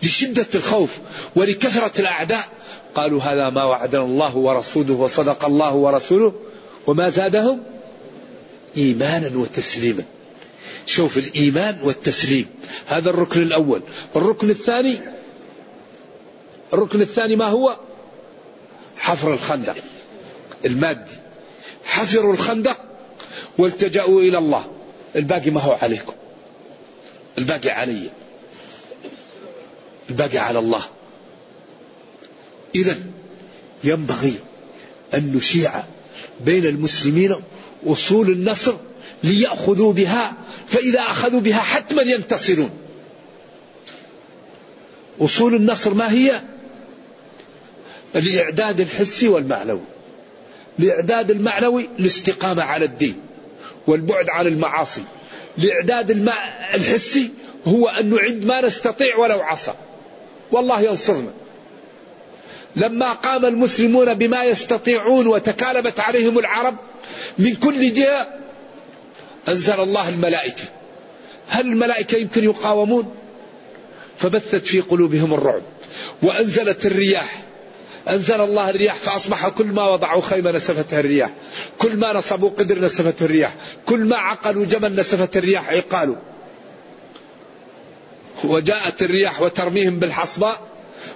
لشدة 0.02 0.46
الخوف 0.54 0.98
ولكثرة 1.36 2.00
الأعداء. 2.00 2.48
قالوا 2.94 3.22
هذا 3.22 3.50
ما 3.50 3.64
وعدنا 3.64 4.02
الله 4.02 4.36
ورسوله 4.36 4.94
وصدق 4.94 5.44
الله 5.44 5.74
ورسوله 5.74 6.32
وما 6.86 7.08
زادهم 7.08 7.62
إيمانا 8.76 9.38
وتسليما. 9.38 10.04
شوف 10.86 11.18
الإيمان 11.18 11.78
والتسليم. 11.82 12.46
هذا 12.86 13.10
الركن 13.10 13.42
الأول. 13.42 13.82
الركن 14.16 14.50
الثاني 14.50 14.98
الركن 16.72 17.00
الثاني 17.00 17.36
ما 17.36 17.46
هو؟ 17.46 17.76
حفر 18.96 19.34
الخندق. 19.34 19.76
المادي 20.64 21.16
حفروا 21.84 22.32
الخندق 22.32 22.78
والتجأوا 23.58 24.20
إلى 24.20 24.38
الله. 24.38 24.70
الباقي 25.16 25.50
ما 25.50 25.60
هو 25.60 25.72
عليكم. 25.72 26.12
الباقي 27.38 27.70
علي. 27.70 28.10
الباقي 30.10 30.38
على 30.38 30.58
الله. 30.58 30.82
إذا 32.74 32.98
ينبغي 33.84 34.34
أن 35.14 35.32
نشيع 35.32 35.84
بين 36.40 36.66
المسلمين 36.66 37.36
أصول 37.86 38.30
النصر 38.30 38.74
ليأخذوا 39.24 39.92
بها 39.92 40.32
فإذا 40.68 41.00
أخذوا 41.00 41.40
بها 41.40 41.60
حتما 41.60 42.02
ينتصرون. 42.02 42.70
أصول 45.20 45.54
النصر 45.54 45.94
ما 45.94 46.12
هي؟ 46.12 46.42
الإعداد 48.16 48.80
الحسي 48.80 49.28
والمعنوي 49.28 49.80
الإعداد 50.78 51.30
المعنوي 51.30 51.88
الاستقامة 51.98 52.62
على 52.62 52.84
الدين 52.84 53.20
والبعد 53.86 54.30
عن 54.30 54.46
المعاصي. 54.46 55.02
الإعداد 55.58 56.10
الحسي 56.74 57.30
هو 57.66 57.88
أن 57.88 58.10
نعد 58.10 58.44
ما 58.44 58.60
نستطيع 58.60 59.16
ولو 59.16 59.40
عصى. 59.40 59.74
والله 60.52 60.80
ينصرنا. 60.80 61.30
لما 62.76 63.12
قام 63.12 63.44
المسلمون 63.44 64.14
بما 64.14 64.44
يستطيعون 64.44 65.26
وتكالبت 65.26 66.00
عليهم 66.00 66.38
العرب 66.38 66.76
من 67.38 67.54
كل 67.54 67.94
جهة 67.94 68.26
أنزل 69.48 69.80
الله 69.80 70.08
الملائكة. 70.08 70.64
هل 71.46 71.66
الملائكة 71.66 72.16
يمكن 72.16 72.44
يقاومون؟ 72.44 73.14
فبثت 74.18 74.66
في 74.66 74.80
قلوبهم 74.80 75.34
الرعب. 75.34 75.62
وأنزلت 76.22 76.86
الرياح. 76.86 77.42
أنزل 78.08 78.40
الله 78.40 78.70
الرياح 78.70 78.96
فأصبح 78.96 79.48
كل 79.48 79.66
ما 79.66 79.88
وضعوا 79.88 80.22
خيمة 80.22 80.50
نسفتها 80.50 81.00
الرياح 81.00 81.30
كل 81.78 81.96
ما 81.96 82.12
نصبوا 82.12 82.50
قدر 82.50 82.80
نسفته 82.80 83.24
الرياح 83.24 83.54
كل 83.86 84.00
ما 84.00 84.16
عقلوا 84.16 84.64
جمل 84.64 84.96
نسفت 84.96 85.36
الرياح 85.36 85.70
عقالوا 85.70 86.16
وجاءت 88.44 89.02
الرياح 89.02 89.42
وترميهم 89.42 89.98
بالحصباء 89.98 90.60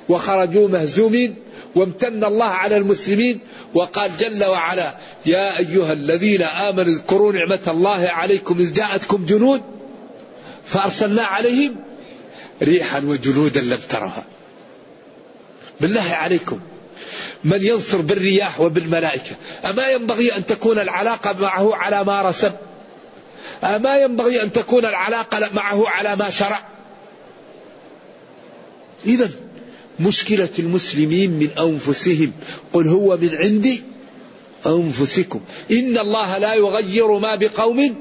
وخرجوا 0.09 0.69
مهزومين 0.69 1.35
وامتن 1.75 2.25
الله 2.25 2.47
على 2.47 2.77
المسلمين 2.77 3.41
وقال 3.75 4.11
جل 4.19 4.45
وعلا 4.45 4.95
يا 5.27 5.59
أيها 5.59 5.93
الذين 5.93 6.43
آمنوا 6.43 6.93
اذكروا 6.93 7.33
نعمة 7.33 7.61
الله 7.69 8.09
عليكم 8.09 8.59
إذ 8.59 8.73
جاءتكم 8.73 9.27
جنود 9.27 9.63
فأرسلنا 10.67 11.23
عليهم 11.23 11.77
ريحا 12.63 13.01
وجنودا 13.01 13.61
لم 13.61 13.79
ترها. 13.89 14.25
بالله 15.81 16.13
عليكم. 16.13 16.61
من 17.45 17.63
ينصر 17.63 18.01
بالرياح 18.01 18.61
وبالملائكة. 18.61 19.37
أما 19.65 19.91
ينبغي 19.91 20.37
أن 20.37 20.47
تكون 20.47 20.79
العلاقة 20.79 21.33
معه 21.33 21.75
على 21.75 22.05
ما 22.05 22.23
رسم 22.23 22.51
أما 23.65 23.97
ينبغي 23.97 24.43
أن 24.43 24.53
تكون 24.53 24.87
العلاقة 24.87 25.51
معه 25.55 25.89
على 25.89 26.17
ما 26.17 26.31
شرع. 26.31 26.61
إذا 29.07 29.31
مشكلة 30.01 30.49
المسلمين 30.59 31.31
من 31.31 31.51
أنفسهم. 31.59 32.33
قل 32.73 32.89
هو 32.89 33.17
من 33.17 33.35
عندي 33.35 33.83
أنفسكم. 34.67 35.41
إن 35.71 35.99
الله 35.99 36.39
لا 36.39 36.55
يغير 36.55 37.19
ما 37.19 37.35
بقوم 37.35 37.95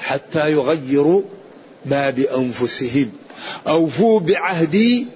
حتى 0.00 0.50
يغيروا 0.50 1.22
ما 1.86 2.10
بأنفسهم. 2.10 3.12
أوفوا 3.66 4.20
بعهدي 4.20 5.06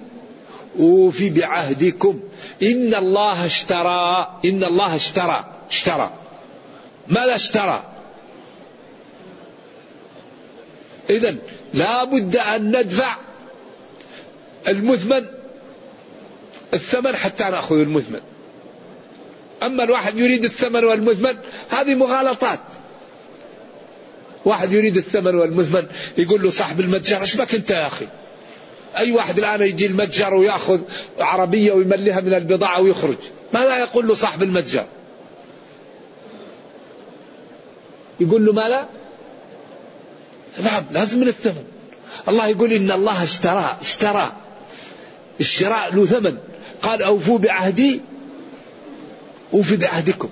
أوفي 0.79 1.29
بعهدكم. 1.29 2.19
إن 2.63 2.95
الله 2.95 3.45
اشترى 3.45 4.39
إن 4.45 4.63
الله 4.63 4.95
اشترى 4.95 5.45
اشترى. 5.69 6.11
ماذا 7.07 7.35
اشترى؟ 7.35 7.83
إذا 11.09 11.35
لا 11.73 12.03
بد 12.03 12.37
أن 12.37 12.77
ندفع 12.77 13.15
المثمن 14.67 15.25
الثمن 16.73 17.15
حتى 17.15 17.43
نأخذ 17.43 17.75
المثمن. 17.75 18.21
أما 19.63 19.83
الواحد 19.83 20.17
يريد 20.17 20.43
الثمن 20.43 20.83
والمثمن 20.83 21.37
هذه 21.69 21.95
مغالطات. 21.95 22.59
واحد 24.45 24.73
يريد 24.73 24.97
الثمن 24.97 25.35
والمثمن 25.35 25.87
يقول 26.17 26.43
له 26.43 26.49
صاحب 26.49 26.79
المتجر 26.79 27.21
إيش 27.21 27.35
بك 27.35 27.55
أنت 27.55 27.69
يا 27.71 27.87
أخي؟ 27.87 28.07
أي 28.97 29.11
واحد 29.11 29.37
الآن 29.37 29.61
يجي 29.61 29.85
المتجر 29.85 30.33
ويأخذ 30.33 30.79
عربية 31.19 31.71
ويمليها 31.71 32.21
من 32.21 32.33
البضاعة 32.33 32.81
ويخرج. 32.81 33.17
ماذا 33.53 33.77
يقول 33.77 34.07
له 34.07 34.15
صاحب 34.15 34.43
المتجر. 34.43 34.85
يقول 38.19 38.45
له 38.45 38.53
ماذا 38.53 38.89
نعم 40.63 40.83
لازم 40.91 41.19
من 41.19 41.27
الثمن. 41.27 41.63
الله 42.27 42.47
يقول 42.47 42.73
إن 42.73 42.91
الله 42.91 43.23
اشترى 43.23 43.77
اشترى. 43.81 44.31
الشراء 45.39 45.95
له 45.95 46.05
ثمن. 46.05 46.37
قال 46.81 47.01
أوفوا 47.01 47.37
بعهدي 47.39 48.01
أوفي 49.53 49.75
بعهدكم. 49.75 50.29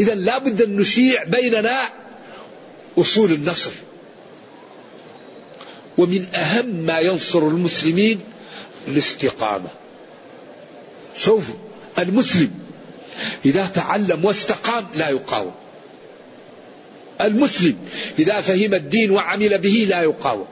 إذا 0.00 0.14
لا 0.14 0.38
بد 0.38 0.62
أن 0.62 0.76
نشيع 0.76 1.24
بيننا 1.24 1.88
أصول 2.98 3.32
النصر. 3.32 3.70
ومن 5.98 6.26
أهم 6.34 6.66
ما 6.66 6.98
ينصر 6.98 7.38
المسلمين 7.38 8.20
الاستقامة. 8.88 9.68
شوفوا 11.16 11.54
المسلم 11.98 12.50
إذا 13.44 13.66
تعلم 13.66 14.24
واستقام 14.24 14.86
لا 14.94 15.08
يقاوم. 15.08 15.52
المسلم 17.20 17.76
إذا 18.18 18.40
فهم 18.40 18.74
الدين 18.74 19.10
وعمل 19.10 19.58
به 19.58 19.86
لا 19.88 20.02
يقاوم. 20.02 20.46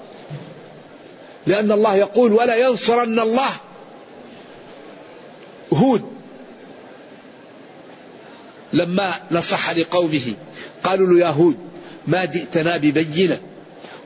لأن 1.46 1.72
الله 1.72 1.94
يقول 1.94 2.32
ولا 2.32 2.56
ينصرن 2.56 3.18
الله. 3.18 3.50
هود 5.72 6.12
لما 8.72 9.22
نصح 9.30 9.70
لقومه 9.70 10.34
قالوا 10.84 11.06
له 11.06 11.20
يا 11.20 11.30
هود 11.30 11.58
ما 12.06 12.24
جئتنا 12.24 12.76
ببينة. 12.76 13.40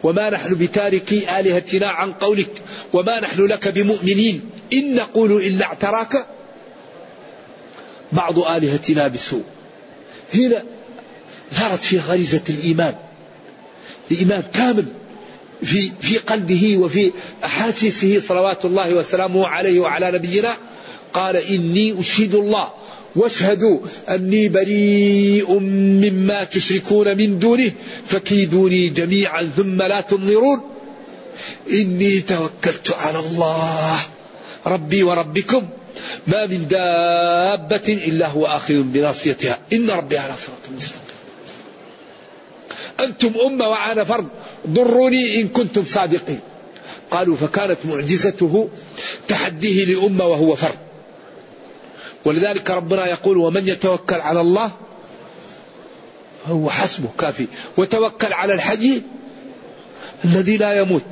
وما 0.02 0.30
نحن 0.30 0.54
بتاركي 0.54 1.40
آلهتنا 1.40 1.88
عن 1.88 2.12
قولك 2.12 2.62
وما 2.92 3.20
نحن 3.20 3.46
لك 3.46 3.68
بمؤمنين. 3.68 4.50
إن 4.72 4.94
نقول 4.94 5.32
إلا 5.32 5.66
اعتراك. 5.66 6.26
بعض 8.12 8.38
آلهتنا 8.38 9.08
بسوء. 9.08 9.44
هنا 10.34 10.62
ظهرت 11.54 11.84
في 11.84 11.98
غريزة 11.98 12.42
الإيمان. 12.48 12.94
الإيمان 14.10 14.42
كامل 14.54 14.84
في 15.62 15.90
في 16.00 16.18
قلبه 16.18 16.76
وفي 16.76 17.12
أحاسيسه 17.44 18.20
صلوات 18.20 18.64
الله 18.64 18.94
وسلامه 18.94 19.46
عليه 19.46 19.80
وعلى 19.80 20.10
نبينا. 20.10 20.56
قال 21.12 21.36
إني 21.36 22.00
أشهد 22.00 22.34
الله. 22.34 22.72
واشهدوا 23.16 23.78
أني 24.08 24.48
بريء 24.48 25.58
مما 25.58 26.44
تشركون 26.44 27.16
من 27.16 27.38
دونه 27.38 27.72
فكيدوني 28.06 28.88
جميعا 28.88 29.50
ثم 29.56 29.82
لا 29.82 30.00
تنظرون. 30.00 30.60
إني 31.70 32.20
توكلت 32.20 32.90
على 32.90 33.18
الله 33.18 34.00
ربي 34.66 35.02
وربكم. 35.02 35.68
ما 36.26 36.46
من 36.46 36.68
دابة 36.68 37.88
إلا 37.88 38.28
هو 38.28 38.46
آخذ 38.46 38.82
بناصيتها. 38.82 39.58
إن 39.72 39.90
ربي 39.90 40.18
على 40.18 40.32
صراط 40.46 40.76
مستقيم. 40.76 41.02
أنتم 43.00 43.32
أمة 43.46 43.68
وأنا 43.68 44.04
فرد. 44.04 44.28
ضروني 44.68 45.40
إن 45.40 45.48
كنتم 45.48 45.84
صادقين. 45.84 46.40
قالوا 47.10 47.36
فكانت 47.36 47.78
معجزته 47.84 48.68
تحديه 49.28 49.84
لأمة 49.84 50.24
وهو 50.24 50.54
فرد. 50.54 50.91
ولذلك 52.24 52.70
ربنا 52.70 53.06
يقول 53.06 53.36
ومن 53.36 53.68
يتوكل 53.68 54.20
على 54.20 54.40
الله 54.40 54.70
فهو 56.46 56.70
حسبه 56.70 57.08
كافي. 57.18 57.46
وتوكل 57.76 58.32
على 58.32 58.54
الحي 58.54 59.02
الذي 60.24 60.56
لا 60.56 60.80
يموت. 60.80 61.02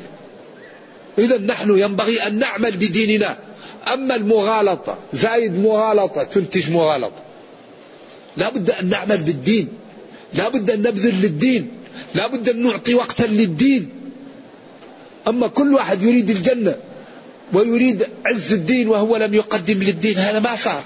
إذا 1.18 1.38
نحن 1.38 1.78
ينبغي 1.78 2.26
أن 2.26 2.38
نعمل 2.38 2.70
بديننا. 2.70 3.38
أما 3.86 4.14
المغالطة 4.14 4.98
زايد 5.12 5.58
مغالطة 5.58 6.24
تنتج 6.24 6.70
مغالطة. 6.70 7.22
لا 8.36 8.50
بد 8.50 8.70
أن 8.70 8.88
نعمل 8.88 9.16
بالدين. 9.16 9.68
لا 10.34 10.48
بد 10.48 10.70
أن 10.70 10.82
نبذل 10.82 11.22
للدين. 11.22 11.70
لا 12.14 12.26
بد 12.26 12.48
أن 12.48 12.62
نعطي 12.62 12.94
وقتا 12.94 13.24
للدين. 13.24 13.88
أما 15.28 15.48
كل 15.48 15.74
واحد 15.74 16.02
يريد 16.02 16.30
الجنة 16.30 16.76
ويريد 17.52 18.06
عز 18.26 18.52
الدين 18.52 18.88
وهو 18.88 19.16
لم 19.16 19.34
يقدم 19.34 19.82
للدين 19.82 20.18
هذا 20.18 20.38
ما 20.38 20.56
صار. 20.56 20.82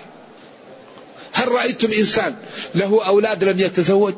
هل 1.44 1.52
رأيتم 1.52 1.92
إنسان 1.92 2.36
له 2.74 3.06
أولاد 3.06 3.44
لم 3.44 3.60
يتزوج؟ 3.60 4.14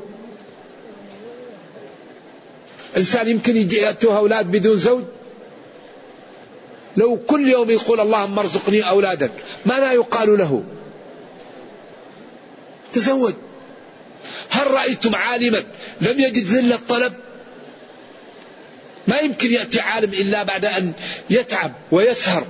إنسان 2.97 3.29
يمكن 3.29 3.57
يأتوه 3.73 4.17
أولاد 4.17 4.51
بدون 4.51 4.79
زوج؟ 4.79 5.05
لو 6.97 7.17
كل 7.17 7.49
يوم 7.49 7.71
يقول 7.71 8.01
اللهم 8.01 8.39
ارزقني 8.39 8.89
أولادا 8.89 9.31
ماذا 9.67 9.93
يقال 9.93 10.39
له؟ 10.39 10.65
تزوج. 12.93 13.35
هل 14.49 14.71
رأيتم 14.71 15.15
عالما 15.15 15.67
لم 16.01 16.21
يجد 16.21 16.47
ذل 16.47 16.73
الطلب؟ 16.73 17.13
ما 19.09 19.19
يمكن 19.19 19.53
يأتي 19.53 19.81
عالم 19.81 20.13
إلا 20.13 20.43
بعد 20.43 20.65
أن 20.65 20.93
يتعب 21.31 21.73
ويسهر. 21.93 22.47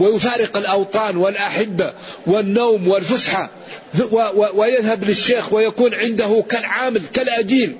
ويفارق 0.00 0.56
الأوطان 0.56 1.16
والأحبة 1.16 1.92
والنوم 2.26 2.88
والفسحة. 2.88 3.50
ويذهب 4.54 5.04
للشيخ 5.04 5.52
ويكون 5.52 5.94
عنده 5.94 6.44
كالعامل 6.48 7.02
كالأجير 7.14 7.76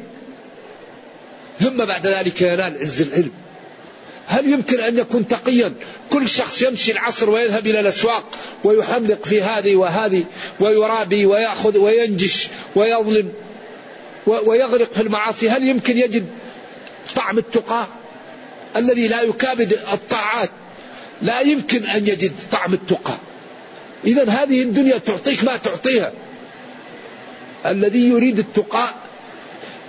ثم 1.61 1.85
بعد 1.85 2.07
ذلك 2.07 2.43
ينال 2.43 2.79
عز 2.81 3.01
العلم. 3.01 3.31
هل 4.27 4.53
يمكن 4.53 4.81
أن 4.81 4.99
يكون 4.99 5.29
تقيا؟ 5.29 5.75
كل 6.11 6.29
شخص 6.29 6.63
يمشي 6.63 6.93
العصر 6.93 7.31
ويذهب 7.31 7.67
إلى 7.67 7.81
الأسواق 7.81 8.25
ويحملق 8.65 9.25
في 9.25 9.43
هذه 9.43 9.77
وهذه 9.77 10.25
ويرابي 10.61 11.27
ويأخذ 11.27 11.79
وينجش 11.79 12.49
ويظلم 12.77 13.33
ويغرق 14.27 14.93
في 14.93 15.03
المعاصي. 15.03 15.51
هل 15.51 15.69
يمكن 15.69 15.99
يجد 15.99 16.27
طعم 17.17 17.39
التقى 17.39 17.87
الذي 18.77 19.09
لا 19.09 19.23
يكابد 19.23 19.73
الطاعات؟ 19.93 20.51
لا 21.23 21.41
يمكن 21.41 21.85
أن 21.85 22.07
يجد 22.07 22.33
طعم 22.53 22.75
التقى. 22.75 23.17
إذا 24.05 24.31
هذه 24.31 24.63
الدنيا 24.63 24.99
تعطيك 24.99 25.45
ما 25.45 25.57
تعطيها. 25.57 26.13
الذي 27.67 28.09
يريد 28.09 28.39
التقى 28.39 28.89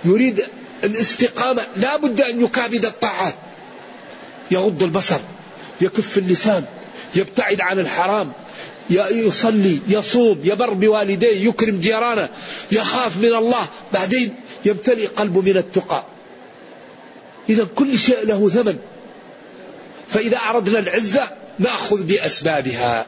يريد 0.04 0.46
الاستقامة 0.84 1.66
لا 1.76 1.96
بد 1.96 2.20
أن 2.20 2.44
يكابد 2.44 2.86
الطاعات 2.86 3.34
يغض 4.50 4.82
البصر 4.82 5.20
يكف 5.80 6.18
اللسان 6.18 6.64
يبتعد 7.14 7.60
عن 7.60 7.78
الحرام 7.78 8.32
يصلي 8.90 9.78
يصوم 9.88 10.40
يبر 10.44 10.72
بوالديه 10.72 11.48
يكرم 11.48 11.80
جيرانه 11.80 12.28
يخاف 12.72 13.16
من 13.16 13.34
الله. 13.34 13.66
بعدين 13.92 14.34
يمتلئ 14.64 15.06
قلبه 15.06 15.40
من 15.40 15.56
التقى. 15.56 16.04
إذا 17.48 17.66
كل 17.74 17.98
شيء 17.98 18.24
له 18.24 18.48
ثمن. 18.48 18.78
فإذا 20.10 20.36
أردنا 20.36 20.78
العزة 20.78 21.28
نأخذ 21.58 22.02
بأسبابها. 22.02 23.06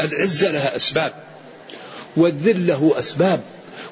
العزة 0.00 0.50
لها 0.50 0.76
أسباب. 0.76 1.12
والذل 2.16 2.66
له 2.66 2.94
أسباب. 2.98 3.40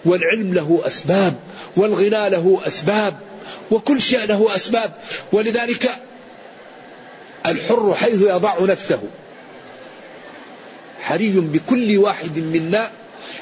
والعلم 0.05 0.55
له 0.55 0.83
أسباب. 0.87 1.35
والغنى 1.77 2.31
له 2.31 2.61
أسباب. 2.67 3.19
وكل 3.71 4.03
شيء 4.03 4.25
له 4.25 4.57
أسباب. 4.57 4.95
ولذلك 5.33 5.91
الحر 7.47 7.95
حيث 7.95 8.23
يضع 8.23 8.65
نفسه. 8.65 9.03
حري 11.03 11.41
بكل 11.41 11.99
واحد 11.99 12.39
منا 12.39 12.91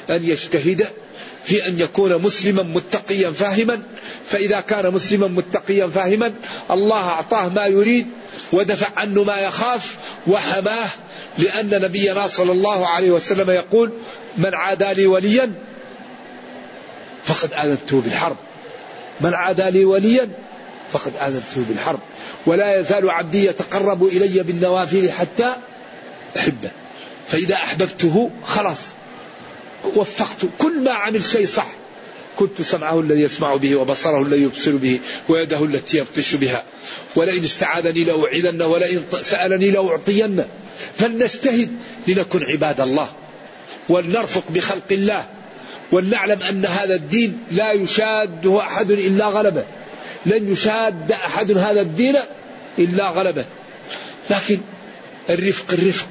أن 0.09 0.23
يجتهد 0.23 0.87
في 1.43 1.67
أن 1.67 1.79
يكون 1.79 2.21
مسلما 2.21 2.63
متقيا 2.63 3.31
فاهما. 3.31 3.81
فإذا 4.29 4.59
كان 4.59 4.93
مسلما 4.93 5.27
متقيا 5.27 5.87
فاهما 5.87 6.33
الله 6.71 7.01
أعطاه 7.01 7.49
ما 7.49 7.65
يريد 7.65 8.07
ودفع 8.53 8.87
عنه 8.97 9.23
ما 9.23 9.37
يخاف 9.37 9.95
وحماه 10.27 10.89
لأن 11.37 11.69
نبينا 11.69 12.27
صلى 12.27 12.51
الله 12.51 12.87
عليه 12.87 13.11
وسلم 13.11 13.49
يقول 13.49 13.91
من 14.37 14.53
عادى 14.53 14.93
لي 14.93 15.07
وليا 15.07 15.51
فقد 17.25 17.53
آذنته 17.53 18.01
بالحرب. 18.01 18.35
من 19.21 19.33
عادى 19.33 19.69
لي 19.69 19.85
وليا 19.85 20.29
فقد 20.93 21.11
آذنته 21.21 21.65
بالحرب. 21.67 21.99
ولا 22.45 22.79
يزال 22.79 23.09
عبدي 23.09 23.45
يتقرب 23.45 24.03
إلي 24.03 24.43
بالنوافل 24.43 25.11
حتى 25.11 25.55
أحبه. 26.37 26.71
فإذا 27.27 27.55
أحببته 27.55 28.31
خلاص 28.45 28.77
وفقت 29.95 30.45
كل 30.59 30.83
ما 30.83 30.91
عمل 30.91 31.23
شيء 31.23 31.47
صح. 31.47 31.67
كنت 32.37 32.61
سمعه 32.61 32.99
الذي 32.99 33.21
يسمع 33.21 33.55
به 33.55 33.75
وبصره 33.75 34.21
الذي 34.21 34.41
يبصر 34.41 34.75
به 34.75 34.99
ويده 35.29 35.65
التي 35.65 35.97
يبطش 35.97 36.35
بها. 36.35 36.63
ولئن 37.15 37.43
استعاذني 37.43 38.03
لأوعدن 38.03 38.61
ولئن 38.61 39.03
سألني 39.21 39.71
لأعطين. 39.71 40.45
فلنجتهد 40.97 41.71
لنكن 42.07 42.43
عباد 42.43 42.81
الله 42.81 43.11
ولنرفق 43.89 44.43
بخلق 44.49 44.91
الله 44.91 45.25
ولنعلم 45.91 46.41
أن 46.41 46.65
هذا 46.65 46.95
الدين 46.95 47.37
لا 47.51 47.71
يشاده 47.71 48.59
أحد 48.59 48.91
إلا 48.91 49.25
غلبه. 49.25 49.63
لن 50.25 50.51
يشاد 50.51 51.11
أحد 51.11 51.57
هذا 51.57 51.81
الدين 51.81 52.15
إلا 52.79 53.09
غلبه. 53.09 53.45
لكن 54.29 54.59
الرفق 55.29 55.73
الرفق. 55.73 56.07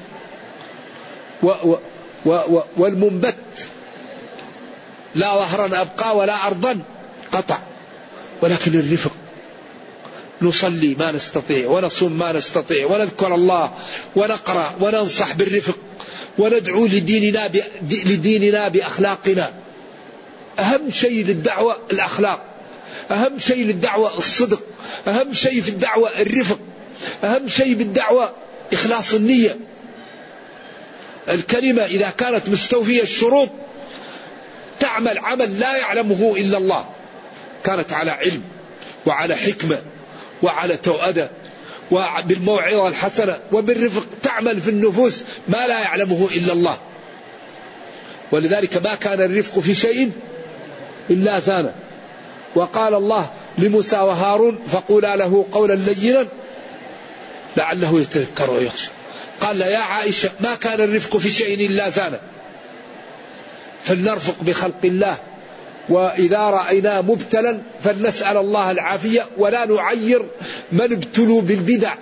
و 1.43 1.47
و 1.47 1.77
و 2.25 2.61
والمنبت 2.77 3.35
لا 5.17 5.33
ظهرا 5.33 5.81
أبقى 5.81 6.17
ولا 6.17 6.47
أرضا 6.47 6.79
قطع. 7.31 7.59
ولكن 8.41 8.79
الرفق 8.79 9.11
نصلي 10.41 10.95
ما 10.95 11.11
نستطيع 11.11 11.67
ونصوم 11.67 12.11
ما 12.11 12.31
نستطيع 12.31 12.85
ونذكر 12.85 13.35
الله 13.35 13.73
ونقرأ 14.15 14.73
وننصح 14.81 15.33
بالرفق 15.33 15.77
وندعو 16.37 16.85
لديننا 16.85 17.51
لديننا 17.91 18.69
بأخلاقنا. 18.69 19.53
أهم 20.59 20.91
شيء 20.91 21.25
للدعوة 21.25 21.77
الأخلاق 21.91 22.45
أهم 23.11 23.39
شيء 23.39 23.65
للدعوة 23.65 24.17
الصدق 24.17 24.63
أهم 25.07 25.33
شيء 25.33 25.61
في 25.61 25.69
الدعوة 25.69 26.09
الرفق 26.21 26.59
أهم 27.23 27.47
شيء 27.47 27.73
بالدعوة 27.73 28.33
إخلاص 28.73 29.13
النية. 29.13 29.57
الكلمة 31.29 31.85
إذا 31.85 32.09
كانت 32.09 32.49
مستوفية 32.49 33.01
الشروط 33.01 33.49
تعمل 34.79 35.17
عمل 35.17 35.59
لا 35.59 35.77
يعلمه 35.77 36.35
إلا 36.37 36.57
الله. 36.57 36.85
كانت 37.63 37.93
على 37.93 38.11
علم 38.11 38.43
وعلى 39.05 39.35
حكمة 39.35 39.81
وعلى 40.43 40.77
توأدة 40.77 41.29
وبالموعظة 41.91 42.87
الحسنة 42.87 43.39
وبالرفق. 43.51 44.05
تعمل 44.23 44.61
في 44.61 44.69
النفوس 44.69 45.23
ما 45.47 45.67
لا 45.67 45.79
يعلمه 45.79 46.29
إلا 46.35 46.53
الله. 46.53 46.77
ولذلك 48.31 48.77
ما 48.77 48.95
كان 48.95 49.21
الرفق 49.21 49.59
في 49.59 49.75
شيء 49.75 50.11
إلا 51.09 51.39
زانه. 51.39 51.73
وقال 52.55 52.93
الله 52.93 53.29
لموسى 53.57 53.97
وهارون 53.97 54.59
فقولا 54.71 55.15
له 55.15 55.45
قولا 55.51 55.73
لينا 55.73 56.27
لعله 57.57 58.01
يتذكر 58.01 58.49
ويخشى. 58.49 58.89
قال 59.41 59.61
يا 59.61 59.77
عائشة 59.77 60.29
ما 60.39 60.55
كان 60.55 60.81
الرفق 60.81 61.17
في 61.17 61.31
شيء 61.31 61.65
إلا 61.65 61.89
زانه. 61.89 62.19
فلنرفق 63.87 64.43
بخلق 64.43 64.81
الله. 64.83 65.17
وإذا 65.89 66.39
رأينا 66.39 67.01
مبتلا 67.01 67.59
فلنسأل 67.83 68.37
الله 68.37 68.71
العافية 68.71 69.25
ولا 69.37 69.65
نعير 69.65 70.25
من 70.71 70.93
ابتلوا 70.93 71.41
بالبدع 71.41 71.93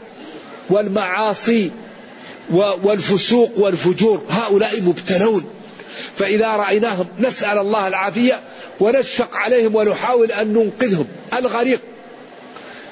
والمعاصي 0.70 1.72
والفسوق 2.84 3.52
والفجور. 3.58 4.24
هؤلاء 4.30 4.82
مبتلون. 4.82 5.46
فإذا 6.18 6.48
رأيناهم 6.48 7.08
نسأل 7.20 7.58
الله 7.58 7.88
العافية 7.88 8.40
ونشفق 8.80 9.36
عليهم 9.36 9.76
ونحاول 9.76 10.32
أن 10.32 10.48
ننقذهم. 10.54 11.08
الغريق. 11.34 11.82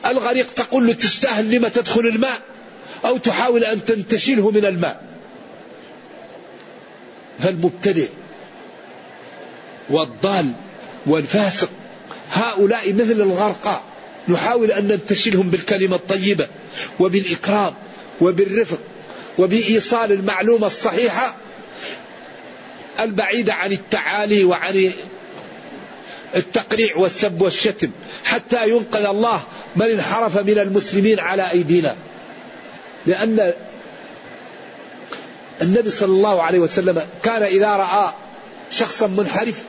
الغريق 0.06 0.54
تقول 0.54 0.88
له 0.88 0.94
تستاهل 0.94 1.52
لما 1.52 1.70
تدخل 1.70 2.00
الماء 2.02 2.42
أو 3.06 3.18
تحاول 3.18 3.64
أن 3.64 3.86
تنتشله 3.86 4.52
من 4.52 4.66
الماء. 4.66 5.04
فالمبتدئ 7.40 8.08
والضال 9.90 10.52
والفاسق. 11.06 11.70
هؤلاء 12.32 12.94
مثل 12.94 13.12
الغرقى 13.12 13.82
نحاول 14.28 14.72
أن 14.72 14.88
ننتشلهم 14.88 15.50
بالكلمة 15.50 15.96
الطيبة 15.96 16.48
وبالإكرام 17.00 17.74
وبالرفق 18.22 18.80
وبإيصال 19.38 20.12
المعلومة 20.12 20.68
الصحيحة 20.68 21.36
البعيدة 23.00 23.54
عن 23.54 23.72
التعالي 23.72 24.44
وعن 24.44 24.92
التقريع 26.36 26.98
والسب 26.98 27.42
والشتم 27.42 27.92
حتى 28.24 28.70
ينقذ 28.70 29.06
الله 29.06 29.42
من 29.76 29.86
انحرف 29.86 30.38
من 30.38 30.60
المسلمين 30.60 31.20
على 31.20 31.52
أيدينا. 31.52 31.96
لأن 33.06 33.54
النبي 35.62 35.90
صلى 35.90 36.12
الله 36.12 36.42
عليه 36.42 36.60
وسلم 36.60 37.08
كان 37.24 37.44
إذا 37.44 37.70
رأى 37.70 38.14
شخصا 38.72 39.08
منحرف 39.08 39.64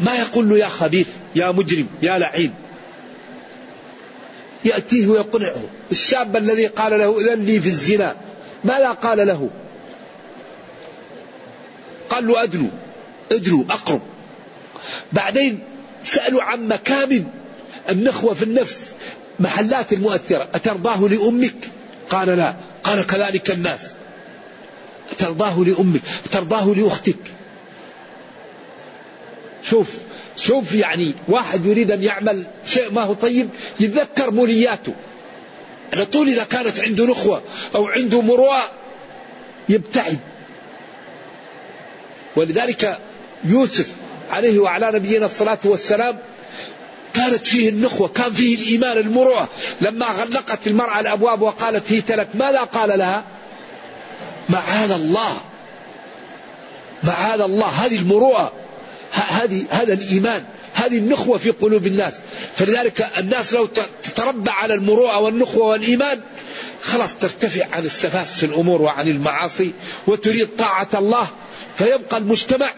ما 0.00 0.14
يقول 0.14 0.48
له 0.48 0.58
يا 0.58 0.68
خبيث 0.68 1.06
يا 1.34 1.50
مجرم 1.50 1.86
يا 2.02 2.18
لعين. 2.18 2.54
يأتيه 4.64 5.06
ويقنعه. 5.06 5.62
الشاب 5.90 6.36
الذي 6.36 6.66
قال 6.66 6.98
له 6.98 7.18
إذن 7.18 7.44
لي 7.44 7.60
في 7.60 7.68
الزنا 7.68 8.16
ماذا 8.64 8.90
قال 8.90 9.26
له؟ 9.26 9.50
قال 12.10 12.26
له 12.26 12.42
أدنو 12.42 12.68
أدنو 13.32 13.64
أقرب. 13.70 14.00
بعدين 15.12 15.60
سألوا 16.04 16.42
عن 16.42 16.68
مكامن 16.68 17.24
النخوة 17.88 18.34
في 18.34 18.42
النفس 18.42 18.92
محلات 19.40 19.92
المؤثرة. 19.92 20.48
أترضاه 20.54 21.08
لأمك؟ 21.08 21.56
قال 22.10 22.28
لا. 22.28 22.56
قال 22.84 23.06
كذلك 23.06 23.50
الناس. 23.50 23.80
ترضاه 25.18 25.64
لأمك 25.64 26.00
ترضاه 26.30 26.74
لأختك. 26.74 27.37
شوف 29.62 29.88
شوف 30.36 30.74
يعني 30.74 31.14
واحد 31.28 31.66
يريد 31.66 31.90
أن 31.90 32.02
يعمل 32.02 32.46
شيء 32.66 32.92
ما 32.92 33.04
هو 33.04 33.14
طيب 33.14 33.48
يتذكر 33.80 34.30
مولياته. 34.30 34.94
على 35.92 36.04
طول 36.04 36.28
إذا 36.28 36.44
كانت 36.44 36.80
عنده 36.80 37.04
نخوة 37.04 37.42
أو 37.74 37.86
عنده 37.86 38.20
مروءة 38.20 38.70
يبتعد. 39.68 40.18
ولذلك 42.36 42.98
يوسف 43.44 43.88
عليه 44.30 44.58
وعلى 44.58 44.92
نبينا 44.92 45.26
الصلاة 45.26 45.58
والسلام 45.64 46.18
كانت 47.14 47.46
فيه 47.46 47.68
النخوة 47.68 48.08
كان 48.08 48.32
فيه 48.32 48.56
الإيمان 48.56 48.98
المروءة. 48.98 49.48
لما 49.80 50.06
غلقت 50.06 50.66
المرأة 50.66 51.00
الأبواب 51.00 51.42
وقالت 51.42 51.92
هي 51.92 52.00
تلك 52.00 52.28
ماذا 52.34 52.60
قال 52.60 52.98
لها؟ 52.98 53.24
معاذ 54.48 54.90
الله. 54.90 55.40
معاذ 57.02 57.40
الله. 57.40 57.66
هذه 57.66 57.96
المروءة. 57.96 58.52
هذه 59.12 59.64
هذا 59.70 59.92
الإيمان 59.92 60.44
هذه 60.74 60.98
النخوة 60.98 61.38
في 61.38 61.50
قلوب 61.50 61.86
الناس. 61.86 62.14
فلذلك 62.56 63.08
الناس 63.18 63.52
لو 63.54 63.66
تتربى 64.02 64.50
على 64.50 64.74
المروءة 64.74 65.18
والنخوة 65.18 65.66
والإيمان 65.66 66.20
خلاص 66.82 67.14
ترتفع 67.20 67.66
عن 67.72 67.84
السفاس 67.84 68.32
في 68.32 68.46
الأمور 68.46 68.82
وعن 68.82 69.08
المعاصي 69.08 69.72
وتريد 70.06 70.48
طاعة 70.58 70.88
الله 70.94 71.26
فيبقى 71.76 72.16
المجتمع 72.16 72.74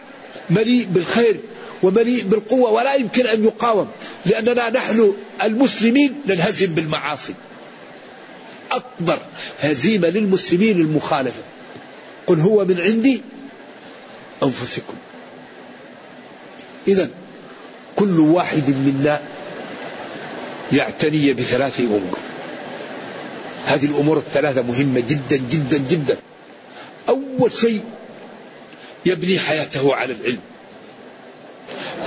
مليء 0.49 0.87
بالخير 0.89 1.39
ومليء 1.83 2.23
بالقوة 2.23 2.71
ولا 2.71 2.95
يمكن 2.95 3.27
أن 3.27 3.43
يقاوم 3.43 3.87
لأننا 4.25 4.69
نحن 4.69 5.13
المسلمين 5.43 6.21
ننهزم 6.27 6.75
بالمعاصي. 6.75 7.33
أكبر 8.71 9.17
هزيمة 9.61 10.07
للمسلمين 10.09 10.81
المخالفة. 10.81 11.41
قل 12.27 12.39
هو 12.39 12.65
من 12.65 12.81
عندي 12.81 13.21
أنفسكم. 14.43 14.93
إذا 16.87 17.09
كل 17.95 18.19
واحد 18.19 18.69
منا 18.69 19.21
يعتني 20.73 21.33
بثلاث 21.33 21.79
أمور. 21.79 22.17
هذه 23.65 23.85
الأمور 23.85 24.17
الثلاثة 24.17 24.61
مهمة 24.61 24.99
جدا 24.99 25.37
جدا 25.37 25.77
جدا. 25.77 26.17
أول 27.09 27.51
شيء 27.51 27.83
يبني 29.05 29.39
حياته 29.39 29.95
على 29.95 30.13
العلم. 30.13 30.39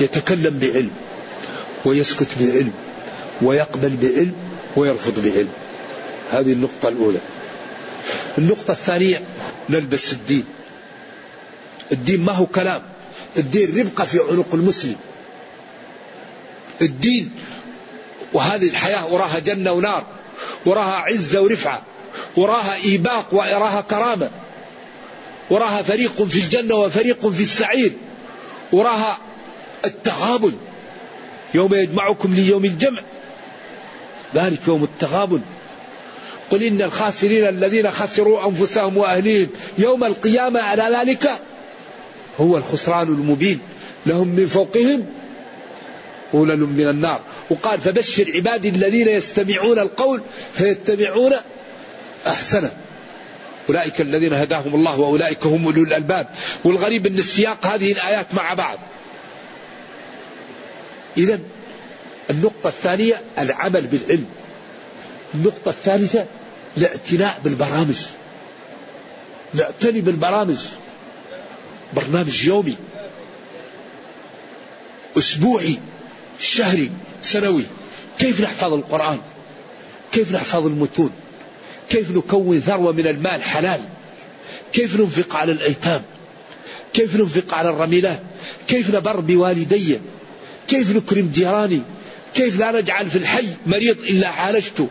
يتكلم 0.01 0.59
بعلم 0.59 0.91
ويسكت 1.85 2.29
بعلم 2.41 2.73
ويقبل 3.43 3.97
بعلم 4.03 4.33
ويرفض 4.77 5.21
بعلم. 5.21 5.53
هذه 6.33 6.53
النقطة 6.53 6.89
الأولى. 6.89 7.19
النقطة 8.39 8.73
الثانية 8.73 9.23
نلبس 9.71 10.13
الدين. 10.13 10.45
الدين 11.93 12.21
ما 12.21 12.33
هو 12.33 12.47
كلام. 12.47 12.83
الدين 13.37 13.79
ربقة 13.79 14.05
في 14.05 14.19
عنق 14.31 14.55
المسلم. 14.55 14.97
الدين 16.83 17.31
وهذه 18.33 18.69
الحياة 18.69 19.13
وراها 19.13 19.39
جنة 19.39 19.73
ونار 19.73 20.05
وراها 20.67 20.95
عزة 20.97 21.41
ورفعة 21.41 21.83
وراها 22.37 22.75
إيباق 22.75 23.27
وراها 23.33 23.81
كرامة 23.81 24.31
وراها 25.51 25.83
فريق 25.83 26.23
في 26.23 26.39
الجنة 26.41 26.75
وفريق 26.75 27.29
في 27.29 27.43
السعير 27.43 27.93
وراها 28.73 29.19
التغابن. 29.85 30.53
يوم 31.55 31.75
يجمعكم 31.75 32.35
ليوم 32.35 32.65
الجمع 32.65 33.03
ذلك 34.35 34.61
يوم 34.69 34.85
التغابن. 34.85 35.41
قل 36.51 36.63
إن 36.63 36.83
الخاسرين 36.83 37.49
الذين 37.49 37.91
خسروا 37.91 38.49
أنفسهم 38.49 38.97
وأهليهم 38.97 39.49
يوم 39.79 40.05
القيامة 40.05 40.61
على 40.61 40.97
ذلك؟ 40.97 41.41
هو 42.41 42.57
الخسران 42.57 43.09
المبين. 43.09 43.61
لهم 44.07 44.29
من 44.29 44.47
فوقهم 44.47 45.07
غلل 46.35 46.61
من 46.61 46.89
النار. 46.89 47.21
وقال 47.51 47.81
فبشر 47.81 48.33
عبادي 48.35 48.69
الذين 48.69 49.09
يستمعون 49.09 49.79
القول 49.79 50.23
فيتبعون 50.53 51.33
أحسنه. 52.27 52.71
أولئك 53.69 54.01
الذين 54.01 54.33
هداهم 54.33 54.75
الله 54.75 54.99
وأولئك 54.99 55.47
هم 55.47 55.65
أولو 55.65 55.83
الألباب. 55.83 56.29
والغريب 56.65 57.07
أن 57.07 57.19
السياق 57.19 57.67
هذه 57.67 57.93
الآيات 57.93 58.35
مع 58.35 58.55
بعض. 58.55 58.79
إذا 61.17 61.41
النقطة 62.31 62.69
الثانية 62.69 63.21
العمل 63.39 63.87
بالعلم. 63.87 64.27
النقطة 65.35 65.69
الثالثة 65.69 66.27
الاعتناء 66.77 67.41
بالبرامج. 67.45 67.97
نعتني 69.55 70.01
بالبرامج. 70.01 70.59
برنامج 71.97 72.45
يومي 72.45 72.77
أسبوعي 75.19 75.79
شهري 76.41 76.91
سنوي. 77.23 77.63
كيف 78.19 78.41
نحفظ 78.41 78.73
القرآن؟ 78.73 79.19
كيف 80.13 80.33
نحفظ 80.33 80.67
المتون؟ 80.67 81.11
كيف 81.91 82.11
نكون 82.11 82.61
ثروة 82.61 82.93
من 82.93 83.07
المال 83.07 83.43
حلال؟ 83.43 83.81
كيف 84.73 85.01
ننفق 85.01 85.37
على 85.37 85.53
الأيتام؟ 85.53 86.03
كيف 86.95 87.17
ننفق 87.17 87.55
على 87.55 87.71
الرميلات؟ 87.71 88.23
كيف 88.69 88.95
نبر 88.95 89.21
بوالدي 89.21 89.99
كيف 90.69 90.97
نكرم 90.97 91.31
جيراني؟ 91.35 91.83
كيف 92.35 92.59
لا 92.59 92.81
نجعل 92.81 93.11
في 93.11 93.19
الحي 93.19 93.47
مريض 93.67 93.99
إلا 93.99 94.29
عالجته؟ 94.29 94.89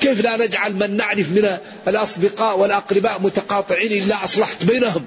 كيف 0.00 0.20
لا 0.20 0.36
نجعل 0.36 0.74
من 0.74 0.96
نعرف 0.96 1.30
من 1.30 1.58
الأصدقاء 1.88 2.58
والأقرباء 2.58 3.20
متقاطعين 3.20 4.02
إلا 4.02 4.24
أصلحت 4.24 4.64
بينهم؟ 4.64 5.04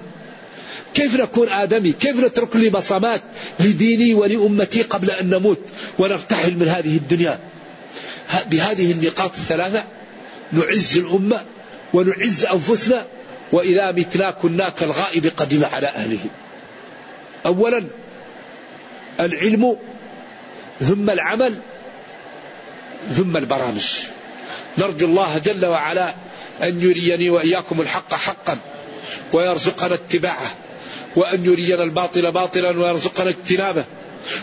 كيف 0.94 1.14
نكون 1.14 1.48
آدمي؟ 1.48 1.92
كيف 1.92 2.16
نترك 2.16 2.56
لي 2.56 2.68
بصمات 2.68 3.22
لديني 3.60 4.14
ولأمتي 4.14 4.82
قبل 4.82 5.10
أن 5.10 5.30
نموت 5.30 5.60
ونرتحل 5.98 6.56
من 6.56 6.68
هذه 6.68 6.96
الدنيا؟ 6.96 7.40
بهذه 8.46 8.92
النقاط 8.92 9.30
الثلاثة 9.30 9.84
نعز 10.52 10.98
الأمة 10.98 11.40
ونعز 11.94 12.44
أنفسنا 12.44 13.06
وإذا 13.52 13.92
متنا 13.92 14.30
كنا 14.30 14.68
كالغائب 14.68 15.26
قدم 15.36 15.64
على 15.64 15.86
أهله. 15.86 16.18
أولا 17.46 17.84
العلم 19.20 19.76
ثم 20.80 21.10
العمل 21.10 21.54
ثم 23.16 23.36
البرامج. 23.36 23.86
نرجو 24.78 25.06
الله 25.06 25.38
جل 25.38 25.66
وعلا 25.66 26.14
أن 26.62 26.82
يريني 26.82 27.30
وإياكم 27.30 27.80
الحق 27.80 28.14
حقا. 28.14 28.58
ويرزقنا 29.34 29.94
اتباعه 29.94 30.54
وأن 31.16 31.44
يرينا 31.44 31.82
الباطل 31.82 32.32
باطلا 32.32 32.80
ويرزقنا 32.80 33.30
اجتنابه 33.30 33.84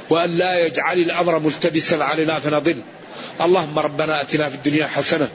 وأن 0.10 0.38
لا 0.38 0.60
يجعل 0.60 0.98
الأمر 1.00 1.40
ملتبسا 1.40 1.96
علينا 1.96 2.40
فنضل. 2.40 2.78
اللهم 3.42 3.80
ربنا 3.80 4.22
أتنا 4.22 4.50
في 4.50 4.56
الدنيا 4.56 4.88
حسنة 4.88 5.30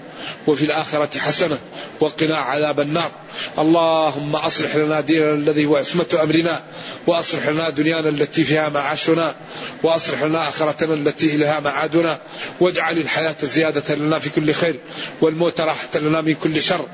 وفي 0.47 0.65
الآخرة 0.65 1.19
حسنة 1.19 1.59
وقنا 2.01 2.37
عذاب 2.37 2.81
النار. 2.81 3.11
اللهم 3.59 4.37
أصلح 4.37 4.77
لنا 4.77 5.01
ديننا 5.01 5.35
الذي 5.35 5.67
هو 5.67 5.77
عصمة 5.77 6.19
أمرنا 6.23 6.63
وأصلح 7.07 7.49
لنا 7.49 7.71
دنيانا 7.71 8.09
التي 8.09 8.45
فيها 8.45 8.69
معاشنا 8.69 9.35
وأصلح 9.83 10.23
لنا 10.23 10.49
آخرتنا 10.49 10.95
التي 10.95 11.35
إليها 11.35 11.61
معادنا. 11.61 12.19
واجعل 12.61 12.99
الحياة 12.99 13.37
زيادة 13.43 13.95
لنا 13.95 14.19
في 14.19 14.31
كل 14.31 14.53
خير 14.53 14.77
والموت 15.21 15.61
راحة 15.61 15.89
لنا 15.95 16.21
من 16.21 16.35
كل 16.35 16.63
شر. 16.63 16.87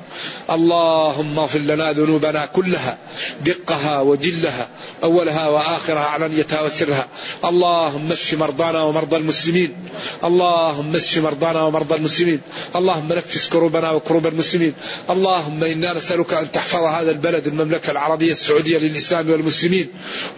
اللهم 0.50 1.38
اغفر 1.38 1.58
لنا 1.58 1.92
ذنوبنا 1.92 2.46
كلها 2.46 2.98
دقها 3.44 4.00
وجلها 4.00 4.68
أولها 5.02 5.48
وآخرها 5.48 6.04
علانيتها 6.04 6.60
وسرها. 6.60 7.08
اللهم 7.44 8.12
اشف 8.12 8.34
مرضانا 8.34 8.82
ومرضى 8.82 9.16
المسلمين. 9.16 9.72
اللهم 10.24 10.96
اشف 10.96 11.18
مرضانا 11.18 11.62
ومرضى 11.62 11.94
المسلمين. 11.94 12.40
اللهم 12.76 13.12
نفس 13.12 13.48
كروبنا 13.48 13.90
وكروب 13.90 14.26
المسلمين. 14.26 14.74
اللهم 15.10 15.64
إنا 15.64 15.92
نسألك 15.92 16.32
أن 16.32 16.52
تحفظ 16.52 16.82
هذا 16.84 17.10
البلد 17.10 17.46
المملكة 17.46 17.90
العربية 17.90 18.32
السعودية 18.32 18.78
للإسلام 18.78 19.30
والمسلمين. 19.30 19.88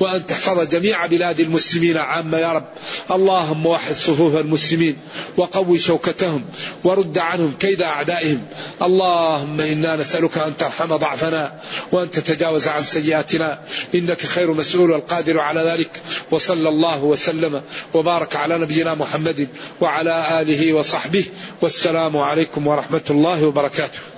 وأن 0.00 0.26
تحفظ 0.26 0.68
جميع 0.68 1.06
بلاد 1.06 1.40
المسلمين 1.40 1.96
عامة 1.96 2.38
يا 2.38 2.52
رب. 2.52 2.68
اللهم 3.10 3.66
وحد 3.66 3.94
صفوف 3.94 4.36
المسلمين 4.36 4.96
وقوي 5.36 5.78
شوكتهم 5.78 6.44
ورد 6.84 7.18
عنهم 7.18 7.54
كيد 7.60 7.82
أعدائهم. 7.82 8.46
اللهم 8.82 9.60
إنا 9.60 9.96
نسألك 9.96 10.38
أن 10.38 10.56
ترحم 10.56 10.96
ضعفنا 10.96 11.52
وأن 11.92 12.10
تتجاوز 12.10 12.68
عن 12.68 12.82
سيئاتنا. 12.82 13.58
إنك 13.94 14.20
خير 14.20 14.52
مسؤول 14.52 14.90
والقادر 14.90 15.38
على 15.40 15.60
ذلك. 15.60 15.90
وصلى 16.30 16.68
الله 16.68 17.02
وسلم 17.02 17.62
وبارك 17.94 18.36
على 18.36 18.58
نبينا 18.58 18.94
محمد 18.94 19.48
وعلى 19.80 20.40
آله 20.40 20.72
وصحبه. 20.72 21.24
والسلام 21.62 22.16
عليكم 22.16 22.66
ورحمة 22.66 23.04
الله 23.10 23.46
وبركاته. 23.46 24.13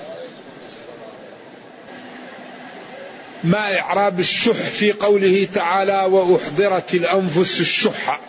ما 3.44 3.78
إعراب 3.78 4.20
الشح 4.20 4.52
في 4.52 4.92
قوله 4.92 5.48
تعالى 5.54 6.04
وأحضرت 6.04 6.94
الأنفس 6.94 7.60
الشح. 7.60 8.20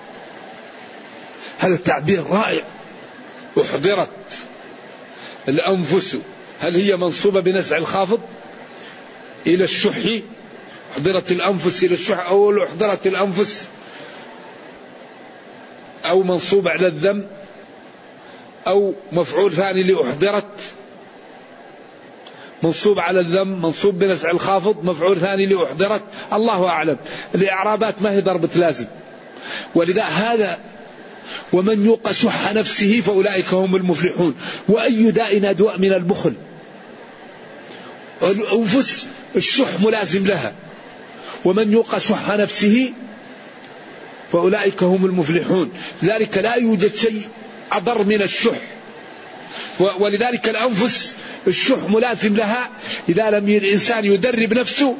هذا 1.60 1.76
تعبير 1.76 2.24
رائع؟ 2.24 2.64
أحضرت 3.62 4.10
الأنفس. 5.48 6.18
هل 6.60 6.76
هي 6.76 6.98
منصوبة 6.98 7.42
بنزع 7.42 7.78
الخافض؟ 7.78 8.20
إلى 9.48 9.64
الشح؟ 9.64 10.22
أحضرت 10.94 11.32
الأنفس 11.32 11.84
إلى 11.84 11.94
الشح. 11.94 12.28
أو 12.28 12.64
أحضرت 12.64 13.08
الأنفس. 13.08 13.68
أو 16.06 16.24
منصوب 16.24 16.68
على 16.68 16.88
الذم. 16.88 17.28
أو 18.68 18.94
مفعول 19.12 19.54
ثاني 19.54 19.84
لأحضرت. 19.84 20.77
منصوب 22.64 23.00
على 23.00 23.20
الذم 23.20 23.62
منصوب 23.62 24.00
بنزع 24.00 24.32
الخافض 24.32 24.84
مفعول 24.84 25.20
ثاني 25.20 25.46
لأحضرت 25.46 26.04
الله 26.34 26.68
أعلم. 26.68 26.98
الإعرابات 27.36 28.02
ما 28.02 28.12
هي 28.12 28.22
ضربة 28.22 28.50
لازم. 28.56 28.86
ولذا 29.76 30.04
هذا 30.04 30.60
ومن 31.54 31.86
يوق 31.86 32.12
شح 32.12 32.54
نفسه 32.54 33.02
فأولئك 33.02 33.54
هم 33.54 33.76
المفلحون. 33.76 34.36
وأي 34.68 35.12
داء 35.12 35.50
أدواء 35.50 35.80
من 35.80 35.94
البخل؟ 35.94 36.34
الأنفس 38.24 39.08
الشح 39.36 39.80
ملازم 39.80 40.26
لها. 40.26 40.54
ومن 41.46 41.72
يوق 41.72 41.98
شح 41.98 42.30
نفسه 42.30 42.94
فأولئك 44.32 44.84
هم 44.84 45.06
المفلحون. 45.06 45.72
لذلك 46.02 46.38
لا 46.38 46.56
يوجد 46.56 46.96
شيء 46.96 47.22
أضر 47.72 48.04
من 48.04 48.22
الشح. 48.22 48.62
ولذلك 50.00 50.50
الأنفس 50.50 51.16
الشح 51.48 51.78
ملازم 51.90 52.36
لها. 52.36 52.70
إذا 53.10 53.30
لم 53.30 53.50
الإنسان 53.50 54.06
يدرب 54.06 54.54
نفسه 54.54 54.96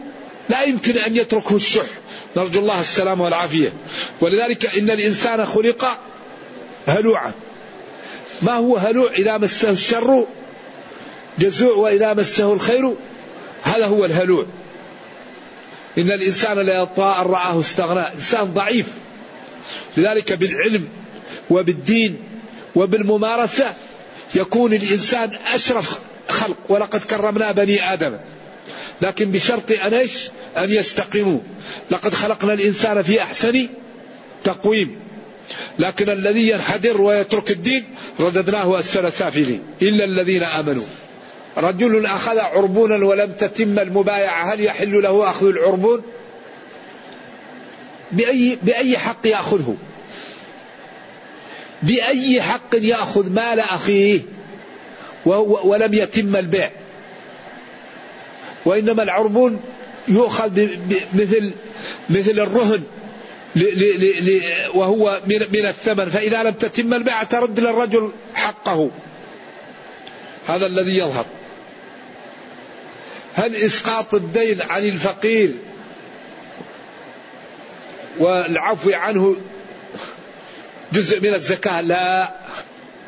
لا 0.50 0.64
يمكن 0.64 0.98
أن 0.98 1.16
يتركه 1.16 1.56
الشح. 1.56 1.86
نرجو 2.38 2.60
الله 2.60 2.82
السلامة 2.82 3.24
والعافية. 3.24 3.74
ولذلك 4.22 4.78
إن 4.78 4.90
الإنسان 4.90 5.46
خلق 5.46 6.00
هلوعا. 6.88 7.32
ما 8.42 8.54
هو 8.54 8.78
هلوع 8.78 9.12
إذا 9.12 9.38
مسه 9.38 9.70
الشر؟ 9.70 10.26
جزوع 11.40 11.74
وإذا 11.74 12.14
مسه 12.14 12.54
الخير؟ 12.54 12.94
هذا 13.64 13.86
هو 13.86 14.06
الهلوع. 14.06 14.46
إن 15.98 16.12
الإنسان 16.12 16.60
لا 16.60 16.82
يطاع 16.82 17.22
أن 17.22 17.28
رآه 17.28 17.60
استغنى. 17.60 18.14
إنسان 18.16 18.54
ضعيف. 18.54 18.88
لذلك 19.98 20.34
بالعلم 20.34 20.88
وبالدين 21.50 22.18
وبالممارسة 22.76 23.74
يكون 24.36 24.74
الإنسان 24.74 25.38
أشرف 25.54 26.00
خلق 26.30 26.58
ولقد 26.70 27.04
كرمنا 27.04 27.52
بني 27.52 27.94
آدم. 27.94 28.18
لكن 29.02 29.32
بشرط 29.32 29.72
أن 29.72 29.94
إيش؟ 29.94 30.30
أن 30.58 30.70
يستقيموا. 30.70 31.40
لقد 31.92 32.14
خلقنا 32.14 32.54
الإنسان 32.54 33.02
في 33.02 33.22
أحسن 33.22 33.68
تقويم. 34.44 34.96
لكن 35.80 36.10
الذي 36.10 36.50
ينحدر 36.50 37.02
ويترك 37.02 37.52
الدين 37.52 37.84
رددناه 38.20 38.80
أسفل 38.80 39.12
سافلين. 39.12 39.64
إلا 39.82 40.06
الذين 40.06 40.44
آمنوا. 40.44 40.86
رجل 41.58 42.06
أخذ 42.06 42.40
عربونا 42.40 43.06
ولم 43.06 43.32
تتم 43.32 43.80
المبايعة 43.80 44.54
هل 44.54 44.62
يحل 44.62 45.04
له 45.04 45.30
أخذ 45.30 45.48
العربون؟ 45.48 46.02
بأي, 48.12 48.58
بأي 48.64 48.98
حق 48.98 49.28
يأخذه؟ 49.28 49.76
بأي 51.84 52.42
حق 52.42 52.76
يأخذ 52.76 53.30
مال 53.30 53.60
أخيه؟ 53.60 54.22
ولم 55.64 55.94
يتم 55.94 56.36
البيع. 56.36 56.72
وإنما 58.66 59.04
العربون 59.04 59.62
يؤخذ 60.08 60.68
مثل 61.14 61.52
مثل 62.10 62.40
الرهن 62.40 62.84
وهو 64.74 65.22
من 65.28 65.66
الثمن. 65.66 66.10
فإذا 66.10 66.44
لم 66.44 66.54
تتم 66.54 66.94
البيع 66.94 67.24
ترد 67.24 67.60
للرجل 67.60 68.12
حقه. 68.36 68.90
هذا 70.48 70.66
الذي 70.66 70.98
يظهر. 70.98 71.26
هل 73.36 73.56
إسقاط 73.56 74.14
الدين 74.14 74.62
عن 74.62 74.86
الفقير 74.86 75.54
والعفو 78.20 78.92
عنه 78.94 79.36
جزء 80.94 81.22
من 81.22 81.34
الزكاة؟ 81.34 81.82
لا. 81.82 82.36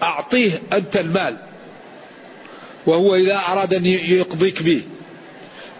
أعطيه 0.03 0.61
أنت 0.73 0.97
المال. 0.97 1.37
وهو 2.85 3.15
إذا 3.15 3.41
أراد 3.51 3.73
أن 3.73 3.85
يقضيك 3.85 4.63
به. 4.63 4.81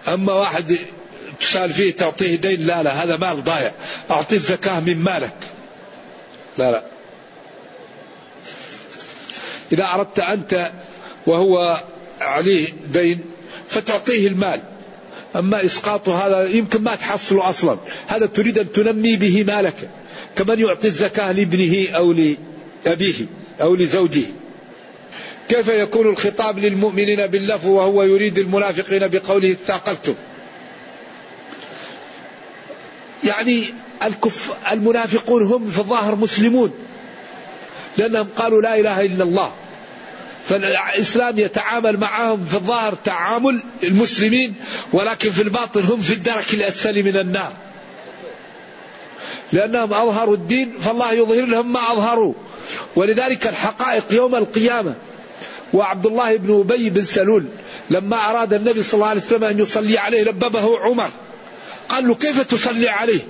أما 0.08 0.32
واحد 0.32 0.78
تسأل 1.40 1.72
فيه 1.72 1.90
تعطيه 1.90 2.36
دين 2.36 2.66
لا 2.66 2.82
لا 2.82 3.04
هذا 3.04 3.16
مال 3.16 3.44
ضايع. 3.44 3.72
أعطيه 4.10 4.36
الزكاة 4.36 4.80
من 4.80 4.98
مالك. 4.98 5.36
لا 6.58 6.70
لا. 6.70 6.82
إذا 9.72 9.84
أردت 9.84 10.18
أنت 10.18 10.70
وهو 11.26 11.80
عليه 12.20 12.68
دين 12.92 13.20
فتعطيه 13.68 14.28
المال. 14.28 14.60
أما 15.36 15.64
إسقاط 15.64 16.08
هذا 16.08 16.48
يمكن 16.48 16.82
ما 16.82 16.94
تحصله 16.94 17.50
أصلا. 17.50 17.78
هذا 18.06 18.26
تريد 18.26 18.58
أن 18.58 18.72
تنمي 18.72 19.16
به 19.16 19.44
مالك. 19.44 19.90
كمن 20.36 20.60
يعطي 20.60 20.88
الزكاة 20.88 21.32
لابنه 21.32 21.86
أو 21.96 22.12
لأبيه 22.12 23.26
أو 23.60 23.74
لزوجه. 23.74 24.24
كيف 25.50 25.68
يكون 25.68 26.08
الخطاب 26.08 26.58
للمؤمنين 26.58 27.26
باللفظ 27.26 27.66
وهو 27.66 28.02
يريد 28.02 28.38
المنافقين 28.38 29.08
بقوله 29.08 29.52
اثاقلتم؟ 29.52 30.14
يعني 33.24 33.64
الكف 34.02 34.50
المنافقون 34.72 35.42
هم 35.42 35.70
في 35.70 35.78
الظاهر 35.78 36.14
مسلمون 36.14 36.72
لأنهم 37.98 38.28
قالوا 38.36 38.62
لا 38.62 38.80
إله 38.80 39.00
إلا 39.00 39.24
الله. 39.24 39.52
فالإسلام 40.44 41.38
يتعامل 41.38 41.96
معهم 41.96 42.44
في 42.44 42.54
الظاهر 42.54 42.94
تعامل 42.94 43.60
المسلمين 43.82 44.54
ولكن 44.92 45.30
في 45.30 45.42
الباطن 45.42 45.82
هم 45.82 46.00
في 46.00 46.12
الدرك 46.12 46.54
الأسفل 46.54 47.02
من 47.02 47.16
النار. 47.16 47.52
لأنهم 49.52 49.94
أظهروا 49.94 50.34
الدين 50.34 50.72
فالله 50.84 51.12
يظهر 51.12 51.46
لهم 51.46 51.72
ما 51.72 51.92
أظهروا. 51.92 52.34
ولذلك 52.96 53.46
الحقائق 53.46 54.04
يوم 54.12 54.34
القيامة 54.34 54.94
وعبد 55.74 56.06
الله 56.06 56.36
بن 56.36 56.60
أبي 56.60 56.90
بن 56.90 57.04
سلول 57.04 57.44
لما 57.90 58.30
أراد 58.30 58.54
النبي 58.54 58.82
صلى 58.82 58.94
الله 58.94 59.06
عليه 59.06 59.20
وسلم 59.20 59.44
أن 59.44 59.58
يصلي 59.58 59.98
عليه 59.98 60.22
لببه 60.22 60.78
عمر. 60.78 61.10
قال 61.88 62.08
له 62.08 62.14
كيف 62.14 62.40
تصلي 62.40 62.88
عليه؟ 62.88 63.20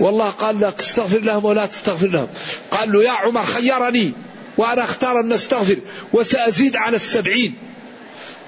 والله 0.00 0.30
قال 0.30 0.60
لك 0.60 0.80
استغفر 0.80 1.18
لهم 1.18 1.44
ولا 1.44 1.66
تستغفر 1.66 2.06
لهم. 2.06 2.28
قال 2.70 2.92
له 2.92 3.02
يا 3.02 3.10
عمر 3.10 3.42
خيرني 3.42 4.12
وأنا 4.56 4.84
أختار 4.84 5.20
أن 5.20 5.32
أستغفر 5.32 5.76
وسأزيد 6.12 6.76
على 6.76 6.96
السبعين. 6.96 7.54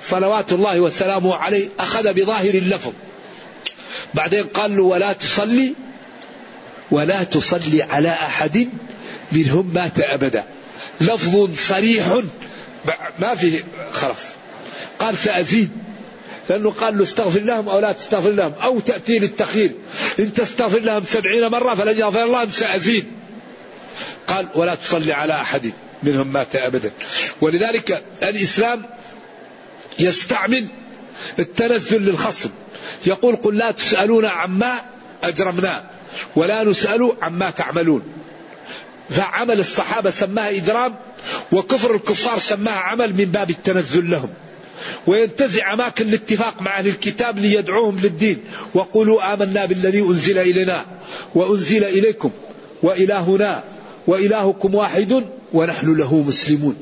صلوات 0.03 0.53
الله 0.53 0.81
وسلامه 0.81 1.37
عليه 1.37 1.68
أخذ 1.81 2.12
بظاهر 2.12 2.55
اللفظ. 2.55 2.93
بعدين 4.14 4.45
قال 4.45 4.76
له 4.76 4.83
ولا 4.83 5.12
تصلي 5.12 5.74
ولا 6.91 7.22
تصلي 7.22 7.83
على 7.83 8.09
أحد 8.09 8.68
منهم 9.33 9.70
مات 9.74 10.01
أبدا. 10.01 10.45
لفظ 11.01 11.55
صريح 11.57 12.20
ما 13.18 13.34
فيه 13.34 13.64
خلاص 13.92 14.18
قال 14.98 15.18
سأزيد 15.18 15.70
لأنه 16.51 16.70
قال 16.70 16.98
له 16.98 17.03
استغفر 17.03 17.40
لهم 17.40 17.68
أو 17.68 17.78
لا 17.78 17.92
تستغفر 17.92 18.30
لهم 18.30 18.53
أو 18.53 18.80
تأتي 18.80 19.18
للتخيير. 19.18 19.72
إن 20.18 20.34
تستغفر 20.34 20.78
لهم 20.78 21.05
سبعين 21.05 21.48
مرة 21.48 21.74
فلن 21.74 21.98
يغفر 21.98 22.24
الله 22.24 22.51
سأزيد. 22.51 23.05
قال 24.26 24.46
ولا 24.55 24.74
تصلي 24.74 25.12
على 25.12 25.32
أحد 25.32 25.72
منهم 26.03 26.26
مات 26.26 26.57
أبدا. 26.57 26.90
ولذلك 27.40 28.05
الإسلام 28.22 28.82
يستعمل 29.98 30.66
التنزل 31.38 32.03
للخصم. 32.03 32.51
يقول 33.07 33.36
قل 33.36 33.59
لا 33.59 33.70
تسألون 33.70 34.24
عما 34.26 34.80
أجرمنا 35.22 35.90
ولا 36.36 36.64
نسأل 36.64 37.12
عما 37.22 37.51
تعملون. 37.51 38.19
فعمل 39.11 39.61
الصحابة 39.61 40.11
سماها 40.11 40.56
إجرام 40.56 40.94
وكفر 41.52 41.94
الكفار 41.94 42.38
سماها 42.38 42.74
عمل 42.74 43.14
من 43.14 43.24
باب 43.24 43.50
التنزل 43.50 44.11
لهم. 44.11 44.28
وينتزع 45.06 45.72
أماكن 45.72 46.08
الاتفاق 46.08 46.62
مع 46.62 46.78
أهل 46.78 46.86
الكتاب 46.86 47.38
ليدعوهم 47.38 47.98
للدين. 47.98 48.38
وقولوا 48.74 49.32
آمنا 49.32 49.64
بالذي 49.64 50.00
أنزل 50.00 50.38
إلينا 50.38 50.84
وأنزل 51.34 51.84
إليكم 51.84 52.30
وإلهنا 52.82 53.62
وإلهكم 54.06 54.74
واحد 54.74 55.24
ونحن 55.52 55.96
له 55.96 56.14
مسلمون. 56.14 56.76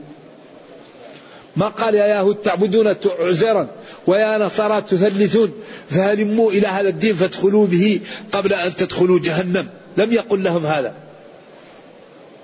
ما 1.56 1.68
قال 1.68 1.94
يا 1.94 2.06
يهود 2.06 2.36
تعبدون 2.36 2.94
عزيرا 3.20 3.68
ويا 4.06 4.38
نصارى 4.38 4.82
تثلثون؟ 4.82 5.52
فهلموا 5.90 6.52
إلى 6.52 6.66
هذا 6.66 6.88
الدين 6.88 7.14
فادخلوا 7.14 7.66
به 7.66 8.00
قبل 8.32 8.52
أن 8.52 8.76
تدخلوا 8.76 9.18
جهنم. 9.18 9.68
لم 9.96 10.12
يقل 10.12 10.42
لهم 10.42 10.66
هذا. 10.66 11.07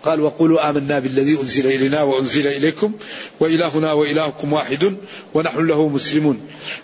قال 0.04 0.20
وقولوا 0.20 0.70
آمنا 0.70 0.98
بالذي 0.98 1.40
أنزل 1.40 1.66
إلينا 1.66 2.02
وأنزل 2.02 2.46
إليكم 2.46 2.92
وإلهنا 3.40 3.92
وإلهكم 3.92 4.52
واحد 4.52 4.96
ونحن 5.34 5.66
له 5.66 5.88
مسلمون. 5.88 6.40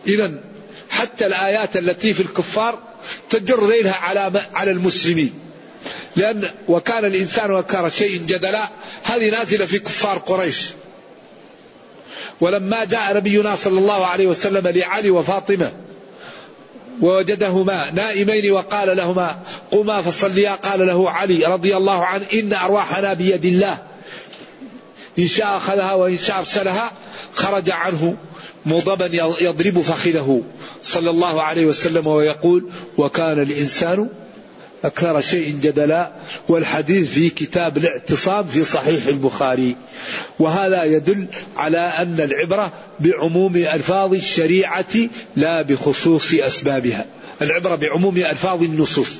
إذا 0.07 0.41
حتى 0.91 1.27
الآيات 1.27 1.77
التي 1.77 2.15
في 2.15 2.23
الكفار 2.23 2.79
تجر 3.31 3.67
ذيلها 3.67 3.95
على 3.95 4.43
على 4.55 4.71
المسلمين. 4.71 5.35
لأن 6.17 6.51
وكان 6.69 7.05
الإنسان 7.05 7.51
وكان 7.51 7.91
شيء 7.91 8.21
جدلا 8.27 8.69
هذه 9.05 9.31
نازلة 9.31 9.67
في 9.67 9.79
كفار 9.79 10.19
قريش. 10.19 10.69
ولما 12.41 12.85
جاء 12.85 13.17
نبينا 13.17 13.57
صلى 13.57 13.79
الله 13.79 14.07
عليه 14.07 14.27
وسلم 14.27 14.69
لعلي 14.69 15.11
وفاطمة 15.11 15.73
ووجدهما 17.03 17.91
نائمين 17.91 18.53
وقال 18.53 18.97
لهما 18.97 19.39
قوما 19.71 20.03
فصليا. 20.03 20.55
قال 20.55 20.87
له 20.87 21.11
علي 21.11 21.47
رضي 21.47 21.77
الله 21.77 22.05
عنه 22.05 22.27
إن 22.35 22.53
أرواحنا 22.53 23.15
بيد 23.15 23.45
الله. 23.45 23.79
إن 25.19 25.27
شاء 25.27 25.57
أخذها 25.57 25.93
وإن 25.95 26.17
شاء 26.17 26.39
أرسلها. 26.39 26.93
خرج 27.35 27.71
عنه 27.71 28.17
مضبا 28.67 29.07
يضرب 29.41 29.81
فخذه. 29.81 30.43
صلى 30.83 31.11
الله 31.11 31.43
عليه 31.43 31.67
وسلم 31.67 32.07
ويقول 32.07 32.71
وكان 32.99 33.43
الإنسان 33.43 34.09
أكثر 34.85 35.21
شيء 35.21 35.57
جدلا 35.63 36.13
والحديث 36.49 37.11
في 37.11 37.31
كتاب 37.31 37.77
الاعتصام 37.77 38.45
في 38.45 38.65
صحيح 38.65 39.07
البخاري. 39.07 39.77
وهذا 40.39 40.85
يدل 40.85 41.27
على 41.57 41.79
أن 41.79 42.21
العبرة 42.21 42.73
بعموم 43.01 43.57
ألفاظ 43.57 44.15
الشريعة 44.15 44.95
لا 45.37 45.63
بخصوص 45.63 46.35
أسبابها. 46.35 47.07
العبرة 47.43 47.75
بعموم 47.75 48.17
ألفاظ 48.17 48.63
النصوص 48.63 49.11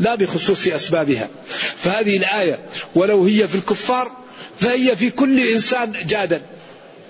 لا 0.00 0.14
بخصوص 0.14 0.66
أسبابها. 0.66 1.28
فهذه 1.76 2.16
الآية 2.16 2.58
ولو 2.94 3.24
هي 3.24 3.48
في 3.48 3.54
الكفار 3.54 4.12
فهي 4.60 4.96
في 4.96 5.10
كل 5.10 5.40
إنسان 5.40 5.92
جادا 6.06 6.42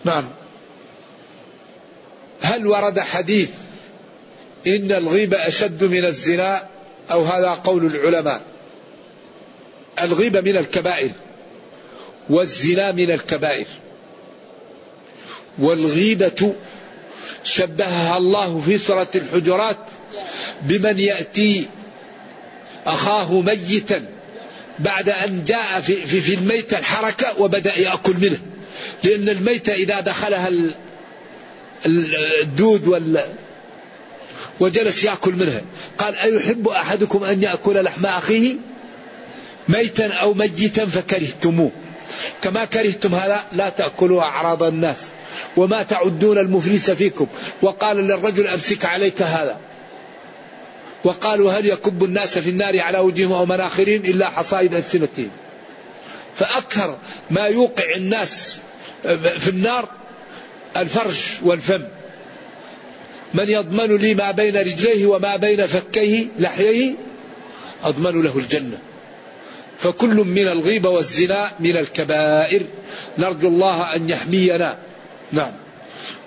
نعم. 0.05 0.25
هل 2.41 2.67
ورد 2.67 3.01
حديث 3.01 3.51
إن 4.67 4.93
الغيبة 4.93 5.37
أشد 5.37 5.85
من 5.85 6.05
الزنا؟ 6.05 6.67
أو 7.13 7.25
هذا 7.25 7.51
قول 7.51 7.87
العلماء. 7.87 8.43
الغيبة 10.03 10.41
من 10.41 10.57
الكبائر 10.57 11.11
والزنا 12.31 12.93
من 12.93 13.11
الكبائر. 13.11 13.67
والغيبة 15.59 16.55
شبهها 17.45 18.17
الله 18.17 18.63
في 18.67 18.79
سورة 18.79 19.09
الحجرات 19.15 19.79
بمن 20.63 20.99
يأتي 21.01 21.67
أخاه 22.87 23.41
ميتا 23.41 24.05
بعد 24.79 25.09
أن 25.09 25.45
جاء 25.45 25.81
في, 25.81 26.21
في, 26.21 26.35
الميت 26.35 26.73
الحركة 26.73 27.41
وبدأ 27.41 27.79
يأكل 27.79 28.15
منه. 28.21 28.39
لأن 29.05 29.29
الميتة 29.29 29.73
إذا 29.73 30.01
دخلها 30.01 30.51
الدود 31.87 32.87
وال 32.87 33.25
وجلس 34.61 35.05
يأكل 35.05 35.33
منها. 35.33 35.63
قال 35.99 36.15
أيحب 36.17 36.69
أحدكم 36.69 37.25
أن 37.25 37.43
يأكل 37.43 37.85
لحم 37.85 38.07
أخيه 38.07 38.57
ميتا 39.69 40.13
أو 40.13 40.35
ميتا 40.35 40.87
فكرهتموه. 40.87 41.71
كما 42.43 42.65
كرهتم 42.65 43.15
هذا 43.15 43.45
لا 43.53 43.69
تأكلوا 43.69 44.23
أعراض 44.23 44.63
الناس 44.63 44.97
وما 45.57 45.83
تعدون 45.83 46.39
المفلس 46.39 46.91
فيكم. 46.91 47.27
وقال 47.63 47.97
للرجل 47.97 48.47
أمسك 48.47 48.85
عليك 48.85 49.23
هذا. 49.23 49.59
وقالوا 51.05 51.53
هل 51.53 51.67
يكب 51.67 52.05
الناس 52.05 52.39
في 52.39 52.51
النار 52.51 52.81
على 52.81 52.99
وجوههم 52.99 53.33
أو 53.33 53.47
مناخرهم 53.47 54.05
إلا 54.05 54.29
حصائد 54.29 54.75
ألسنتهم؟ 54.75 55.31
فأكثر 56.37 56.99
ما 57.31 57.47
يوقع 57.47 57.85
الناس 57.97 58.59
في 59.39 59.49
النار 59.49 59.89
الفرج 60.77 61.19
والفم. 61.43 61.83
من 63.35 63.49
يضمن 63.49 63.97
لي 63.97 64.15
ما 64.15 64.31
بين 64.31 64.57
رجليه 64.57 65.07
وما 65.07 65.37
بين 65.37 65.67
فكيه 65.67 66.27
لحييه؟ 66.39 66.95
أضمن 67.85 68.23
له 68.23 68.39
الجنة. 68.39 68.79
فكل 69.79 70.15
من 70.15 70.49
الغيبة 70.49 70.89
والزنا 70.89 71.51
من 71.61 71.77
الكبائر. 71.77 72.63
نرجو 73.19 73.49
الله 73.49 73.95
أن 73.95 74.11
يحمينا. 74.11 74.79
نعم. 75.33 75.53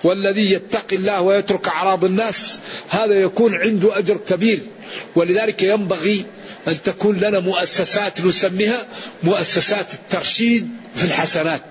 والذي 0.03 0.51
يتقي 0.51 0.95
الله 0.95 1.21
ويترك 1.21 1.67
أعراض 1.67 2.05
الناس 2.05 2.59
هذا 2.89 3.13
يكون 3.25 3.53
عنده 3.55 3.97
أجر 3.97 4.17
كبير. 4.29 4.59
ولذلك 5.15 5.63
ينبغي 5.63 6.25
أن 6.67 6.81
تكون 6.81 7.17
لنا 7.17 7.39
مؤسسات 7.39 8.21
نسميها 8.21 8.85
مؤسسات 9.23 9.93
الترشيد 9.93 10.69
في 10.95 11.03
الحسنات. 11.03 11.61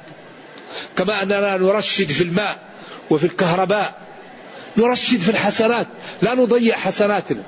كما 0.96 1.22
أننا 1.22 1.56
نرشد 1.56 2.12
في 2.12 2.24
الماء 2.24 2.58
وفي 3.10 3.24
الكهرباء 3.24 4.01
نرشد 4.76 5.20
في 5.20 5.28
الحسنات 5.28 5.86
لا 6.22 6.34
نضيع 6.34 6.76
حسناتنا. 6.76 7.42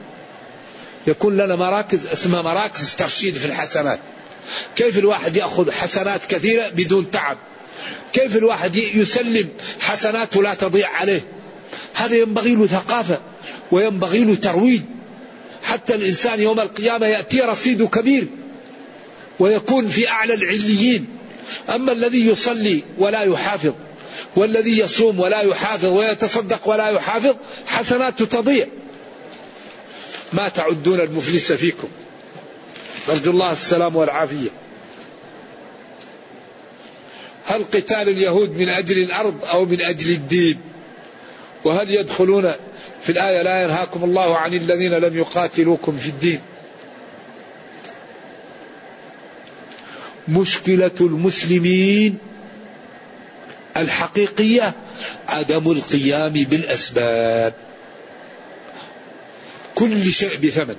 يكون 1.06 1.36
لنا 1.36 1.56
مراكز 1.56 2.06
اسمها 2.06 2.42
مراكز 2.42 2.94
ترشيد 2.94 3.34
في 3.36 3.46
الحسنات. 3.46 3.98
كيف 4.76 4.98
الواحد 4.98 5.36
يأخذ 5.36 5.70
حسنات 5.70 6.24
كثيرة 6.24 6.68
بدون 6.68 7.10
تعب؟ 7.10 7.38
كيف 8.12 8.36
الواحد 8.36 8.76
يسلم 8.76 9.48
حسناته 9.80 10.42
لا 10.42 10.54
تضيع 10.54 10.88
عليه؟ 10.88 11.24
هذا 11.94 12.16
ينبغي 12.16 12.54
له 12.54 12.66
ثقافة 12.66 13.20
وينبغي 13.70 14.24
له 14.24 14.34
ترويج. 14.34 14.82
حتى 15.62 15.94
الإنسان 15.94 16.40
يوم 16.40 16.60
القيامة 16.60 17.06
يأتي 17.06 17.40
رصيد 17.40 17.84
كبير 17.84 18.26
ويكون 19.38 19.88
في 19.88 20.08
أعلى 20.08 20.34
العليين. 20.34 21.06
أما 21.74 21.92
الذي 21.92 22.26
يصلي 22.26 22.82
ولا 22.98 23.22
يحافظ 23.22 23.72
والذي 24.36 24.78
يصوم 24.78 25.20
ولا 25.20 25.40
يحافظ 25.40 25.84
ويتصدق 25.84 26.68
ولا 26.68 26.88
يحافظ 26.88 27.36
حسناته 27.66 28.24
تضيع. 28.24 28.66
ما 30.32 30.48
تعدون 30.48 31.00
المفلس 31.00 31.52
فيكم. 31.52 31.88
نرجو 33.08 33.30
الله 33.30 33.52
السلام 33.52 33.96
والعافية. 33.96 34.50
هل 37.46 37.64
قتال 37.64 38.08
اليهود 38.08 38.58
من 38.58 38.68
أجل 38.68 38.98
الأرض 38.98 39.44
أو 39.44 39.64
من 39.64 39.80
أجل 39.80 40.10
الدين؟ 40.10 40.60
وهل 41.64 41.90
يدخلون 41.90 42.52
في 43.02 43.12
الآية 43.12 43.42
لا 43.42 43.62
ينهاكم 43.62 44.04
الله 44.04 44.36
عن 44.36 44.54
الذين 44.54 44.94
لم 44.94 45.16
يقاتلوكم 45.18 45.96
في 45.96 46.08
الدين؟ 46.08 46.40
مشكلة 50.28 50.90
المسلمين 51.00 52.18
الحقيقية 53.76 54.74
عدم 55.28 55.70
القيام 55.70 56.32
بالأسباب. 56.32 57.54
كل 59.74 60.12
شيء 60.12 60.38
بثمن. 60.38 60.76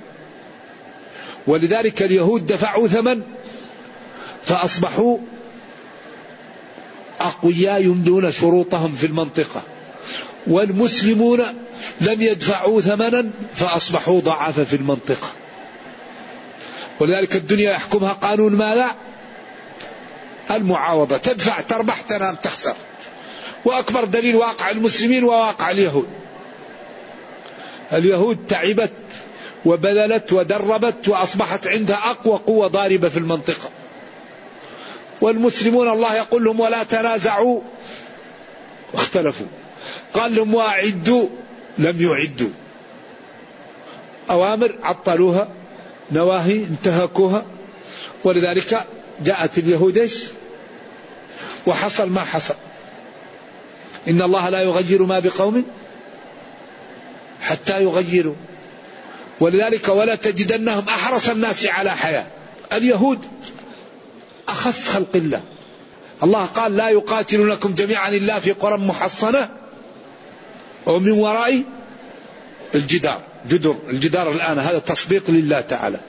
ولذلك 1.46 2.02
اليهود 2.02 2.46
دفعوا 2.46 2.88
ثمن 2.88 3.22
فأصبحوا 4.44 5.18
أقوياء 7.20 7.82
يمدون 7.82 8.32
شروطهم 8.32 8.94
في 8.94 9.06
المنطقة. 9.06 9.62
والمسلمون 10.46 11.40
لم 12.00 12.22
يدفعوا 12.22 12.80
ثمنا 12.80 13.30
فأصبحوا 13.54 14.20
ضعاف 14.20 14.60
في 14.60 14.76
المنطقة. 14.76 15.32
ولذلك 17.00 17.36
الدنيا 17.36 17.70
يحكمها 17.70 18.12
قانون 18.12 18.52
ما 18.52 18.74
لا. 18.74 18.94
المعاوضة 20.50 21.16
تدفع 21.16 21.60
تربح 21.60 22.00
تنام 22.00 22.34
تخسر. 22.34 22.76
وأكبر 23.66 24.04
دليل 24.04 24.36
واقع 24.36 24.70
المسلمين 24.70 25.24
وواقع 25.24 25.70
اليهود. 25.70 26.08
اليهود 27.92 28.38
تعبت 28.48 28.92
وبذلت 29.64 30.32
ودربت 30.32 31.08
وأصبحت 31.08 31.66
عندها 31.66 31.96
أقوى 31.96 32.40
قوة 32.46 32.68
ضاربة 32.68 33.08
في 33.08 33.16
المنطقة. 33.16 33.70
والمسلمون 35.20 35.88
الله 35.88 36.14
يقول 36.14 36.44
لهم 36.44 36.60
ولا 36.60 36.82
تنازعوا. 36.82 37.60
اختلفوا. 38.94 39.46
قال 40.14 40.34
لهم 40.34 40.54
واعدوا. 40.54 41.28
لم 41.78 42.02
يعدوا. 42.02 42.50
أوامر 44.30 44.74
عطلوها. 44.82 45.48
نواهي 46.12 46.56
انتهكوها. 46.56 47.44
ولذلك 48.24 48.86
جاءت 49.20 49.58
اليهود؟ 49.58 50.10
وحصل 51.66 52.10
ما 52.10 52.24
حصل. 52.24 52.54
إن 54.08 54.22
الله 54.22 54.48
لا 54.48 54.62
يغير 54.62 55.02
ما 55.02 55.18
بقوم 55.18 55.64
حتى 57.40 57.82
يغيروا. 57.82 58.34
ولذلك 59.40 59.88
ولا 59.88 60.14
تجدنهم 60.14 60.88
أحرص 60.88 61.28
الناس 61.28 61.66
على 61.66 61.90
حياة. 61.90 62.26
اليهود 62.72 63.18
أخص 64.48 64.88
خلق 64.88 65.08
الله. 65.14 65.40
الله 66.22 66.44
قال 66.44 66.76
لا 66.76 66.88
يقاتلونكم 66.88 67.74
جميعا 67.74 68.08
إلا 68.08 68.40
في 68.40 68.52
قرى 68.52 68.78
محصنة 68.78 69.48
ومن 70.86 71.10
وراء 71.10 71.62
الجدار. 72.74 73.22
جدر. 73.48 73.76
الجدار 73.88 74.32
الآن 74.32 74.58
هذا 74.58 74.78
تصديق 74.78 75.22
لله 75.28 75.60
تعالى. 75.60 76.00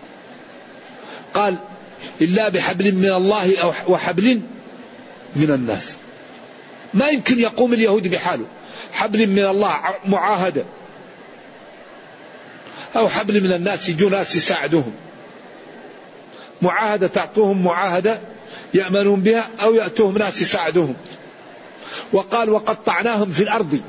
قال 1.33 1.55
إلا 2.21 2.49
بحبل 2.49 2.91
من 2.91 3.13
الله 3.13 3.57
أو 3.57 3.73
وحبل 3.87 4.41
من 5.35 5.51
الناس. 5.51 5.95
ما 6.93 7.07
يمكن 7.07 7.39
يقوم 7.39 7.73
اليهود 7.73 8.07
بحاله. 8.07 8.45
حبل 8.93 9.27
من 9.27 9.45
الله 9.45 9.81
معاهدة. 10.05 10.65
أو 12.95 13.09
حبل 13.09 13.43
من 13.43 13.53
الناس 13.53 13.89
يجوا 13.89 14.09
ناس 14.09 14.35
يساعدوهم. 14.35 14.93
معاهدة 16.61 17.07
تعطوهم 17.07 17.63
معاهدة 17.63 18.21
يأمنون 18.73 19.19
بها 19.19 19.49
أو 19.63 19.75
يأتوهم 19.75 20.17
ناس 20.17 20.41
يساعدوهم. 20.41 20.95
وقال 22.13 22.49
وقطعناهم 22.49 23.31
في 23.31 23.43
الأرض. 23.43 23.81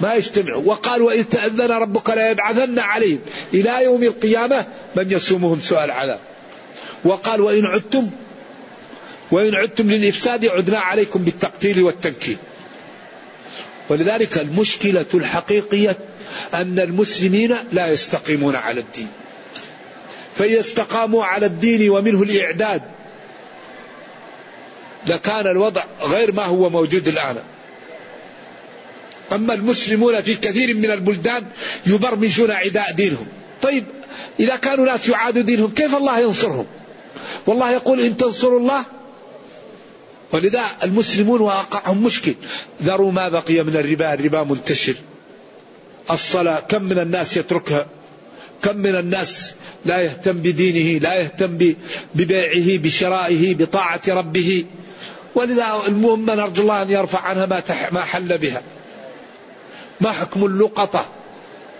ما 0.00 0.14
يجتمعوا. 0.14 0.62
وقال 0.64 1.02
وإذ 1.02 1.24
تأذن 1.24 1.70
ربك 1.70 2.10
ليبعثن 2.10 2.78
عليهم. 2.78 3.20
إلى 3.54 3.84
يوم 3.84 4.02
القيامة 4.02 4.66
من 4.96 5.10
يسومهم 5.10 5.60
سوء 5.60 5.84
العذاب. 5.84 6.18
وقال 7.04 7.40
وإن 7.40 7.66
عدتم 7.66 8.10
وإن 9.30 9.54
عدتم 9.54 9.90
للإفساد 9.90 10.44
عدنا 10.44 10.78
عليكم 10.78 11.24
بالتقتيل 11.24 11.82
والتنكيل. 11.82 12.36
ولذلك 13.88 14.38
المشكلة 14.38 15.06
الحقيقية 15.14 15.98
أن 16.54 16.78
المسلمين 16.78 17.56
لا 17.72 17.92
يستقيمون 17.92 18.56
على 18.56 18.80
الدين. 18.80 19.08
فإذا 20.34 20.60
استقاموا 20.60 21.24
على 21.24 21.46
الدين 21.46 21.90
ومنه 21.90 22.22
الإعداد. 22.22 22.82
لكان 25.06 25.46
الوضع 25.46 25.84
غير 26.02 26.32
ما 26.32 26.44
هو 26.44 26.70
موجود 26.70 27.08
الآن. 27.08 27.36
أما 29.32 29.54
المسلمون 29.54 30.20
في 30.20 30.34
كثير 30.34 30.74
من 30.74 30.90
البلدان 30.90 31.44
يبرمجون 31.86 32.50
عداء 32.50 32.92
دينهم. 32.92 33.26
طيب 33.62 33.84
إذا 34.40 34.56
كانوا 34.56 34.86
ناس 34.86 35.08
يعادوا 35.08 35.42
دينهم 35.42 35.70
كيف 35.74 35.94
الله 35.94 36.18
ينصرهم؟ 36.18 36.66
والله 37.46 37.70
يقول 37.70 38.00
إن 38.00 38.16
تنصروا 38.16 38.60
الله 38.60 38.84
ولذا 40.32 40.64
المسلمون 40.82 41.40
واقعهم 41.40 42.02
مشكل. 42.02 42.34
ذروا 42.82 43.12
ما 43.12 43.28
بقي 43.28 43.62
من 43.62 43.76
الربا 43.76 44.14
الربا 44.14 44.42
منتشر. 44.44 44.94
الصلاة 46.10 46.60
كم 46.60 46.82
من 46.82 46.98
الناس 46.98 47.36
يتركها؟ 47.36 47.86
كم 48.62 48.76
من 48.76 48.96
الناس 48.96 49.54
لا 49.84 50.00
يهتم 50.00 50.32
بدينه 50.32 50.98
لا 50.98 51.14
يهتم 51.14 51.74
ببيعه 52.14 52.78
بشرائه 52.82 53.54
بطاعة 53.54 54.00
ربه؟ 54.08 54.64
ولذا 55.34 55.66
المهم 55.88 56.26
نرجو 56.30 56.62
الله 56.62 56.82
أن 56.82 56.90
يرفع 56.90 57.20
عنها 57.20 57.46
ما, 57.46 57.62
ما 57.92 58.00
حل 58.00 58.38
بها. 58.38 58.62
ما 60.00 60.12
حكم 60.12 60.44
اللقطة؟ 60.44 61.06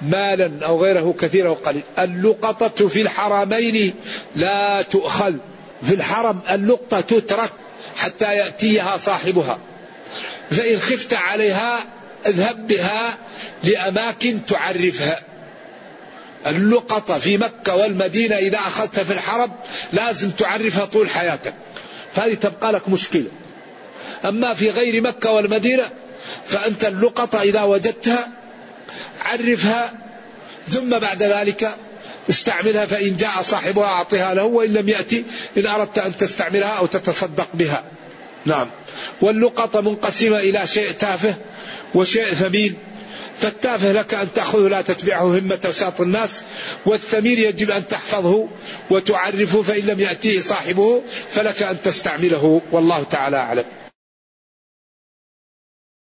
مالا 0.03 0.67
أو 0.67 0.85
غيره 0.85 1.15
كثير 1.21 1.47
أو 1.47 1.55
قليل 1.55 1.83
اللقطة 1.99 2.89
في 2.89 3.03
الحرمين 3.03 3.95
لا 4.37 4.83
تؤخذ. 4.83 5.35
في 5.83 5.95
الحرم 5.95 6.41
اللقطة 6.51 7.01
تترك. 7.01 7.53
حتى 7.97 8.37
يأتيها 8.37 8.97
صاحبها. 8.97 9.59
فإن 10.51 10.79
خفت 10.79 11.15
عليها 11.15 11.79
اذهب 12.27 12.67
بها 12.67 13.15
لأماكن 13.65 14.47
تعرفها. 14.47 15.23
اللقطة 16.47 17.19
في 17.19 17.37
مكة 17.37 17.75
والمدينة 17.75 18.37
إذا 18.37 18.59
أخذتها 18.59 19.05
في 19.05 19.13
الحرم 19.13 19.53
لازم 19.93 20.31
تعرفها 20.31 20.85
طول 20.85 21.11
حياتك. 21.11 21.55
فهذه 22.15 22.35
تبقى 22.35 22.73
لك 22.73 22.89
مشكلة. 22.89 23.29
أما 24.25 24.55
في 24.55 24.71
غير 24.71 25.01
مكة 25.03 25.31
والمدينة 25.31 25.91
فأنت 26.47 26.85
اللقطة 26.85 27.43
إذا 27.43 27.63
وجدتها 27.63 28.29
عرفها 29.21 29.93
ثم 30.69 30.99
بعد 30.99 31.23
ذلك 31.23 31.75
استعملها 32.29 32.87
فإن 32.87 33.17
جاء 33.17 33.43
صاحبها 33.43 33.85
أعطها 33.85 34.35
له 34.35 34.45
وإن 34.45 34.73
لم 34.73 34.89
يأتي 34.89 35.25
إن 35.57 35.67
أردت 35.67 35.99
أن 35.99 36.17
تستعملها 36.17 36.69
أو 36.69 36.87
تتصدق 36.87 37.49
بها. 37.55 37.85
نعم. 38.47 38.71
واللقطة 39.21 39.81
منقسمة 39.81 40.39
إلى 40.39 40.67
شيء 40.67 40.91
تافه 40.91 41.35
وشيء 41.95 42.35
ثمين. 42.35 42.75
فالتافه 43.41 43.93
لك 43.93 44.15
أن 44.15 44.29
تأخذه 44.35 44.69
لا 44.69 44.83
تتبعه 44.83 45.39
همة 45.39 45.59
وساط 45.69 46.01
الناس 46.01 46.43
والثمين 46.87 47.39
يجب 47.39 47.71
أن 47.71 47.89
تحفظه 47.89 48.47
وتعرفه 48.91 49.63
فإن 49.63 49.87
لم 49.87 50.01
يأتيه 50.01 50.41
صاحبه 50.41 51.03
فلك 51.31 51.63
أن 51.63 51.77
تستعمله. 51.85 52.61
والله 52.73 53.03
تعالى 53.03 53.37
أعلم. 53.37 53.65